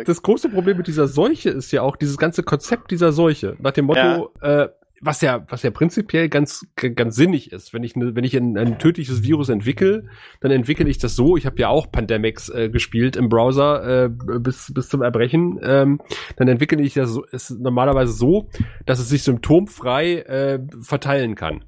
[0.06, 3.56] das große Problem mit dieser Seuche ist ja auch dieses ganze Konzept dieser Seuche.
[3.60, 4.68] Nach dem Motto, äh,
[5.04, 7.74] was ja, was ja prinzipiell ganz, ganz sinnig ist.
[7.74, 10.04] Wenn ich, ne, wenn ich ein, ein tödliches Virus entwickle,
[10.40, 11.36] dann entwickle ich das so.
[11.36, 15.58] Ich habe ja auch Pandemics äh, gespielt im Browser äh, bis, bis zum Erbrechen.
[15.62, 16.00] Ähm,
[16.36, 18.48] dann entwickle ich das so, ist normalerweise so,
[18.86, 21.64] dass es sich symptomfrei äh, verteilen kann.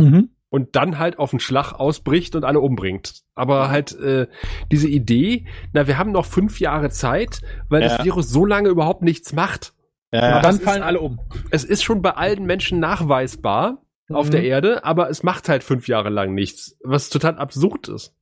[0.00, 0.30] Mhm.
[0.50, 3.22] Und dann halt auf den Schlag ausbricht und alle umbringt.
[3.34, 4.26] Aber halt äh,
[4.72, 7.88] diese Idee, na, wir haben noch fünf Jahre Zeit, weil Ja.
[7.96, 9.74] das Virus so lange überhaupt nichts macht.
[10.10, 11.20] Aber Ja, dann ist- fallen alle um.
[11.50, 14.30] Es ist schon bei allen Menschen nachweisbar auf Mhm.
[14.30, 18.14] der Erde, aber es macht halt fünf Jahre lang nichts, was total absurd ist.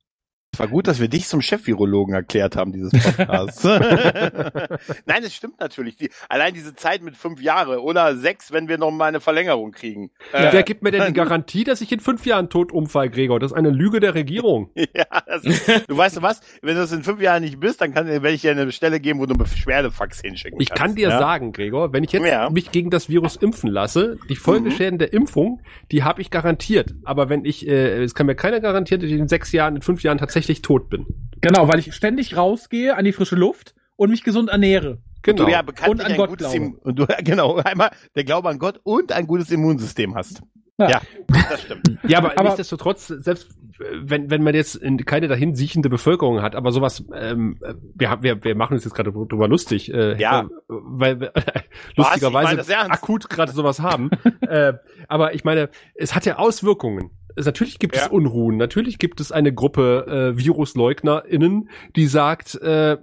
[0.57, 3.63] Es war gut, dass wir dich zum Chef-Virologen erklärt haben, dieses Podcast.
[5.05, 5.97] Nein, es stimmt natürlich.
[5.97, 9.71] Die, allein diese Zeit mit fünf Jahre oder sechs, wenn wir noch mal eine Verlängerung
[9.71, 10.09] kriegen.
[10.33, 13.39] Äh, Wer gibt mir denn die Garantie, dass ich in fünf Jahren tot umfall, Gregor?
[13.39, 14.71] Das ist eine Lüge der Regierung.
[14.97, 15.43] Ja, das,
[15.87, 16.41] du weißt du was?
[16.63, 18.99] Wenn du das in fünf Jahren nicht bist, dann kann, werde ich dir eine Stelle
[18.99, 20.81] geben, wo du einen Beschwerdefax hinschicken Ich kannst.
[20.81, 21.19] kann dir ja?
[21.19, 22.49] sagen, Gregor, wenn ich jetzt Ja.
[22.49, 26.95] mich gegen das Virus impfen lasse, die Folgeschäden der Impfung, die habe ich garantiert.
[27.03, 29.81] Aber wenn ich, äh, es kann mir keiner garantieren, dass ich in sechs Jahren, in
[29.83, 31.05] fünf Jahren tatsächlich tot bin.
[31.41, 34.97] Genau, weil ich ständig rausgehe an die frische Luft und mich gesund ernähre.
[35.21, 35.45] Genau.
[35.45, 36.53] Du ja bekanntlich Und an ein Gott gutes.
[36.53, 40.41] Im und du, genau, einmal der Glaube an Gott und ein gutes Immunsystem hast.
[40.79, 40.89] Ja.
[40.89, 41.01] Ja,
[41.49, 41.97] das stimmt.
[42.07, 46.43] Ja, aber, Aber- nichtsdestotrotz, selbst äh, wenn, wenn man jetzt in keine dahin siechende Bevölkerung
[46.43, 49.91] hat, aber sowas, ähm, äh, wir, haben- wir, wir machen uns jetzt gerade drüber lustig,
[49.91, 50.41] äh, Ja.
[50.41, 51.53] äh, weil wir meine
[51.95, 54.11] lustigerweise akut gerade sowas haben.
[54.41, 54.73] äh,
[55.07, 57.09] aber ich meine, es hat ja Auswirkungen.
[57.37, 58.09] Es, natürlich gibt es Ja.
[58.09, 62.97] Unruhen, natürlich gibt es eine Gruppe äh, VirusleugnerInnen, die sagt, äh,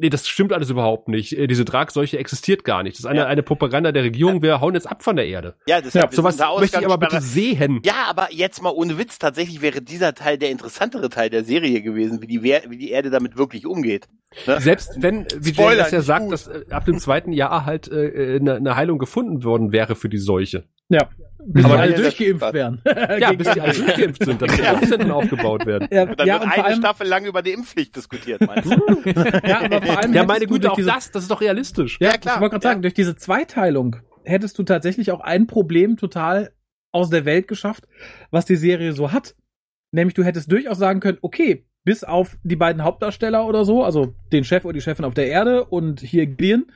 [0.00, 1.36] nee, das stimmt alles überhaupt nicht.
[1.36, 2.94] Äh, diese Tragseuche existiert gar nicht.
[2.94, 3.26] Das ist eine, Ja.
[3.26, 5.54] eine Propaganda der Regierung, wir hauen jetzt ab von der Erde.
[5.66, 7.80] Ja, deshalb, wir Sowas sind da möchte ich aber bitte sehen.
[7.84, 11.82] Ja, aber jetzt mal ohne Witz, tatsächlich wäre dieser Teil der interessantere Teil der Serie
[11.82, 14.08] gewesen, wie die, wie die Erde damit wirklich umgeht.
[14.46, 14.60] Ne?
[14.60, 16.32] Selbst wenn, wie Spoiler, das ja sagt, gut.
[16.32, 20.08] dass äh, ab dem zweiten Jahr halt äh, eine, eine Heilung gefunden worden wäre für
[20.08, 20.64] die Seuche.
[20.88, 21.08] Ja.
[21.46, 22.80] Bis Aber alle durchgeimpft werden.
[23.18, 24.62] Ja, bis die alle durchgeimpft sind, dass die.
[24.62, 25.88] Impfzentren aufgebaut werden.
[25.90, 29.10] Ja, Und dann ja, wird eine allem, Staffel lang über die Impfpflicht diskutiert, meinst du?
[29.46, 31.98] ja, aber vor allem Ja, meine du Güte, auch diese, das, das ist doch realistisch.
[32.00, 32.70] Ja, Ja, klar, Ich wollte gerade ja.
[32.70, 36.52] sagen, durch diese Zweiteilung hättest du tatsächlich auch ein Problem total
[36.92, 37.86] aus der Welt geschafft,
[38.30, 39.34] was die Serie so hat.
[39.90, 44.14] Nämlich du hättest durchaus sagen können, okay, bis auf die beiden Hauptdarsteller oder so, also
[44.32, 46.66] den Chef oder die Chefin auf der Erde und hier Gillian,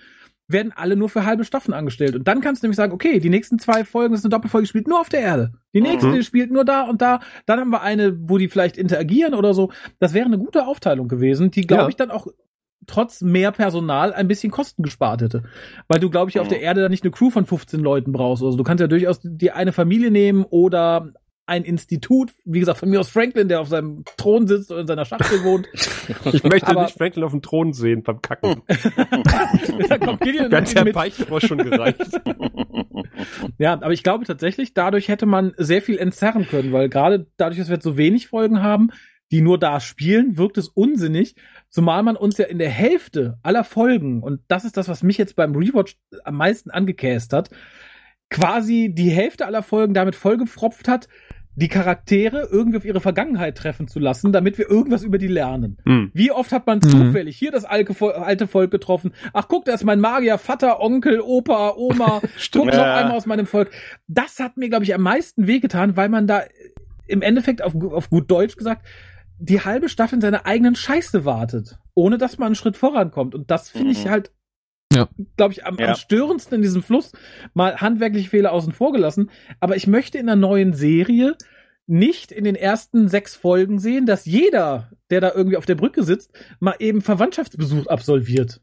[0.49, 2.17] werden alle nur für halbe Staffeln angestellt.
[2.17, 4.67] Und dann kannst du nämlich sagen, okay, die nächsten zwei Folgen, das ist eine Doppelfolge,
[4.67, 5.53] spielt nur auf der Erde.
[5.75, 6.23] Die nächste Mhm.
[6.23, 7.21] spielt nur da und da.
[7.47, 9.71] Dann haben wir eine, wo die vielleicht interagieren oder so.
[9.99, 11.89] Das wäre eine gute Aufteilung gewesen, die, glaube Ja.
[11.91, 12.27] ich, dann auch
[12.87, 15.43] trotz mehr Personal ein bisschen Kosten gespart hätte.
[15.89, 16.51] Weil du, glaube ich, auf Mhm.
[16.51, 18.43] der Erde dann nicht eine Crew von 15 Leuten brauchst.
[18.43, 21.13] Also du kannst ja durchaus die eine Familie nehmen oder
[21.49, 24.87] ein Institut, wie gesagt, von mir aus Franklin, der auf seinem Thron sitzt und in
[24.87, 25.69] seiner Schachtel wohnt.
[26.33, 28.63] Ich möchte Aber- nicht Franklin auf dem Thron sehen beim Kacken.
[30.01, 30.95] kommt Gideon Ganz mit.
[30.95, 32.01] Beichtfrosch schon gereicht.
[33.59, 37.59] Ja, aber ich glaube tatsächlich, dadurch hätte man sehr viel entzerren können, weil gerade dadurch,
[37.59, 38.91] dass wir jetzt so wenig Folgen haben,
[39.33, 41.35] die nur da spielen, wirkt es unsinnig,
[41.69, 45.19] zumal man uns ja in der Hälfte aller Folgen, und das ist das, was mich
[45.19, 47.51] jetzt beim Rewatch am meisten angekäst hat,
[48.31, 51.09] quasi die Hälfte aller Folgen damit vollgepfropft hat,
[51.61, 55.79] die Charaktere irgendwie auf ihre Vergangenheit treffen zu lassen, damit wir irgendwas über die lernen.
[55.85, 56.11] Hm.
[56.15, 56.89] Wie oft hat man Mhm.
[56.89, 59.13] zufällig hier das alte, Vol- alte Volk getroffen?
[59.33, 62.21] Ach, guck, da ist mein Magier, Vater, Onkel, Opa, Oma.
[62.53, 62.95] guck noch Ja.
[62.97, 63.71] einmal aus meinem Volk.
[64.07, 66.43] Das hat mir, glaube ich, am meisten wehgetan, weil man da
[67.07, 68.87] im Endeffekt auf, auf gut Deutsch gesagt
[69.41, 73.35] die halbe Staffel in seiner eigenen Scheiße wartet, ohne dass man einen Schritt vorankommt.
[73.37, 74.11] Und das finde ich Mhm.
[74.11, 74.31] halt,
[74.99, 75.09] Ja.
[75.37, 75.89] glaube ich, am, Ja.
[75.89, 77.13] am störendsten in diesem Fluss.
[77.55, 79.31] Mal handwerkliche Fehler außen vor gelassen.
[79.61, 81.37] Aber ich möchte in einer neuen Serie
[81.87, 86.03] nicht in den ersten sechs Folgen sehen, dass jeder, der da irgendwie auf der Brücke
[86.03, 88.61] sitzt, mal eben Verwandtschaftsbesuch absolviert.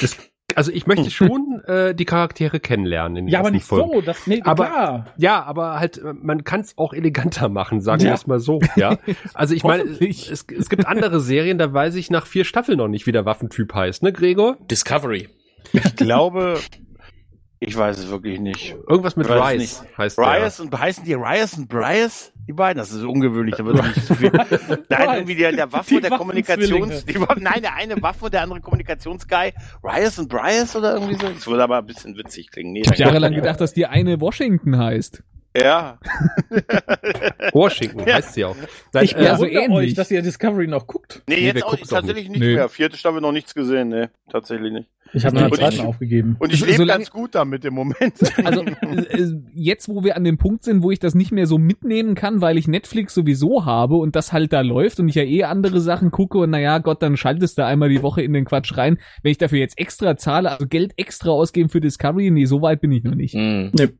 [0.00, 0.16] Das,
[0.56, 3.90] also ich möchte schon äh, die Charaktere kennenlernen in den Ja, aber nicht Folgen.
[3.92, 4.00] so.
[4.00, 5.06] Das, nee, Aber- klar.
[5.18, 8.14] Ja, aber halt, äh, man kann es auch eleganter machen, sagen wir Ja.
[8.14, 8.58] es mal so.
[8.74, 8.98] Ja,
[9.34, 12.88] also ich meine, es, es gibt andere Serien, da weiß ich nach vier Staffeln noch
[12.88, 14.56] nicht, wie der Waffentyp heißt, ne, Gregor?
[14.68, 15.28] Discovery.
[15.72, 16.60] Ich glaube,
[17.60, 18.76] Ich weiß es wirklich nicht.
[18.88, 22.32] Irgendwas mit Rice heißt Rias und heißen die Rias und Bryas?
[22.46, 22.78] Die beiden?
[22.78, 24.30] Das ist ungewöhnlich, da wird nicht so viel.
[24.88, 28.42] Nein, irgendwie der, der Waffe und der Kommunikations, die, nein, der eine Waffe und der
[28.42, 29.52] andere Kommunikationsguy.
[29.82, 31.28] Rias und Bryas oder irgendwie so?
[31.28, 32.72] Das würde aber ein bisschen witzig klingen.
[32.72, 35.22] Nee, Ich habe jahrelang gedacht, dass die eine Washington heißt.
[35.60, 35.98] Ja.
[37.52, 38.14] Washington Ja.
[38.16, 38.56] heißt sie auch.
[38.92, 39.70] Nein, Ich äh, Ja, so ähnlich.
[39.70, 41.22] euch, dass ihr Discovery noch guckt.
[41.28, 42.54] Nee, Nee, jetzt wir auch tatsächlich nicht Nee.
[42.54, 42.68] mehr.
[42.68, 44.88] Vierte Staffel noch nichts gesehen, nee, tatsächlich nicht.
[45.14, 46.36] Ich habe Nee, einen ich- zweiten aufgegeben.
[46.38, 48.12] Und ich So- lebe ganz gut damit im Moment.
[48.44, 51.56] Also äh, jetzt, wo wir an dem Punkt sind, wo ich das nicht mehr so
[51.56, 55.22] mitnehmen kann, weil ich Netflix sowieso habe und das halt da läuft und ich ja
[55.22, 58.44] eh andere Sachen gucke und naja, Gott, dann schaltest du einmal die Woche in den
[58.44, 58.98] Quatsch rein.
[59.22, 62.80] Wenn ich dafür jetzt extra zahle, also Geld extra ausgeben für Discovery, nee, so weit
[62.82, 63.32] bin ich noch nicht.
[63.34, 63.72] Hm.
[63.76, 63.94] Kannst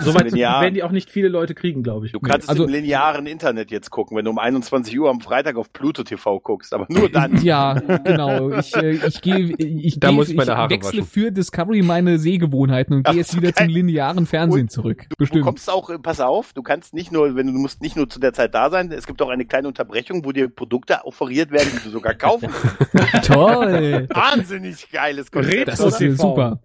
[0.00, 2.12] Soweit du werden die auch nicht viele Leute kriegen, glaube ich.
[2.12, 5.20] Du kannst Also- es im linearen Internet jetzt gucken, wenn du um 21 Uhr am
[5.20, 7.36] Freitag auf Pluto TV guckst, aber nur dann.
[7.44, 8.50] Ja, genau.
[8.52, 11.06] Ich, äh, ich gehe, ich, Da geh, muss ich meine Haare wechsle waschen.
[11.06, 15.04] für Discovery meine Sehgewohnheiten und gehe jetzt wieder zum linearen Fernsehen zurück.
[15.10, 15.44] Du Bestimmt.
[15.44, 18.08] kommst auch, äh, pass auf, du kannst nicht nur, wenn du, du musst nicht nur
[18.08, 21.50] zu der Zeit da sein, es gibt auch eine kleine Unterbrechung, wo dir Produkte offeriert
[21.50, 22.48] werden, die du sogar kaufen
[23.12, 23.26] kannst.
[23.30, 24.08] Toll.
[24.14, 25.68] Wahnsinnig geiles Konzept.
[25.68, 26.60] Das ist super.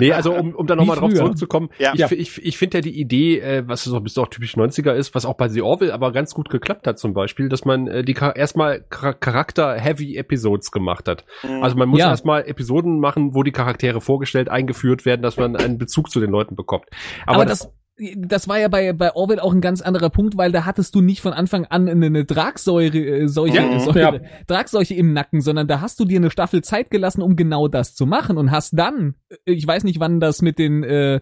[0.00, 1.92] Nee, also um, um da nochmal drauf zurückzukommen, Ja.
[1.94, 2.08] ich, Ja.
[2.10, 5.14] ich, ich finde ja die Idee, äh, was so ein bisschen auch typisch 90er ist,
[5.14, 8.02] was auch bei The Orville aber ganz gut geklappt hat zum Beispiel, dass man äh,
[8.02, 11.24] die Char erstmal Char Charakter-Heavy-Episodes gemacht hat.
[11.44, 11.62] Mhm.
[11.62, 12.10] Also man muss Ja.
[12.10, 16.30] erstmal Episoden machen, wo die Charaktere vorgestellt, eingeführt werden, dass man einen Bezug zu den
[16.30, 16.86] Leuten bekommt.
[17.26, 17.70] Aber, das,
[18.16, 21.00] das war ja bei, bei Orwell auch ein ganz anderer Punkt, weil da hattest du
[21.00, 23.78] nicht von Anfang an eine, eine Tragsäure, äh, Seuche, Ja.
[23.78, 24.20] Säure, Ja.
[24.46, 27.94] Tragseuche im Nacken, sondern da hast du dir eine Staffel Zeit gelassen, um genau das
[27.94, 29.14] zu machen und hast dann,
[29.46, 31.20] äh, ich weiß nicht, wann das mit den, äh,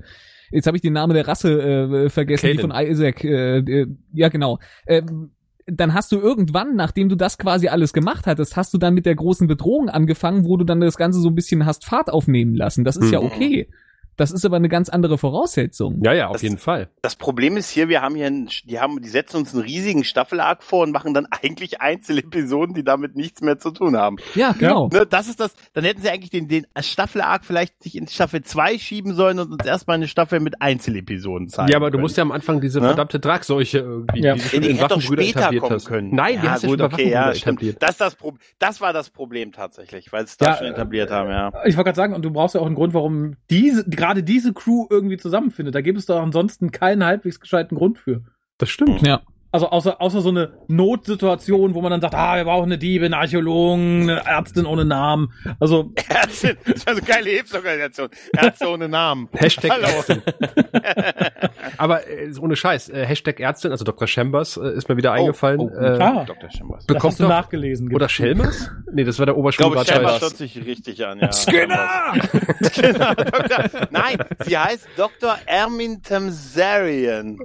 [0.51, 2.73] jetzt habe ich den Namen der Rasse äh, vergessen, die Kanan.
[2.77, 4.59] von Isaac, äh, äh, ja genau.
[4.87, 5.31] Ähm,
[5.67, 9.05] dann hast du irgendwann, nachdem du das quasi alles gemacht hattest, hast du dann mit
[9.05, 12.55] der großen Bedrohung angefangen, wo du dann das Ganze so ein bisschen hast Fahrt aufnehmen
[12.55, 12.85] lassen.
[12.85, 13.27] Das ist ja Mhm.
[13.27, 13.69] okay.
[14.17, 16.01] Das ist aber eine ganz andere Voraussetzung.
[16.03, 16.89] ja, ja, auf Das- jeden Fall.
[17.03, 20.05] Das Problem ist hier, wir haben hier, einen, die haben, die setzen uns einen riesigen
[20.05, 24.17] Staffelarg vor und machen dann eigentlich Einzelepisoden, die damit nichts mehr zu tun haben.
[24.35, 24.89] Ja, genau.
[24.93, 28.43] Ne, das ist das, dann hätten sie eigentlich den, den Staffelarg vielleicht sich in Staffel
[28.43, 31.71] 2 schieben sollen und uns erstmal eine Staffel mit Einzelepisoden zeigen.
[31.71, 32.03] Ja, aber du können.
[32.03, 32.87] musst ja am Anfang diese Ne?
[32.89, 34.35] verdammte Tragseuche irgendwie, Ja.
[34.35, 35.87] die du Ja, schon die in hätte doch Waffenbrüder später etabliert kommen hast.
[35.87, 36.14] können.
[36.14, 37.77] Nein, die ja, hast du gut, schon bei okay, ja, etabliert.
[37.83, 40.67] Das, ist das, Pro das war das Problem tatsächlich, weil sie es da Ja, schon
[40.67, 41.49] äh, etabliert haben, ja.
[41.67, 44.53] Ich wollte gerade sagen, und du brauchst ja auch einen Grund, warum diese, gerade diese
[44.53, 45.75] Crew irgendwie zusammenfindet.
[45.75, 48.23] Da gibt es doch ansonsten keinen halbwegs gescheiten Grund für.
[48.57, 49.03] Das stimmt.
[49.03, 49.23] Ja.
[49.53, 53.05] Also außer, außer so eine Notsituation, wo man dann sagt, ah, wir brauchen eine Diebe,
[53.07, 55.33] einen Archäologen, eine Ärztin ohne Namen.
[55.61, 58.09] Also, Ärztin, das war so eine geile Hilfsorganisation.
[58.37, 59.29] Ärzte ohne Namen.
[59.33, 59.87] Hashtag Hallo.
[59.87, 60.23] Ärztin.
[61.79, 64.07] Aber äh, ohne Scheiß, äh, Hashtag Ärztin, also Dr.
[64.09, 65.61] Chambers äh, ist mir wieder eingefallen.
[65.61, 66.51] oh, äh, ah, Dr.
[66.51, 66.79] Chambers.
[66.81, 67.95] das bekommt hast du doch- nachgelesen.
[67.95, 68.71] Oder Schelmers?
[68.93, 70.23] Nee, das war der Ich glaube, Oberschulrat Chambers Chambers.
[70.23, 71.31] hört sich richtig an, ja.
[72.81, 73.89] genau, Dr.
[73.91, 75.37] Nein, sie heißt Dr.
[75.47, 77.39] Ermin Tamsarian.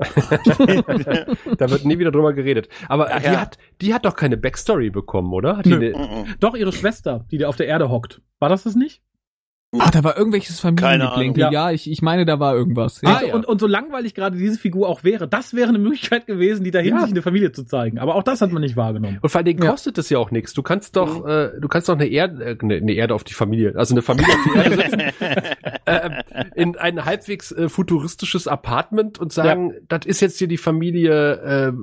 [1.57, 2.69] Da wird nie wieder drüber geredet.
[2.87, 3.41] Aber Ja, die, ja.
[3.41, 5.57] hat, die hat doch keine Backstory bekommen, oder?
[5.57, 6.25] Hat die eine.
[6.39, 8.21] Doch, ihre Schwester, die da auf der Erde hockt.
[8.39, 9.01] War das das nicht?
[9.79, 11.43] Ah, da war irgendwelches Familiengeplänkel.
[11.43, 11.53] Ahnung.
[11.53, 13.01] Ja, ich, ich meine, da war irgendwas.
[13.01, 13.09] Ja.
[13.09, 13.33] Ah, Also, ja.
[13.35, 16.71] und, und so langweilig gerade diese Figur auch wäre, das wäre eine Möglichkeit gewesen, die
[16.71, 17.01] dahin Ja.
[17.03, 17.97] sich eine Familie zu zeigen.
[17.97, 19.19] Aber auch das hat man nicht wahrgenommen.
[19.21, 19.71] und vor allen Dingen Ja.
[19.71, 20.53] kostet das ja auch nichts.
[20.53, 23.33] Du kannst doch, äh, du kannst doch eine Erde, äh, eine, eine Erde auf die
[23.33, 24.99] Familie, also eine Familie auf die Erde setzen,
[25.85, 26.09] äh,
[26.55, 31.33] in ein halbwegs äh, futuristisches Apartment und sagen, das ist jetzt hier die Familie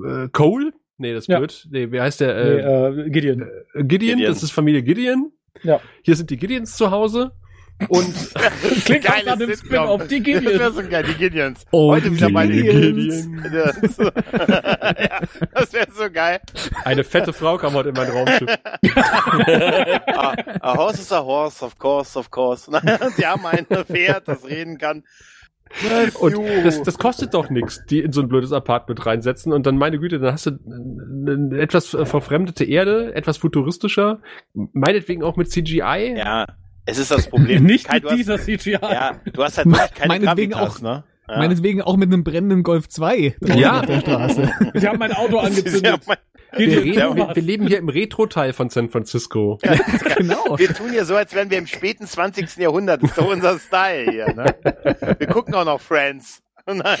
[0.05, 0.73] äh, äh, Cole.
[0.99, 1.39] Nee, das ist Ja.
[1.39, 1.67] blöd.
[1.71, 2.35] Nee, wie heißt der?
[2.35, 2.59] Nee,
[3.01, 3.41] Äh, äh, Gideon.
[3.41, 3.87] äh, Gideon,
[4.17, 4.21] Gideon.
[4.31, 5.31] das ist Familie Gideon.
[5.63, 5.79] Ja.
[6.03, 7.31] Hier sind die Gideons zu Hause.
[7.87, 8.13] Und
[8.85, 9.67] Klingt Geiles nach dem Sitcom.
[9.67, 10.75] Spin-off, die Das wäre Gideons.
[10.75, 11.65] so geil, die Gideons.
[11.71, 13.29] Oh, Heute wieder bei den Gideons.
[13.43, 13.97] Gideons.
[13.97, 15.19] ja,
[15.53, 16.39] das wäre so geil.
[16.83, 18.49] eine fette Frau kam heute in mein Raumschiff.
[20.07, 22.69] a, a horse is a horse, of course, of course.
[23.15, 25.03] Sie haben ein Pferd, das reden kann.
[26.19, 29.77] Und das, das kostet doch nichts, die in so ein blödes Apartment reinsetzen und dann,
[29.77, 34.19] meine Güte, dann hast du eine etwas äh, verfremdete Erde, etwas futuristischer,
[34.73, 36.15] meinetwegen auch mit CGI.
[36.17, 36.47] Ja,
[36.89, 37.63] es ist das Problem.
[37.65, 38.71] Nicht Kai, mit du hast, dieser CGI.
[38.81, 41.03] Ja, du hast halt wirklich keine Meinetwegen Gravitas, auch- ne?
[41.27, 41.37] Ja.
[41.37, 43.79] Meinetwegen auch mit einem brennenden Golf 2 draußen Ja.
[43.81, 44.51] auf der Straße.
[44.73, 46.01] Sie haben mein Auto angezündet.
[46.57, 49.59] Wir, reden, wir, wir leben hier im Retro-Teil von San Francisco.
[50.17, 50.57] genau.
[50.57, 52.57] Wir tun hier so, als wären wir im späten 20.
[52.57, 53.03] Jahrhundert.
[53.03, 54.55] Das ist doch unser Style hier, ne?
[55.19, 56.41] Wir gucken auch noch Friends.
[56.65, 56.97] Nein.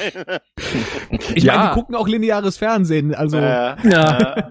[1.33, 1.55] Ich Ja.
[1.57, 3.15] meine, die gucken auch lineares Fernsehen.
[3.15, 4.35] Also, Äh, Ja.
[4.37, 4.43] äh.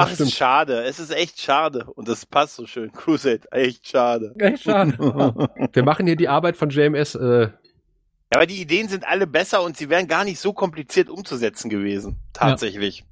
[0.00, 0.82] Ach, es ist schade.
[0.84, 1.84] Es ist echt schade.
[1.94, 2.92] Und das passt so schön.
[2.92, 4.34] Crusade, echt schade.
[4.38, 4.92] Echt schade.
[5.72, 7.14] Wir machen hier die Arbeit von JMS.
[7.14, 7.50] Äh, Ja,
[8.32, 12.16] aber die Ideen sind alle besser und sie wären gar nicht so kompliziert umzusetzen gewesen.
[12.32, 13.04] Tatsächlich.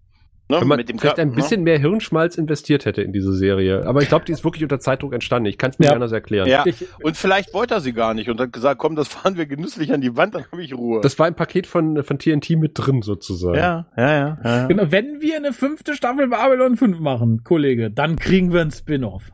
[0.50, 0.60] Ne?
[0.62, 3.84] Wenn man mit dem vielleicht ein bisschen mehr Hirnschmalz investiert hätte in diese Serie.
[3.86, 5.46] Aber ich glaube, die ist wirklich unter Zeitdruck entstanden.
[5.46, 5.92] Ich kann es mir Ja.
[5.92, 6.46] anders erklären.
[6.46, 6.52] Ne?
[6.52, 9.36] Ja, Ich- und vielleicht wollte er sie gar nicht und hat gesagt, komm, das fahren
[9.36, 11.00] wir genüsslich an die Wand, dann habe ich Ruhe.
[11.02, 13.58] Das war im Paket von, von TNT mit drin, sozusagen.
[13.58, 14.66] ja, ja, ja, ja.
[14.68, 19.30] Genau, wenn wir eine fünfte Staffel Babylon 5 machen, Kollege, dann kriegen wir ein Spin-off.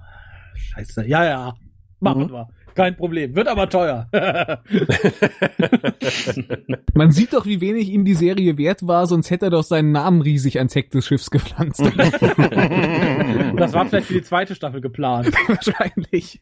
[0.57, 1.07] Scheiße.
[1.07, 1.55] Ja, ja.
[2.01, 2.31] Machen Mhm.
[2.33, 2.49] wir.
[2.75, 3.35] Kein Problem.
[3.37, 4.09] Wird aber teuer.
[6.95, 9.93] Man sieht doch, wie wenig ihm die Serie wert war, sonst hätte er doch seinen
[9.93, 11.81] Namen riesig ans Heck des Schiffs gepflanzt.
[13.57, 15.29] das war vielleicht für die zweite Staffel geplant.
[15.49, 16.41] Wahrscheinlich.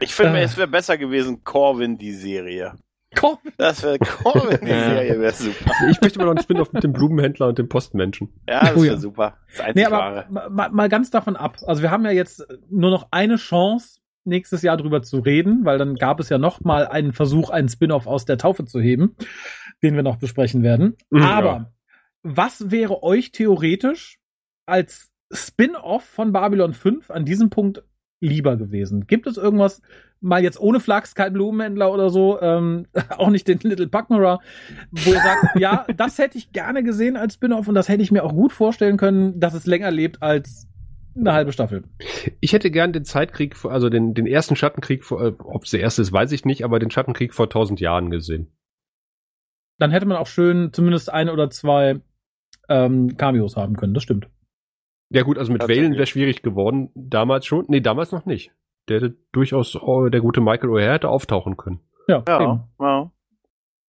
[0.00, 0.42] Ich finde, Äh.
[0.42, 2.74] es wäre besser gewesen, Corvin, die Serie.
[3.16, 3.38] Komm.
[3.56, 4.66] Das wäre Corvin, die.
[4.66, 5.72] Serie wäre super.
[5.90, 8.28] Ich möchte mal noch einen Spin-off mit dem Blumenhändler und dem Postmenschen.
[8.48, 9.00] Ja, das Oh wäre ja.
[9.00, 9.38] super.
[9.48, 10.26] Das Nee, einzig aber wahre.
[10.28, 11.56] ma- ma- mal ganz davon ab.
[11.66, 15.78] Also wir haben ja jetzt nur noch eine Chance, nächstes Jahr drüber zu reden, weil
[15.78, 19.16] dann gab es ja noch mal einen Versuch, einen Spin-off aus der Taufe zu heben,
[19.82, 20.96] den wir noch besprechen werden.
[21.10, 21.72] Mhm, Aber ja.
[22.22, 24.18] was wäre euch theoretisch
[24.66, 27.82] als Spin-off von Babylon 5 an diesem Punkt
[28.20, 29.06] lieber gewesen?
[29.06, 29.82] Gibt es irgendwas,
[30.20, 34.40] mal jetzt ohne Flachs, kein Blumenhändler oder so, ähm, auch nicht den Little Packmara,
[34.90, 38.12] wo ihr sagt, ja, das hätte ich gerne gesehen als Spin-off und das hätte ich
[38.12, 40.67] mir auch gut vorstellen können, dass es länger lebt als
[41.18, 41.84] eine halbe Staffel.
[42.40, 45.80] Ich hätte gern den Zeitkrieg, also den, den ersten Schattenkrieg, vor- äh, ob es der
[45.80, 48.52] erste ist, weiß ich nicht, aber den Schattenkrieg vor tausend Jahren gesehen.
[49.78, 52.00] Dann hätte man auch schön zumindest ein oder zwei
[52.68, 54.28] ähm, Cameos haben können, das stimmt.
[55.10, 55.62] Ja gut, also mit.
[55.62, 56.90] Valen wäre schwierig geworden.
[56.94, 57.64] Damals schon.
[57.68, 58.52] Nee, damals noch nicht.
[58.88, 61.80] Der hätte durchaus, oh, der gute Michael O'Hare hätte auftauchen können.
[62.08, 62.62] Ja, Ja, eben.
[62.80, 63.12] ja.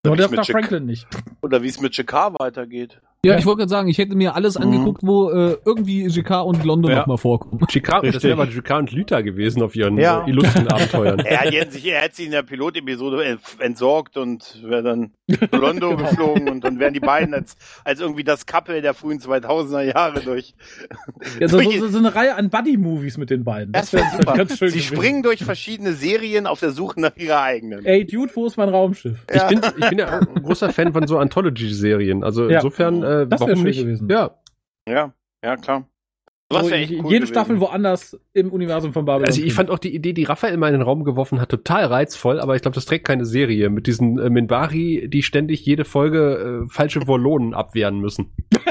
[0.07, 0.45] Oder der wie's mit Dr.
[0.45, 1.09] Chick- Franklin nicht.
[1.43, 3.01] Oder wie es mit Jakar weitergeht.
[3.25, 3.39] Ja, Ja.
[3.41, 4.64] ich wollte gerade sagen, ich hätte mir alles Mhm.
[4.66, 6.99] angeguckt, wo äh, irgendwie JK und Londo Ja.
[7.01, 7.61] noch mal vorkommen.
[7.69, 10.25] Chicago, das wäre aber Chicago und Lüther gewesen auf ihren Ja.
[10.25, 11.19] äh, illustren Abenteuern.
[11.27, 15.11] Er, hätte sich, er hätte sie in der Pilotepisode ent- entsorgt und wäre dann
[15.51, 19.83] Londo geflogen und dann wären die beiden als, als irgendwie das Couple der frühen 2000er
[19.83, 20.55] Jahre durch.
[21.41, 23.73] Ja, so, durch so, so eine Reihe an Buddy-Movies mit den beiden.
[23.73, 24.35] das wäre super.
[24.35, 24.97] ganz schön Sie gewesen.
[24.97, 27.85] springen durch verschiedene Serien auf der Suche nach ihrer eigenen.
[27.85, 29.25] Ey, Dude, wo ist mein Raumschiff?
[29.33, 32.23] Ich bin, ich bin ja ein großer Fan von so Anthology-Serien.
[32.23, 32.57] Also Ja.
[32.59, 33.80] insofern, äh, Das warum schön nicht?
[33.80, 34.09] gewesen.
[34.11, 34.30] Ja.
[34.88, 35.12] Ja,
[35.44, 35.86] ja, klar.
[36.50, 37.26] Was So, echt jede cool gewesen.
[37.26, 39.26] Staffel woanders im Universum von Babylon.
[39.26, 39.54] Also ich 5.
[39.54, 42.56] fand auch die Idee, die Raphael mal in den Raum geworfen hat, total reizvoll, aber
[42.56, 46.68] ich glaube, das trägt keine Serie mit diesen äh, Minbari, die ständig jede Folge äh,
[46.70, 48.32] falsche Wollonen abwehren müssen.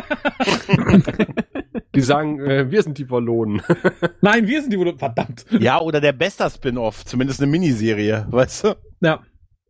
[1.94, 3.62] die sagen, äh, wir sind die Wollonen.
[4.22, 5.46] Nein, wir sind die, wo verdammt.
[5.60, 8.76] Ja, oder der Bester-Spin-Off, zumindest eine Miniserie, weißt du?
[9.02, 9.22] Ja.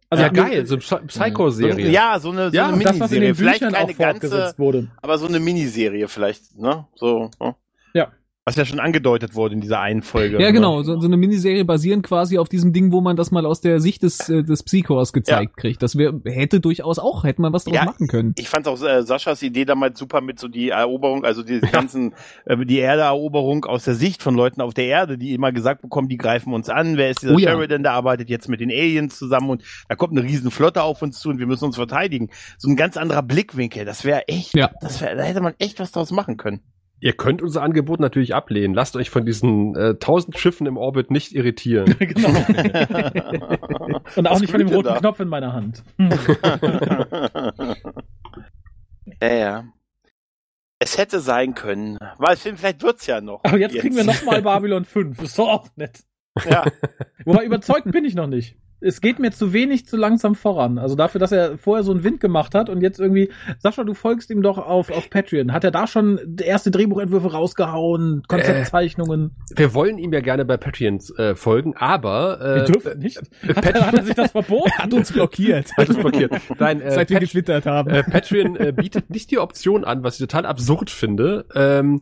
[0.10, 1.90] Also ja, geil, so eine Psy- Psycho-Serie.
[1.90, 3.28] Ja, so eine, so Ja, eine das, was in Miniserie.
[3.28, 4.88] den Vielleicht Büchern keine auch ganze, wurde.
[5.02, 6.88] aber so eine Miniserie vielleicht, ne?
[6.96, 7.30] So.
[7.42, 7.56] ne?
[8.48, 8.52] Ja.
[8.52, 10.36] Was ja schon angedeutet wurde in dieser einen Folge.
[10.40, 10.54] Ja, ne?
[10.54, 10.82] genau.
[10.84, 13.82] So, so eine Miniserie basierend quasi auf diesem Ding, wo man das mal aus der
[13.82, 15.84] Sicht des, äh, des Psychors gezeigt kriegt.
[15.84, 18.34] Das wär, hätte durchaus auch, hätte man was draus Ja, machen können.
[18.38, 22.14] Ich fand auch äh, Saschas Idee damals super mit so die Eroberung, also die ganzen,
[22.46, 26.08] äh, die Erdeeroberung aus der Sicht von Leuten auf der Erde, die immer gesagt bekommen,
[26.08, 26.96] die greifen uns an.
[26.98, 27.52] Wer ist dieser Oh ja.
[27.52, 31.02] Sheridan, der arbeitet jetzt mit den Aliens zusammen und da kommt eine riesen Flotte auf
[31.02, 32.30] uns zu und wir müssen uns verteidigen.
[32.58, 33.84] So ein ganz anderer Blickwinkel.
[33.84, 34.72] Das wäre echt, Ja.
[34.82, 36.62] das wäre, da hätte man echt was draus machen können.
[37.00, 38.74] Ihr könnt unser Angebot natürlich ablehnen.
[38.74, 41.96] Lasst euch von diesen äh, tausend Schiffen im Orbit nicht irritieren.
[42.00, 42.30] genau.
[44.16, 44.98] Und auch Was nicht von dem roten da?
[44.98, 45.84] Knopf in meiner Hand.
[49.22, 49.66] ja, ja.
[50.80, 52.00] Es hätte sein können.
[52.18, 53.44] Weil vielleicht wird's ja noch.
[53.44, 55.22] Aber jetzt kriegen wir nochmal Babylon 5.
[55.22, 56.04] Ist doch auch nett.
[56.50, 56.66] Ja.
[57.26, 58.58] Wobei überzeugt bin ich noch nicht.
[58.80, 60.78] Es geht mir zu wenig, zu langsam voran.
[60.78, 63.94] Also dafür, dass er vorher so einen Wind gemacht hat und jetzt irgendwie, Sascha, du
[63.96, 65.52] folgst ihm doch auf, auf Patreon.
[65.52, 69.32] Hat er da schon erste Drehbuchentwürfe rausgehauen, Konzeptzeichnungen?
[69.56, 73.18] Wir wollen ihm ja gerne bei Patreon äh, folgen, aber Wir äh, dürfen nicht.
[73.44, 74.72] äh, Hat, er- hat er sich das verboten?
[74.78, 75.72] Hat uns blockiert.
[75.78, 76.34] hat es blockiert.
[76.60, 77.90] Nein, äh, Seit wir getwittert haben.
[77.90, 82.02] äh, Patreon äh, bietet nicht die Option an, was ich total absurd finde, ähm,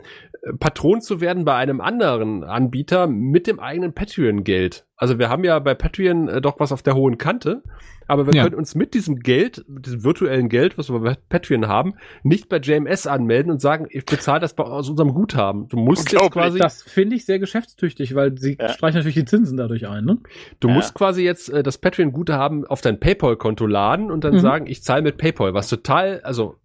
[0.59, 4.85] Patron zu werden bei einem anderen Anbieter mit dem eigenen Patreon-Geld.
[4.95, 7.63] Also wir haben ja bei Patreon äh, doch was auf der hohen Kante,
[8.07, 8.43] aber wir Ja.
[8.43, 12.47] können uns mit diesem Geld, mit diesem virtuellen Geld, was wir bei Patreon haben, nicht
[12.47, 15.67] bei JMS anmelden und sagen, ich bezahle das bei, aus unserem Guthaben.
[15.67, 18.69] Du musst jetzt quasi, Das finde ich sehr geschäftstüchtig, weil sie Ja.
[18.69, 20.05] streichen natürlich die Zinsen dadurch ein.
[20.05, 20.19] Ne?
[20.59, 20.73] du Ja.
[20.75, 24.39] musst quasi jetzt äh, das Patreon-Guthaben auf dein PayPal-Konto laden und dann Mhm.
[24.39, 26.57] sagen, ich zahle mit PayPal, was total, also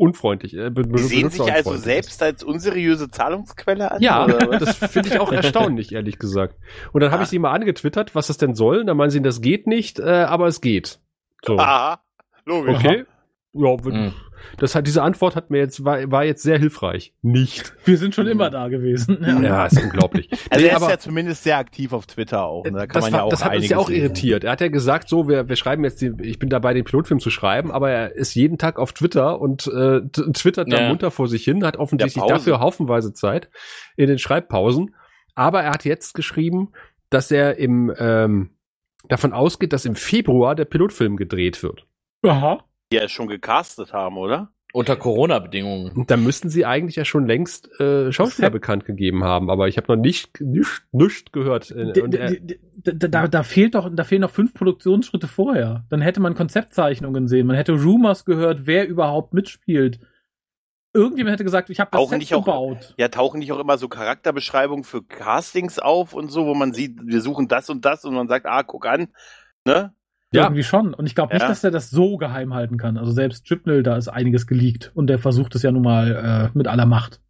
[0.00, 0.54] unfreundlich.
[0.56, 4.00] Äh, be- Die sehen sich also selbst als unseriöse Zahlungsquelle an?
[4.02, 6.56] Ja, das finde ich auch erstaunlich, ehrlich gesagt.
[6.92, 7.24] Und dann habe Ah.
[7.24, 8.78] ich sie mal angetwittert, was das denn soll.
[8.80, 10.98] Und dann meinen sie, das geht nicht, äh, aber es geht.
[11.44, 12.00] So, Aha,
[12.46, 12.76] logisch.
[12.76, 13.04] okay.
[13.52, 14.12] Ja, wird- Mhm.
[14.58, 17.14] Das hat, diese Antwort hat mir jetzt, war, war jetzt sehr hilfreich.
[17.22, 17.72] Nicht.
[17.84, 19.18] Wir sind schon immer da gewesen.
[19.20, 19.40] Ja.
[19.40, 20.28] Ja, ist unglaublich.
[20.50, 22.64] Also Nee, er ist aber- ja zumindest sehr aktiv auf Twitter auch.
[22.64, 22.72] Ne?
[22.72, 24.02] Da kann das, man war, ja auch das hat uns ja auch lesen.
[24.04, 24.44] irritiert.
[24.44, 27.20] Er hat ja gesagt, so, wir, wir schreiben jetzt, die, ich bin dabei, den Pilotfilm
[27.20, 30.00] zu schreiben, aber er ist jeden Tag auf Twitter und äh,
[30.32, 30.88] twittert da Ja.
[30.88, 33.50] munter vor sich hin, hat offensichtlich dafür haufenweise Zeit
[33.96, 34.94] in den Schreibpausen.
[35.34, 36.72] Aber er hat jetzt geschrieben,
[37.08, 38.50] dass er im ähm,
[39.08, 41.86] davon ausgeht, dass im Februar der Pilotfilm gedreht wird.
[42.22, 42.64] Aha.
[42.92, 44.50] Die ja schon gecastet haben, oder?
[44.72, 46.04] Unter Corona-Bedingungen.
[46.06, 49.94] Da müssten sie eigentlich ja schon längst äh, Schauspieler bekannt gegeben haben, aber ich habe
[49.94, 51.70] noch nicht nicht, nicht gehört.
[51.72, 54.54] Äh, und d- er, d- d- d- Da, da fehlt doch, da fehlen noch fünf
[54.54, 55.84] Produktionsschritte vorher.
[55.88, 59.98] Dann hätte man Konzeptzeichnungen sehen, man hätte Rumors gehört, wer überhaupt mitspielt.
[60.92, 62.94] Irgendjemand hätte gesagt, ich habe das nicht auch- gebaut.
[62.98, 66.98] Ja, tauchen nicht auch immer so Charakterbeschreibungen für Castings auf und so, wo man sieht,
[67.04, 69.08] wir suchen das und das und man sagt, ah, guck an,
[69.64, 69.94] ne?
[70.32, 70.44] Ja.
[70.44, 70.94] Irgendwie schon.
[70.94, 71.48] Und ich glaube nicht, Ja.
[71.48, 72.96] dass er das so geheim halten kann.
[72.96, 74.92] Also selbst Chipnell, da ist einiges geleakt.
[74.94, 77.20] Und der versucht es ja nun mal äh, mit aller Macht.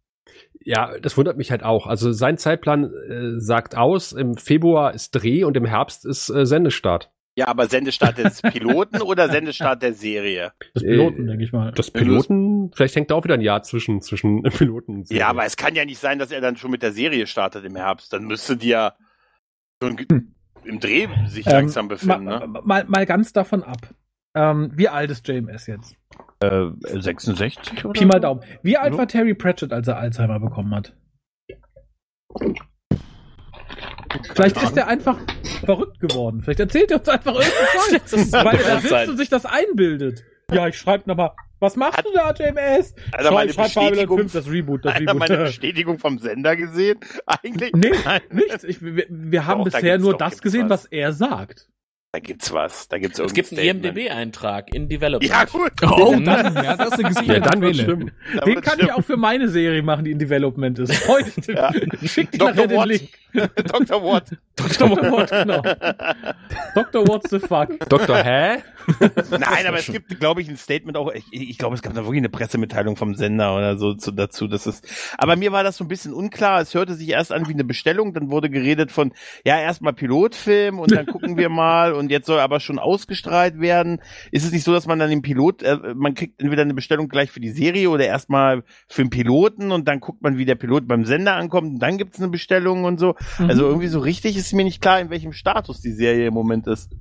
[0.63, 1.87] Ja, das wundert mich halt auch.
[1.87, 6.45] Also sein Zeitplan äh, sagt aus, im Februar ist Dreh und im Herbst ist äh,
[6.45, 7.09] Sendestart.
[7.35, 10.51] Ja, aber Sendestart des Piloten oder Sendestart der Serie?
[10.75, 11.71] Des Äh, Piloten, denke ich mal.
[11.71, 15.21] Das Piloten, vielleicht hängt da auch wieder ein Jahr zwischen, zwischen Piloten und Serie.
[15.21, 17.65] Ja, aber es kann ja nicht sein, dass er dann schon mit der Serie startet
[17.65, 18.13] im Herbst.
[18.13, 18.93] Dann müsste die ja
[19.81, 19.97] schon.
[20.63, 22.61] Im Dreh sich Ähm, langsam befinden, mal, ne?
[22.63, 23.93] mal, mal ganz davon ab.
[24.35, 25.95] Ähm, wie alt ist JMS jetzt?
[26.39, 27.99] Äh, 66 oder?
[27.99, 28.41] Pi mal Daumen.
[28.63, 28.99] Wie alt Ja.
[28.99, 30.95] war Terry Pratchett, als er Alzheimer bekommen hat?
[34.33, 35.17] Vielleicht ist er einfach
[35.65, 36.41] verrückt geworden.
[36.41, 40.23] Vielleicht erzählt er uns einfach irgendwas Weil er da sitzt und sich das einbildet.
[40.51, 41.31] Ja, ich schreibe nochmal.
[41.59, 42.95] Was machst Hat- du da, JMS?
[43.13, 45.27] Hat er mal eine ich schreib Bestätigung, 5, das Reboot, das Reboot.
[45.27, 46.99] Bestätigung vom Sender gesehen?
[47.27, 47.71] Eigentlich?
[47.73, 48.21] Nee, Nein.
[48.31, 48.63] nichts.
[48.63, 50.85] Ich, wir, wir haben Doch, bisher nur doch, das gesehen, was.
[50.85, 51.67] was er sagt.
[52.13, 52.89] Da gibt's was.
[52.89, 53.61] Da gibt's Es gibt einen.
[53.83, 55.31] IMDB-Eintrag in Development.
[55.31, 55.71] Ja, gut.
[55.83, 57.83] Oh, dann, ja, das ist eine ja, gesicherte dann wird Quelle.
[57.83, 58.11] stimmen.
[58.35, 58.91] Da Den kann ich stimmen.
[58.99, 60.89] auch für meine Serie machen, die in Development ist.
[61.37, 61.47] Dich.
[61.55, 61.71] Ja.
[62.03, 62.53] Schick dir Dr.
[62.53, 62.83] nachher den.
[62.89, 63.09] Link.
[63.55, 64.03] Dr.
[64.03, 64.35] Watt.
[64.55, 64.91] Dr.
[64.91, 65.61] Watt, genau.
[66.75, 67.07] Dr.
[67.07, 67.89] What the fuck?
[67.89, 68.57] Doktor, hä?
[69.31, 71.11] Nein, aber es gibt, glaube ich, ein Statement auch.
[71.13, 74.47] Ich, ich glaube, es gab da wirklich eine Pressemitteilung vom Sender oder so zu, dazu.
[74.47, 74.87] Das ist.
[75.17, 76.61] Aber mir war das so ein bisschen unklar.
[76.61, 79.13] Es hörte sich erst an wie eine Bestellung, dann wurde geredet von,
[79.45, 84.01] ja, erstmal Pilotfilm und dann gucken wir mal und jetzt soll aber schon ausgestrahlt werden.
[84.31, 87.07] Ist es nicht so, dass man dann den Pilot, äh, man kriegt entweder eine Bestellung
[87.07, 90.55] gleich für die Serie oder erstmal für den Piloten und dann guckt man, wie der
[90.55, 93.15] Pilot beim Sender ankommt und dann gibt's eine Bestellung und so.
[93.37, 96.67] Also irgendwie so richtig ist mir nicht klar, in welchem Status die Serie im Moment
[96.67, 96.91] ist.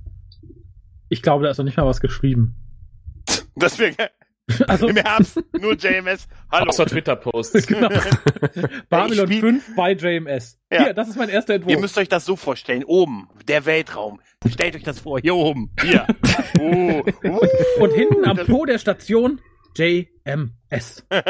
[1.09, 2.57] Ich glaube, da ist noch nicht mal was geschrieben.
[3.57, 3.95] Das wäre
[4.69, 6.27] Also, im Herbst nur JMS.
[6.51, 6.69] Hallo.
[6.71, 7.67] Außer Twitter-Posts.
[7.67, 7.89] genau.
[8.89, 10.59] Babylon spiel- 5 bei JMS.
[10.73, 10.85] Ja.
[10.85, 11.73] Hier, das ist mein erster Entwurf.
[11.73, 14.21] Ihr müsst euch das so vorstellen, oben, der Weltraum.
[14.49, 15.73] Stellt euch das vor, hier oben.
[15.83, 16.07] Hier.
[16.59, 17.41] Uh, uh.
[17.81, 19.41] Und hinten am Po der Station
[19.77, 21.05] JMS.
[21.11, 21.23] Im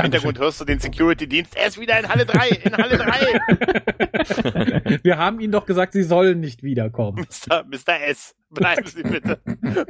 [0.00, 1.56] Hintergrund hörst du den Security-Dienst.
[1.56, 4.98] Er ist wieder in Halle 3, in Halle 3.
[5.02, 7.18] Wir haben ihnen doch gesagt, sie sollen nicht wiederkommen.
[7.18, 7.64] Mr.
[7.64, 8.00] Mr.
[8.06, 8.34] S.
[8.50, 9.40] Bleiben Sie bitte.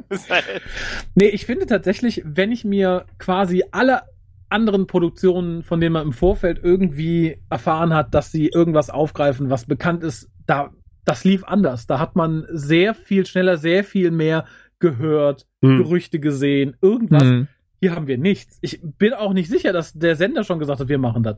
[1.14, 4.02] Nee, ich finde tatsächlich, wenn ich mir quasi alle
[4.48, 9.66] anderen Produktionen, von denen man im Vorfeld irgendwie erfahren hat, dass sie irgendwas aufgreifen, was
[9.66, 10.70] bekannt ist, da,
[11.04, 11.86] das lief anders.
[11.86, 14.46] Da hat man sehr viel schneller, sehr viel mehr
[14.78, 15.78] gehört, Hm.
[15.78, 17.24] Gerüchte gesehen, irgendwas.
[17.24, 17.48] Hm.
[17.80, 18.58] Hier haben wir nichts.
[18.60, 21.36] Ich bin auch nicht sicher, dass der Sender schon gesagt hat, wir machen das.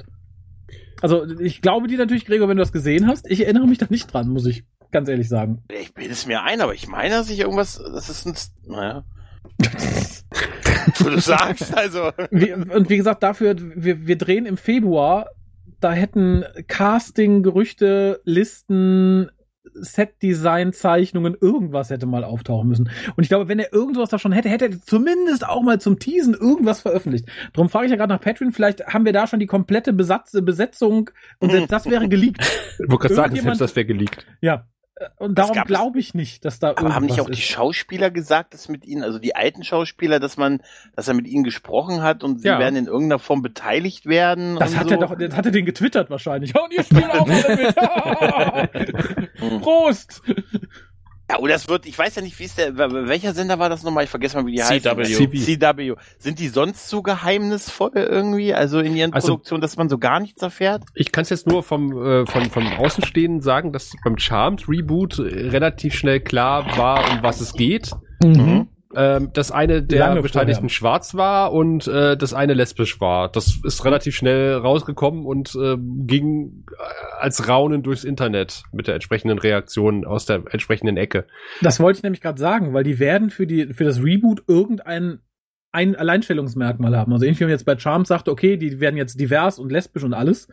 [1.02, 3.30] Also, ich glaube dir natürlich, Gregor, wenn du das gesehen hast.
[3.30, 5.62] Ich erinnere mich da nicht dran, muss ich ganz ehrlich sagen.
[5.80, 8.34] Ich bilde es mir ein, aber ich meine, dass ich irgendwas, das ist ein,
[8.70, 9.04] naja.
[10.98, 12.10] Wo du sagst, also.
[12.30, 15.30] Wie, und wie gesagt, dafür, wir, wir drehen im Februar,
[15.80, 19.30] da hätten Casting, Gerüchte, Listen,
[19.74, 22.90] Set-Design, Zeichnungen, irgendwas hätte mal auftauchen müssen.
[23.16, 25.98] Und ich glaube, wenn er irgendwas da schon hätte, hätte er zumindest auch mal zum
[25.98, 27.26] Teasen irgendwas veröffentlicht.
[27.52, 30.36] Darum frage ich ja gerade nach Patreon, vielleicht haben wir da schon die komplette Besatz,
[30.42, 32.40] Besetzung und selbst das wäre geleakt.
[32.78, 34.26] Ich wollte gerade sagen, selbst das wäre geleakt.
[34.40, 34.66] Ja.
[35.16, 37.42] Und Das darum glaube ich nicht, dass da Aber haben nicht auch die ist.
[37.48, 40.60] Schauspieler gesagt, dass mit ihnen, also die alten Schauspieler, dass man,
[40.94, 42.58] dass er mit ihnen gesprochen hat und sie Ja.
[42.58, 44.56] werden in irgendeiner Form beteiligt werden?
[44.58, 44.94] Das und hat so?
[44.94, 46.54] er doch, das hat er den getwittert wahrscheinlich.
[46.60, 47.76] Und ihr spielt auch alle mit.
[49.62, 50.22] Prost!
[51.30, 53.68] Ja, oder es wird, ich weiß ja nicht, wie ist der, wel- welcher Sender war
[53.68, 54.02] das nochmal?
[54.02, 54.80] Ich vergesse mal, wie die heißen.
[54.80, 55.38] CW.
[55.38, 55.94] CW.
[56.18, 58.52] Sind die sonst so geheimnisvoll irgendwie?
[58.52, 60.82] Also in ihren Also- Produktionen, dass man so gar nichts erfährt?
[60.94, 65.18] Ich kann es jetzt nur vom, äh, von, vom Außenstehenden sagen, dass beim Charmed Reboot
[65.20, 67.92] äh, relativ schnell klar war, um was es geht.
[68.22, 68.66] Mhm.
[68.92, 70.68] Ähm, dass eine der Lange Beteiligten vorher.
[70.68, 73.30] schwarz war und äh, das eine lesbisch war.
[73.30, 76.74] Das ist relativ schnell rausgekommen und äh, ging äh,
[77.20, 81.26] als Raunen durchs Internet mit der entsprechenden Reaktion aus der entsprechenden Ecke.
[81.62, 85.20] Das wollte ich nämlich gerade sagen, weil die werden für die für das Reboot irgendein
[85.72, 87.12] ein Alleinstellungsmerkmal haben.
[87.12, 90.02] Also irgendwie, wenn man jetzt bei Charms sagt, okay, die werden jetzt divers und lesbisch
[90.02, 90.48] und alles.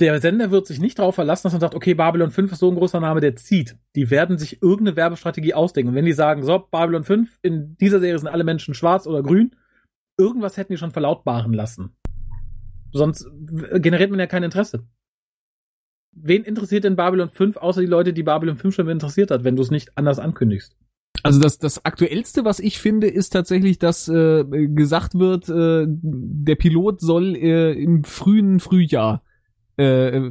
[0.00, 2.68] Der Sender wird sich nicht darauf verlassen, dass man sagt, okay, Babylon 5 ist so
[2.68, 3.76] ein großer Name, der zieht.
[3.94, 5.90] Die werden sich irgendeine Werbestrategie ausdenken.
[5.90, 9.22] Und wenn die sagen, so, Babylon 5, in dieser Serie sind alle Menschen schwarz oder
[9.22, 9.54] grün,
[10.18, 11.96] irgendwas hätten die schon verlautbaren lassen.
[12.92, 13.28] Sonst
[13.74, 14.84] generiert man ja kein Interesse.
[16.12, 19.56] Wen interessiert denn Babylon 5, außer die Leute, die Babylon 5 schon interessiert hat, wenn
[19.56, 20.76] du es nicht anders ankündigst?
[21.22, 26.56] Also das, das aktuellste, was ich finde, ist tatsächlich, dass äh, gesagt wird, äh, der
[26.56, 29.23] Pilot soll äh, im frühen Frühjahr
[29.76, 30.30] äh,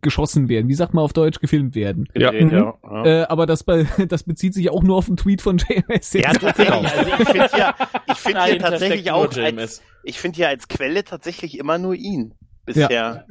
[0.00, 0.68] geschossen werden.
[0.68, 2.08] Wie sagt man auf Deutsch, gefilmt werden.
[2.14, 2.30] Ja.
[2.30, 2.74] Gedreht, ja.
[2.82, 3.04] ja.
[3.04, 3.64] Äh, aber das,
[4.08, 6.12] das bezieht sich ja auch nur auf einen Tweet von JMS.
[6.12, 6.70] Ja, tatsächlich.
[6.72, 7.74] Also ich finde ja,
[8.06, 12.34] ich finde hier tatsächlich auch, als, ich finde hier als Quelle tatsächlich immer nur ihn.
[12.64, 13.26] Bisher.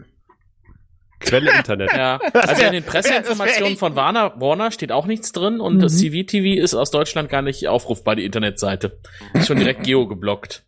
[1.22, 1.91] Quelle Internet.
[1.94, 5.80] Ja, also in den Presseinformationen von Warner, Warner steht auch nichts drin und Mhm.
[5.80, 8.99] das CVTV ist aus Deutschland gar nicht aufrufbar, die Internetseite.
[9.34, 10.65] Ist schon direkt geo geblockt.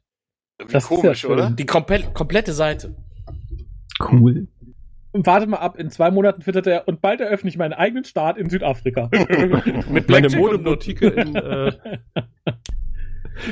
[0.57, 1.49] Irgendwie Das ist komisch, ja oder?
[1.51, 2.95] Die komplett, komplette Seite.
[3.99, 4.47] Cool.
[5.25, 8.37] Warte mal ab, in zwei Monaten twittert er und bald eröffne ich meinen eigenen Staat
[8.37, 9.09] in Südafrika.
[9.13, 11.71] Mit Meine Blackjack und Modeboutique in, äh,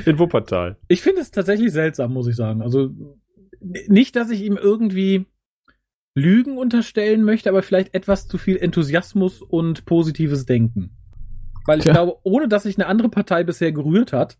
[0.05, 0.77] in Wuppertal.
[0.87, 2.61] Ich finde es tatsächlich seltsam, muss ich sagen.
[2.61, 2.91] Also
[3.87, 5.25] nicht, dass ich ihm irgendwie
[6.15, 10.97] Lügen unterstellen möchte, aber vielleicht etwas zu viel Enthusiasmus und positives Denken.
[11.65, 11.93] Weil ich Tja.
[11.93, 14.37] glaube, ohne dass sich eine andere Partei bisher gerührt hat,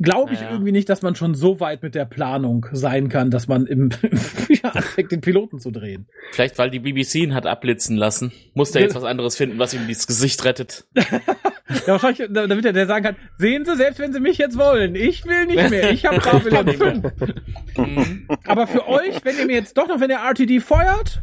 [0.00, 0.52] glaube ich Naja.
[0.52, 3.90] irgendwie nicht, dass man schon so weit mit der Planung sein kann, dass man im
[4.12, 6.06] Frühjahr anfängt, den Piloten zu drehen.
[6.32, 8.32] Vielleicht, weil die BBC ihn hat abblitzen lassen.
[8.54, 10.84] Muss der jetzt was anderes finden, was ihm das Gesicht rettet.
[10.96, 11.04] Ja,
[11.86, 14.94] wahrscheinlich, da- damit er der sagen kann, sehen Sie, selbst wenn Sie mich jetzt wollen,
[14.96, 17.12] ich will nicht mehr, ich habe Babylon 5.
[17.76, 18.28] Mhm.
[18.46, 21.22] Aber für euch, wenn ihr mir jetzt doch noch, wenn ihr RTD feuert,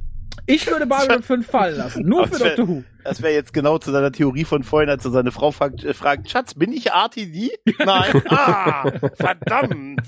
[0.53, 2.03] ich würde Babylon 5 fallen lassen.
[2.03, 2.67] Nur für wär- Dr.
[2.67, 2.83] Who.
[3.03, 5.93] Das wäre jetzt genau zu seiner Theorie von vorhin, als er seine Frau fragt, äh,
[5.93, 7.51] fragt Schatz, bin ich RTD?
[7.79, 8.21] Nein.
[8.29, 10.01] ah, verdammt.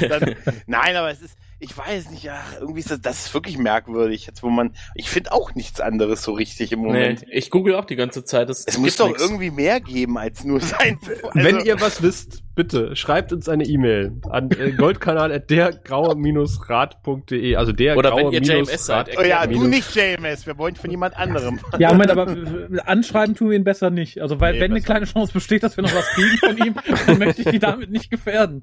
[0.00, 0.34] Dann,
[0.66, 4.26] nein, aber es ist, ich weiß nicht, ja, irgendwie ist das, das ist wirklich merkwürdig,
[4.26, 7.24] jetzt wo man, ich finde auch nichts anderes so richtig im Nee, Moment.
[7.30, 8.48] ich google auch die ganze Zeit.
[8.48, 9.22] Das, Es muss doch nix.
[9.22, 10.98] irgendwie mehr geben als nur sein.
[11.06, 17.56] Also, Wenn ihr was wisst, bitte schreibt uns eine E-Mail an äh, goldkanal.dergraue-rad.de.
[17.56, 20.46] Also der Oder wenn graue ihr minus JMS seid, Rad- oh ja, du nicht JMS,
[20.46, 21.60] wir wollen von jemand anderem.
[21.78, 22.36] Ja, Moment, aber
[22.86, 24.20] anschreiben tun wir ihn besser nicht.
[24.20, 26.56] Also, weil Nee, wenn eine besser kleine Chance besteht, dass wir noch was kriegen von
[26.58, 26.74] ihm,
[27.06, 28.62] dann möchte ich die damit nicht gefährden.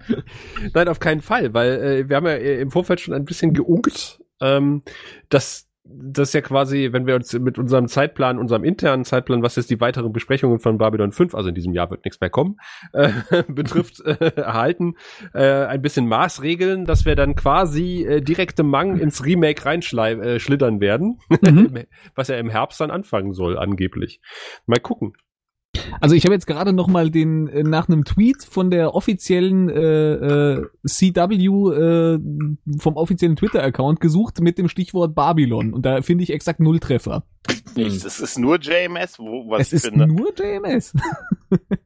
[0.73, 3.53] Nein, auf keinen Fall, weil äh, wir haben ja äh, im Vorfeld schon ein bisschen
[3.53, 4.81] geunkt, ähm,
[5.29, 9.69] dass das ja quasi, wenn wir uns mit unserem Zeitplan, unserem internen Zeitplan, was jetzt
[9.69, 12.57] die weiteren Besprechungen von Babylon 5, also in diesem Jahr wird nichts mehr kommen,
[12.93, 13.11] äh,
[13.47, 14.95] betrifft, äh, erhalten,
[15.33, 20.39] äh, ein bisschen Maßregeln, dass wir dann quasi äh, direkte Mang ins Remake reinschlittern äh,
[20.39, 21.83] schlittern werden, Mhm.
[22.15, 24.21] was ja im Herbst dann anfangen soll, angeblich.
[24.65, 25.13] Mal gucken.
[26.01, 29.69] Also ich habe jetzt gerade noch mal den äh, nach einem Tweet von der offiziellen
[29.69, 32.19] äh, äh, CW äh,
[32.79, 37.23] vom offiziellen Twitter-Account gesucht mit dem Stichwort Babylon und da finde ich exakt null Treffer.
[37.75, 40.07] Nichts, es ist nur JMS, wo, was es ich ist finde.
[40.07, 40.93] nur JMS.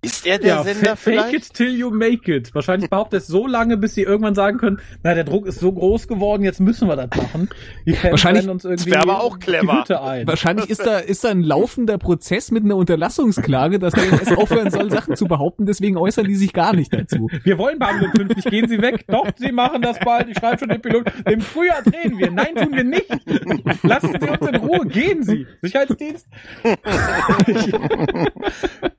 [0.00, 1.34] Ist er der ja, Sender fa- fake vielleicht?
[1.34, 2.54] it till you make it.
[2.54, 5.72] Wahrscheinlich behauptet es so lange, bis sie irgendwann sagen können, na, der Druck ist so
[5.72, 7.48] groß geworden, jetzt müssen wir das machen.
[7.84, 9.60] Die Fans Wahrscheinlich- uns irgendwie wär aber auch clever.
[9.72, 10.24] die Hütte ein.
[10.28, 14.88] Wahrscheinlich ist da ist da ein laufender Prozess mit einer Unterlassungsklage, dass JMS aufhören soll,
[14.90, 17.28] Sachen zu behaupten, deswegen äußern die sich gar nicht dazu.
[17.42, 19.04] Wir wollen Babylon 5 nicht, gehen Sie weg.
[19.08, 20.28] Doch, Sie machen das bald.
[20.28, 21.06] Ich schreibe schon den Pilot.
[21.28, 22.30] Im Frühjahr drehen wir.
[22.30, 23.08] Nein, tun wir nicht.
[23.82, 24.86] Lassen Sie uns in Ruhe.
[24.86, 25.44] Gehen Sie.
[25.60, 26.28] Sicherheitsdienst.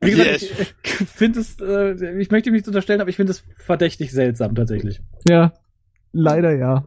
[0.01, 0.51] Wie gesagt, ich,
[0.83, 4.55] ich finde es, äh, ich möchte mich nicht unterstellen, aber ich finde es verdächtig seltsam
[4.55, 5.01] tatsächlich.
[5.27, 5.53] Ja,
[6.11, 6.85] leider ja.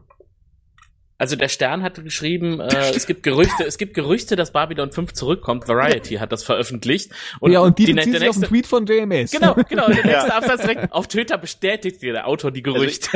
[1.23, 5.13] Also der Stern hat geschrieben, äh, es gibt Gerüchte, es gibt Gerüchte, dass Babylon 5
[5.13, 5.69] zurückkommt.
[5.69, 7.11] Variety hat das veröffentlicht.
[7.41, 9.31] ja, und die, die, sich auf einen nächste, Tweet von JMS.
[9.31, 9.87] Genau, genau.
[9.87, 10.25] Der nächste Ja.
[10.35, 13.07] Absatz direkt auf Twitter bestätigt dir der Autor die Gerüchte.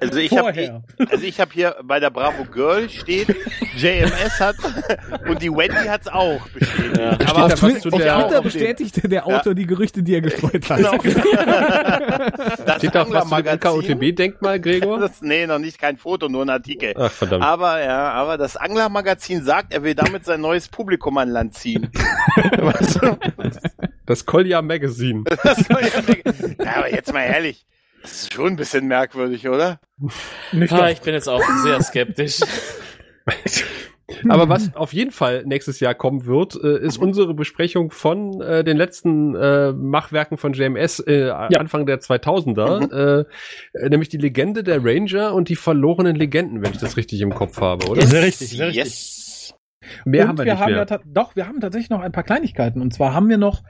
[0.00, 0.82] Also ich habe Vorher.
[1.10, 3.28] also ich habe hier bei der Bravo Girl steht,
[3.76, 4.56] JMS hat
[5.28, 6.96] und die Wendy hat's auch bestätigt.
[6.98, 7.18] Ja.
[7.28, 10.70] Aber Auf, Twi auf der- Twitter den- bestätigte der Autor die Gerüchte, die er gestreut
[10.70, 10.78] hat.
[10.78, 10.96] Genau.
[12.64, 14.98] Das Steht da auch was zu dem Anglermagazin- NKOTB-Denkmal, Gregor?
[15.10, 16.94] Das, nee, noch nicht kein Foto, nur ein Artikel.
[16.96, 17.44] Ach, verdammt.
[17.50, 21.90] Aber ja, aber das Anglermagazin sagt, er will damit sein neues Publikum an Land ziehen.
[24.06, 25.24] Das Kolja Magazine.
[25.42, 27.66] Das ja, aber jetzt mal ehrlich,
[28.02, 29.80] das ist schon ein bisschen merkwürdig, oder?
[30.52, 30.88] Nicht ah, doch.
[30.88, 32.40] ich bin jetzt auch sehr skeptisch.
[34.28, 38.64] Aber was auf jeden Fall nächstes Jahr kommen wird, äh, ist unsere Besprechung von äh,
[38.64, 43.24] den letzten äh, Machwerken von JMS äh, Anfang der 2000er,
[43.74, 47.34] äh, nämlich die Legende der Ranger und die verlorenen Legenden, wenn ich das richtig im
[47.34, 48.06] Kopf habe, oder?
[48.06, 48.84] Sehr richtig, sehr richtig.
[48.84, 49.19] Yes.
[50.04, 50.86] Mehr und haben wir, wir nicht haben mehr.
[50.88, 52.82] ja doch, wir haben tatsächlich noch ein paar Kleinigkeiten.
[52.82, 53.62] Und zwar haben wir noch,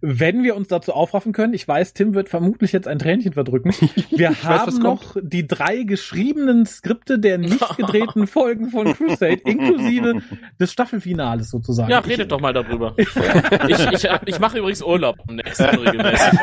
[0.00, 3.72] wenn wir uns dazu aufraffen können, ich weiß, Tim wird vermutlich jetzt ein Tränchen verdrücken.
[4.10, 9.40] Wir weiß, haben was noch die drei geschriebenen Skripte der nicht gedrehten Folgen von Crusade,
[9.44, 10.22] inklusive
[10.58, 11.90] des Staffelfinales sozusagen.
[11.90, 12.94] Ja, redet doch mal darüber.
[12.98, 16.38] ich ich, ich mache übrigens Urlaub am nächsten regelmäßig.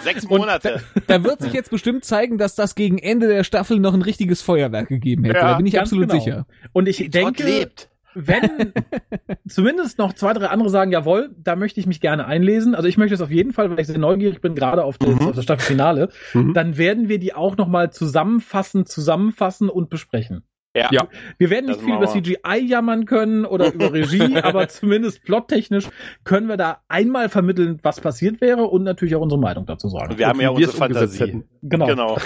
[0.00, 0.82] Sechs Monate.
[1.06, 4.42] Da wird sich jetzt bestimmt zeigen, dass das gegen Ende der Staffel noch ein richtiges
[4.42, 5.38] Feuerwerk gegeben hätte.
[5.38, 6.22] Ja, da bin ich absolut genau.
[6.22, 6.46] sicher.
[6.72, 7.89] Und ich denke, lebt.
[8.14, 8.72] Wenn
[9.48, 12.74] zumindest noch zwei, drei andere sagen, jawohl, da möchte ich mich gerne einlesen.
[12.74, 15.10] Also ich möchte es auf jeden Fall, weil ich sehr neugierig bin, gerade auf das,
[15.10, 15.28] Mhm.
[15.28, 16.10] auf das Staffelfinale.
[16.34, 16.54] Mhm.
[16.54, 20.44] Dann werden wir die auch nochmal zusammenfassen, zusammenfassen und besprechen.
[20.76, 20.88] Ja.
[20.92, 21.08] Ja.
[21.38, 25.88] Wir werden nicht viel über CGI jammern können oder über Regie, aber zumindest plottechnisch
[26.22, 30.12] können wir da einmal vermitteln, was passiert wäre und natürlich auch unsere Meinung dazu sagen.
[30.12, 31.42] Und wir haben ja unsere Fantasie.
[31.62, 31.86] Genau.
[31.86, 32.16] Genau.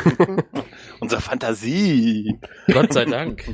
[1.00, 2.38] unsere Fantasie.
[2.72, 3.44] Gott sei Dank.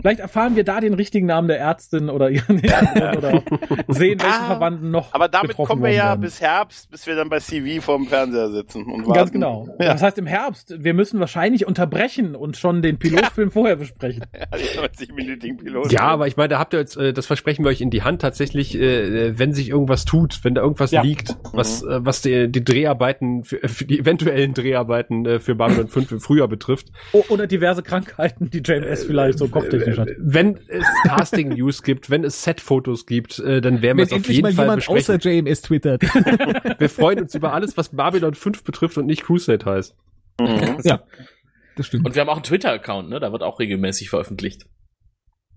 [0.00, 3.42] Vielleicht erfahren wir da den richtigen Namen der Ärztin oder ihren Hintergrund oder
[3.88, 5.12] sehen, welche Ah, Verwandten noch.
[5.12, 6.22] Aber damit kommen wir ja werden.
[6.22, 9.12] bis Herbst, bis wir dann bei CV vorm Fernseher sitzen und warten.
[9.12, 9.68] Ganz genau.
[9.78, 9.92] Ja.
[9.92, 14.21] Das heißt im Herbst, wir müssen wahrscheinlich unterbrechen und schon den Pilotfilm vorher besprechen.
[14.32, 15.92] Ja, die 90-minütigen Pilot.
[15.92, 18.02] Ja, aber ich meine, da habt ihr jetzt, äh, das versprechen wir euch in die
[18.02, 21.02] Hand tatsächlich, äh, wenn sich irgendwas tut, wenn da irgendwas Ja.
[21.02, 25.88] liegt, was, äh, was die, die Dreharbeiten, für, für die eventuellen Dreharbeiten äh, für Babylon
[25.88, 26.88] 5 im Frühjahr betrifft.
[27.28, 30.08] Oder diverse Krankheiten, die JMS vielleicht so kopftechnisch hat.
[30.08, 34.18] Äh, Wenn es Casting-News gibt, wenn es Set-Fotos gibt, äh, dann werden wir es auf
[34.18, 35.46] endlich jeden mal Fall jemand außer besprechen.
[35.46, 36.02] JMS twittert.
[36.78, 39.94] Wir freuen uns über alles, was Babylon 5 betrifft und nicht Crusade heißt.
[40.40, 40.78] Mhm.
[40.84, 41.02] ja,
[41.76, 42.06] das stimmt.
[42.06, 43.20] Und wir haben auch einen Twitter-Account, ne?
[43.20, 44.66] Da wird auch regelmäßig veröffentlicht.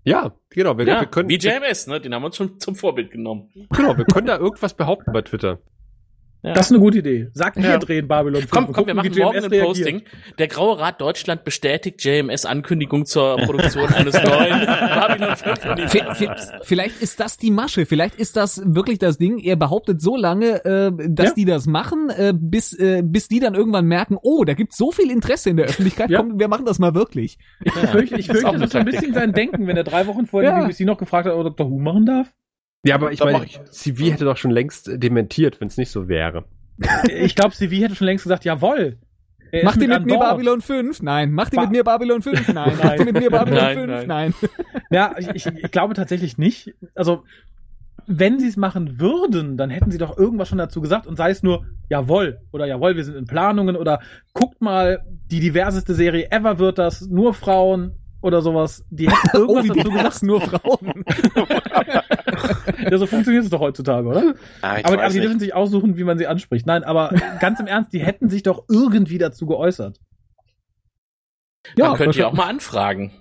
[0.04, 0.78] Ja, genau.
[0.78, 2.00] Wir, Ja, wir können, wie JMS, ne?
[2.00, 3.50] Den haben wir uns schon zum Vorbild genommen.
[3.74, 5.58] genau, wir können da irgendwas behaupten bei Twitter.
[6.46, 6.52] Ja.
[6.52, 7.28] Das ist eine gute Idee.
[7.34, 7.78] Sagt, wir Ja.
[7.78, 9.60] drehen Babylon 5 Komm, und komm, wir machen morgen ein.
[9.60, 10.02] Posting.
[10.38, 16.44] Der Graue Rat Deutschland bestätigt JMS Ankündigung zur Produktion eines neuen Babylon 5 V- Universums.
[16.44, 19.38] v- Vielleicht ist das die Masche, vielleicht ist das wirklich das Ding.
[19.38, 21.34] Er behauptet so lange, äh, dass Ja.
[21.34, 24.92] die das machen, äh, bis, äh, bis die dann irgendwann merken, oh, da gibt's so
[24.92, 26.18] viel Interesse in der Öffentlichkeit, Ja.
[26.20, 27.38] komm, wir machen das mal wirklich.
[27.64, 29.76] Ich fürchte, ich Das ist auch fürchte das ist so ein bisschen sein Denken, wenn
[29.76, 30.60] er drei Wochen vorher Ja.
[30.60, 31.68] die BBC noch gefragt hat, ob er Dr.
[31.70, 32.28] Who machen darf.
[32.86, 33.64] Ja, aber ich meine, mach.
[33.70, 36.44] CV hätte doch schon längst äh, dementiert, wenn es nicht so wäre.
[37.08, 38.98] Ich glaube, CV hätte schon längst gesagt, jawohl.
[39.62, 40.18] Macht ihr mit an mir.
[40.18, 41.02] Babylon 5?
[41.02, 41.32] Nein.
[41.32, 42.48] Macht ihr Ba- mit mir Babylon 5?
[42.52, 42.54] Nein.
[42.76, 42.98] Macht Nein.
[42.98, 43.86] ihr mit mir Babylon Nein, 5?
[43.88, 44.06] nein.
[44.06, 44.34] Nein.
[44.90, 46.74] Ja, ich, ich, ich glaube tatsächlich nicht.
[46.94, 47.24] Also,
[48.06, 51.30] wenn sie es machen würden, dann hätten sie doch irgendwas schon dazu gesagt und sei
[51.30, 54.00] es nur, jawohl, oder jawohl, wir sind in Planungen oder
[54.32, 55.00] guckt mal,
[55.30, 58.84] die diverseste Serie ever wird das, nur Frauen oder sowas.
[58.90, 60.22] Die hätten Oh, irgendwas wie dazu du gesagt.
[60.22, 61.04] nur Frauen.
[62.90, 64.34] Ja, so funktioniert es doch heutzutage, oder?
[64.60, 66.66] Ah, Aber, aber die dürfen sich aussuchen, wie man sie anspricht.
[66.66, 67.10] Nein, aber
[67.40, 69.98] ganz im Ernst, die hätten sich doch irgendwie dazu geäußert.
[71.76, 73.12] Man könnte ja auch mal anfragen.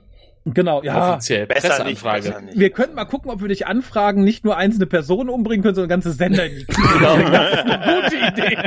[0.45, 1.13] Genau, ja.
[1.13, 1.47] Offiziell.
[1.47, 2.57] Besser nicht, besser nicht.
[2.57, 5.89] Wir könnten mal gucken, ob wir durch Anfragen nicht nur einzelne Personen umbringen können, sondern
[5.89, 6.65] ganze Sender Knie.
[6.75, 8.57] Das ist eine gute Idee.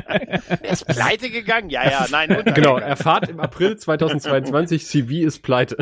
[0.63, 1.71] Er ist pleite gegangen?
[1.71, 2.43] Ja, ja, nein.
[2.55, 5.77] Genau, erfahrt im April 2022, CV ist pleite.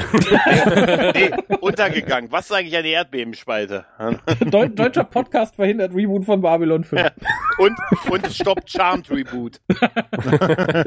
[1.14, 2.30] Nee, untergegangen.
[2.30, 3.86] Was sage ich an die Erdbebenspalte?
[4.50, 7.10] Deu deutscher Podcast verhindert Reboot von Babylon 5.
[7.58, 7.76] Und,
[8.10, 9.60] und stoppt Charmed Reboot.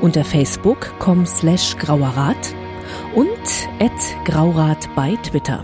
[0.00, 2.54] unter facebook.com slash grauerrat
[3.14, 3.28] und
[3.80, 3.92] at
[4.24, 5.62] graurat bei Twitter.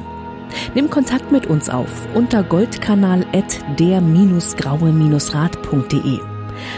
[0.75, 6.19] Nimm Kontakt mit uns auf unter goldkanal at der-graue-rat.de.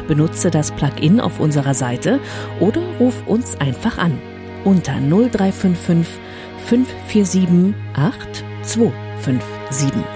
[0.06, 2.20] Benutze das Plugin auf unserer Seite
[2.60, 4.16] oder ruf uns einfach an
[4.66, 6.20] unter 0355
[6.68, 10.15] 547 8257.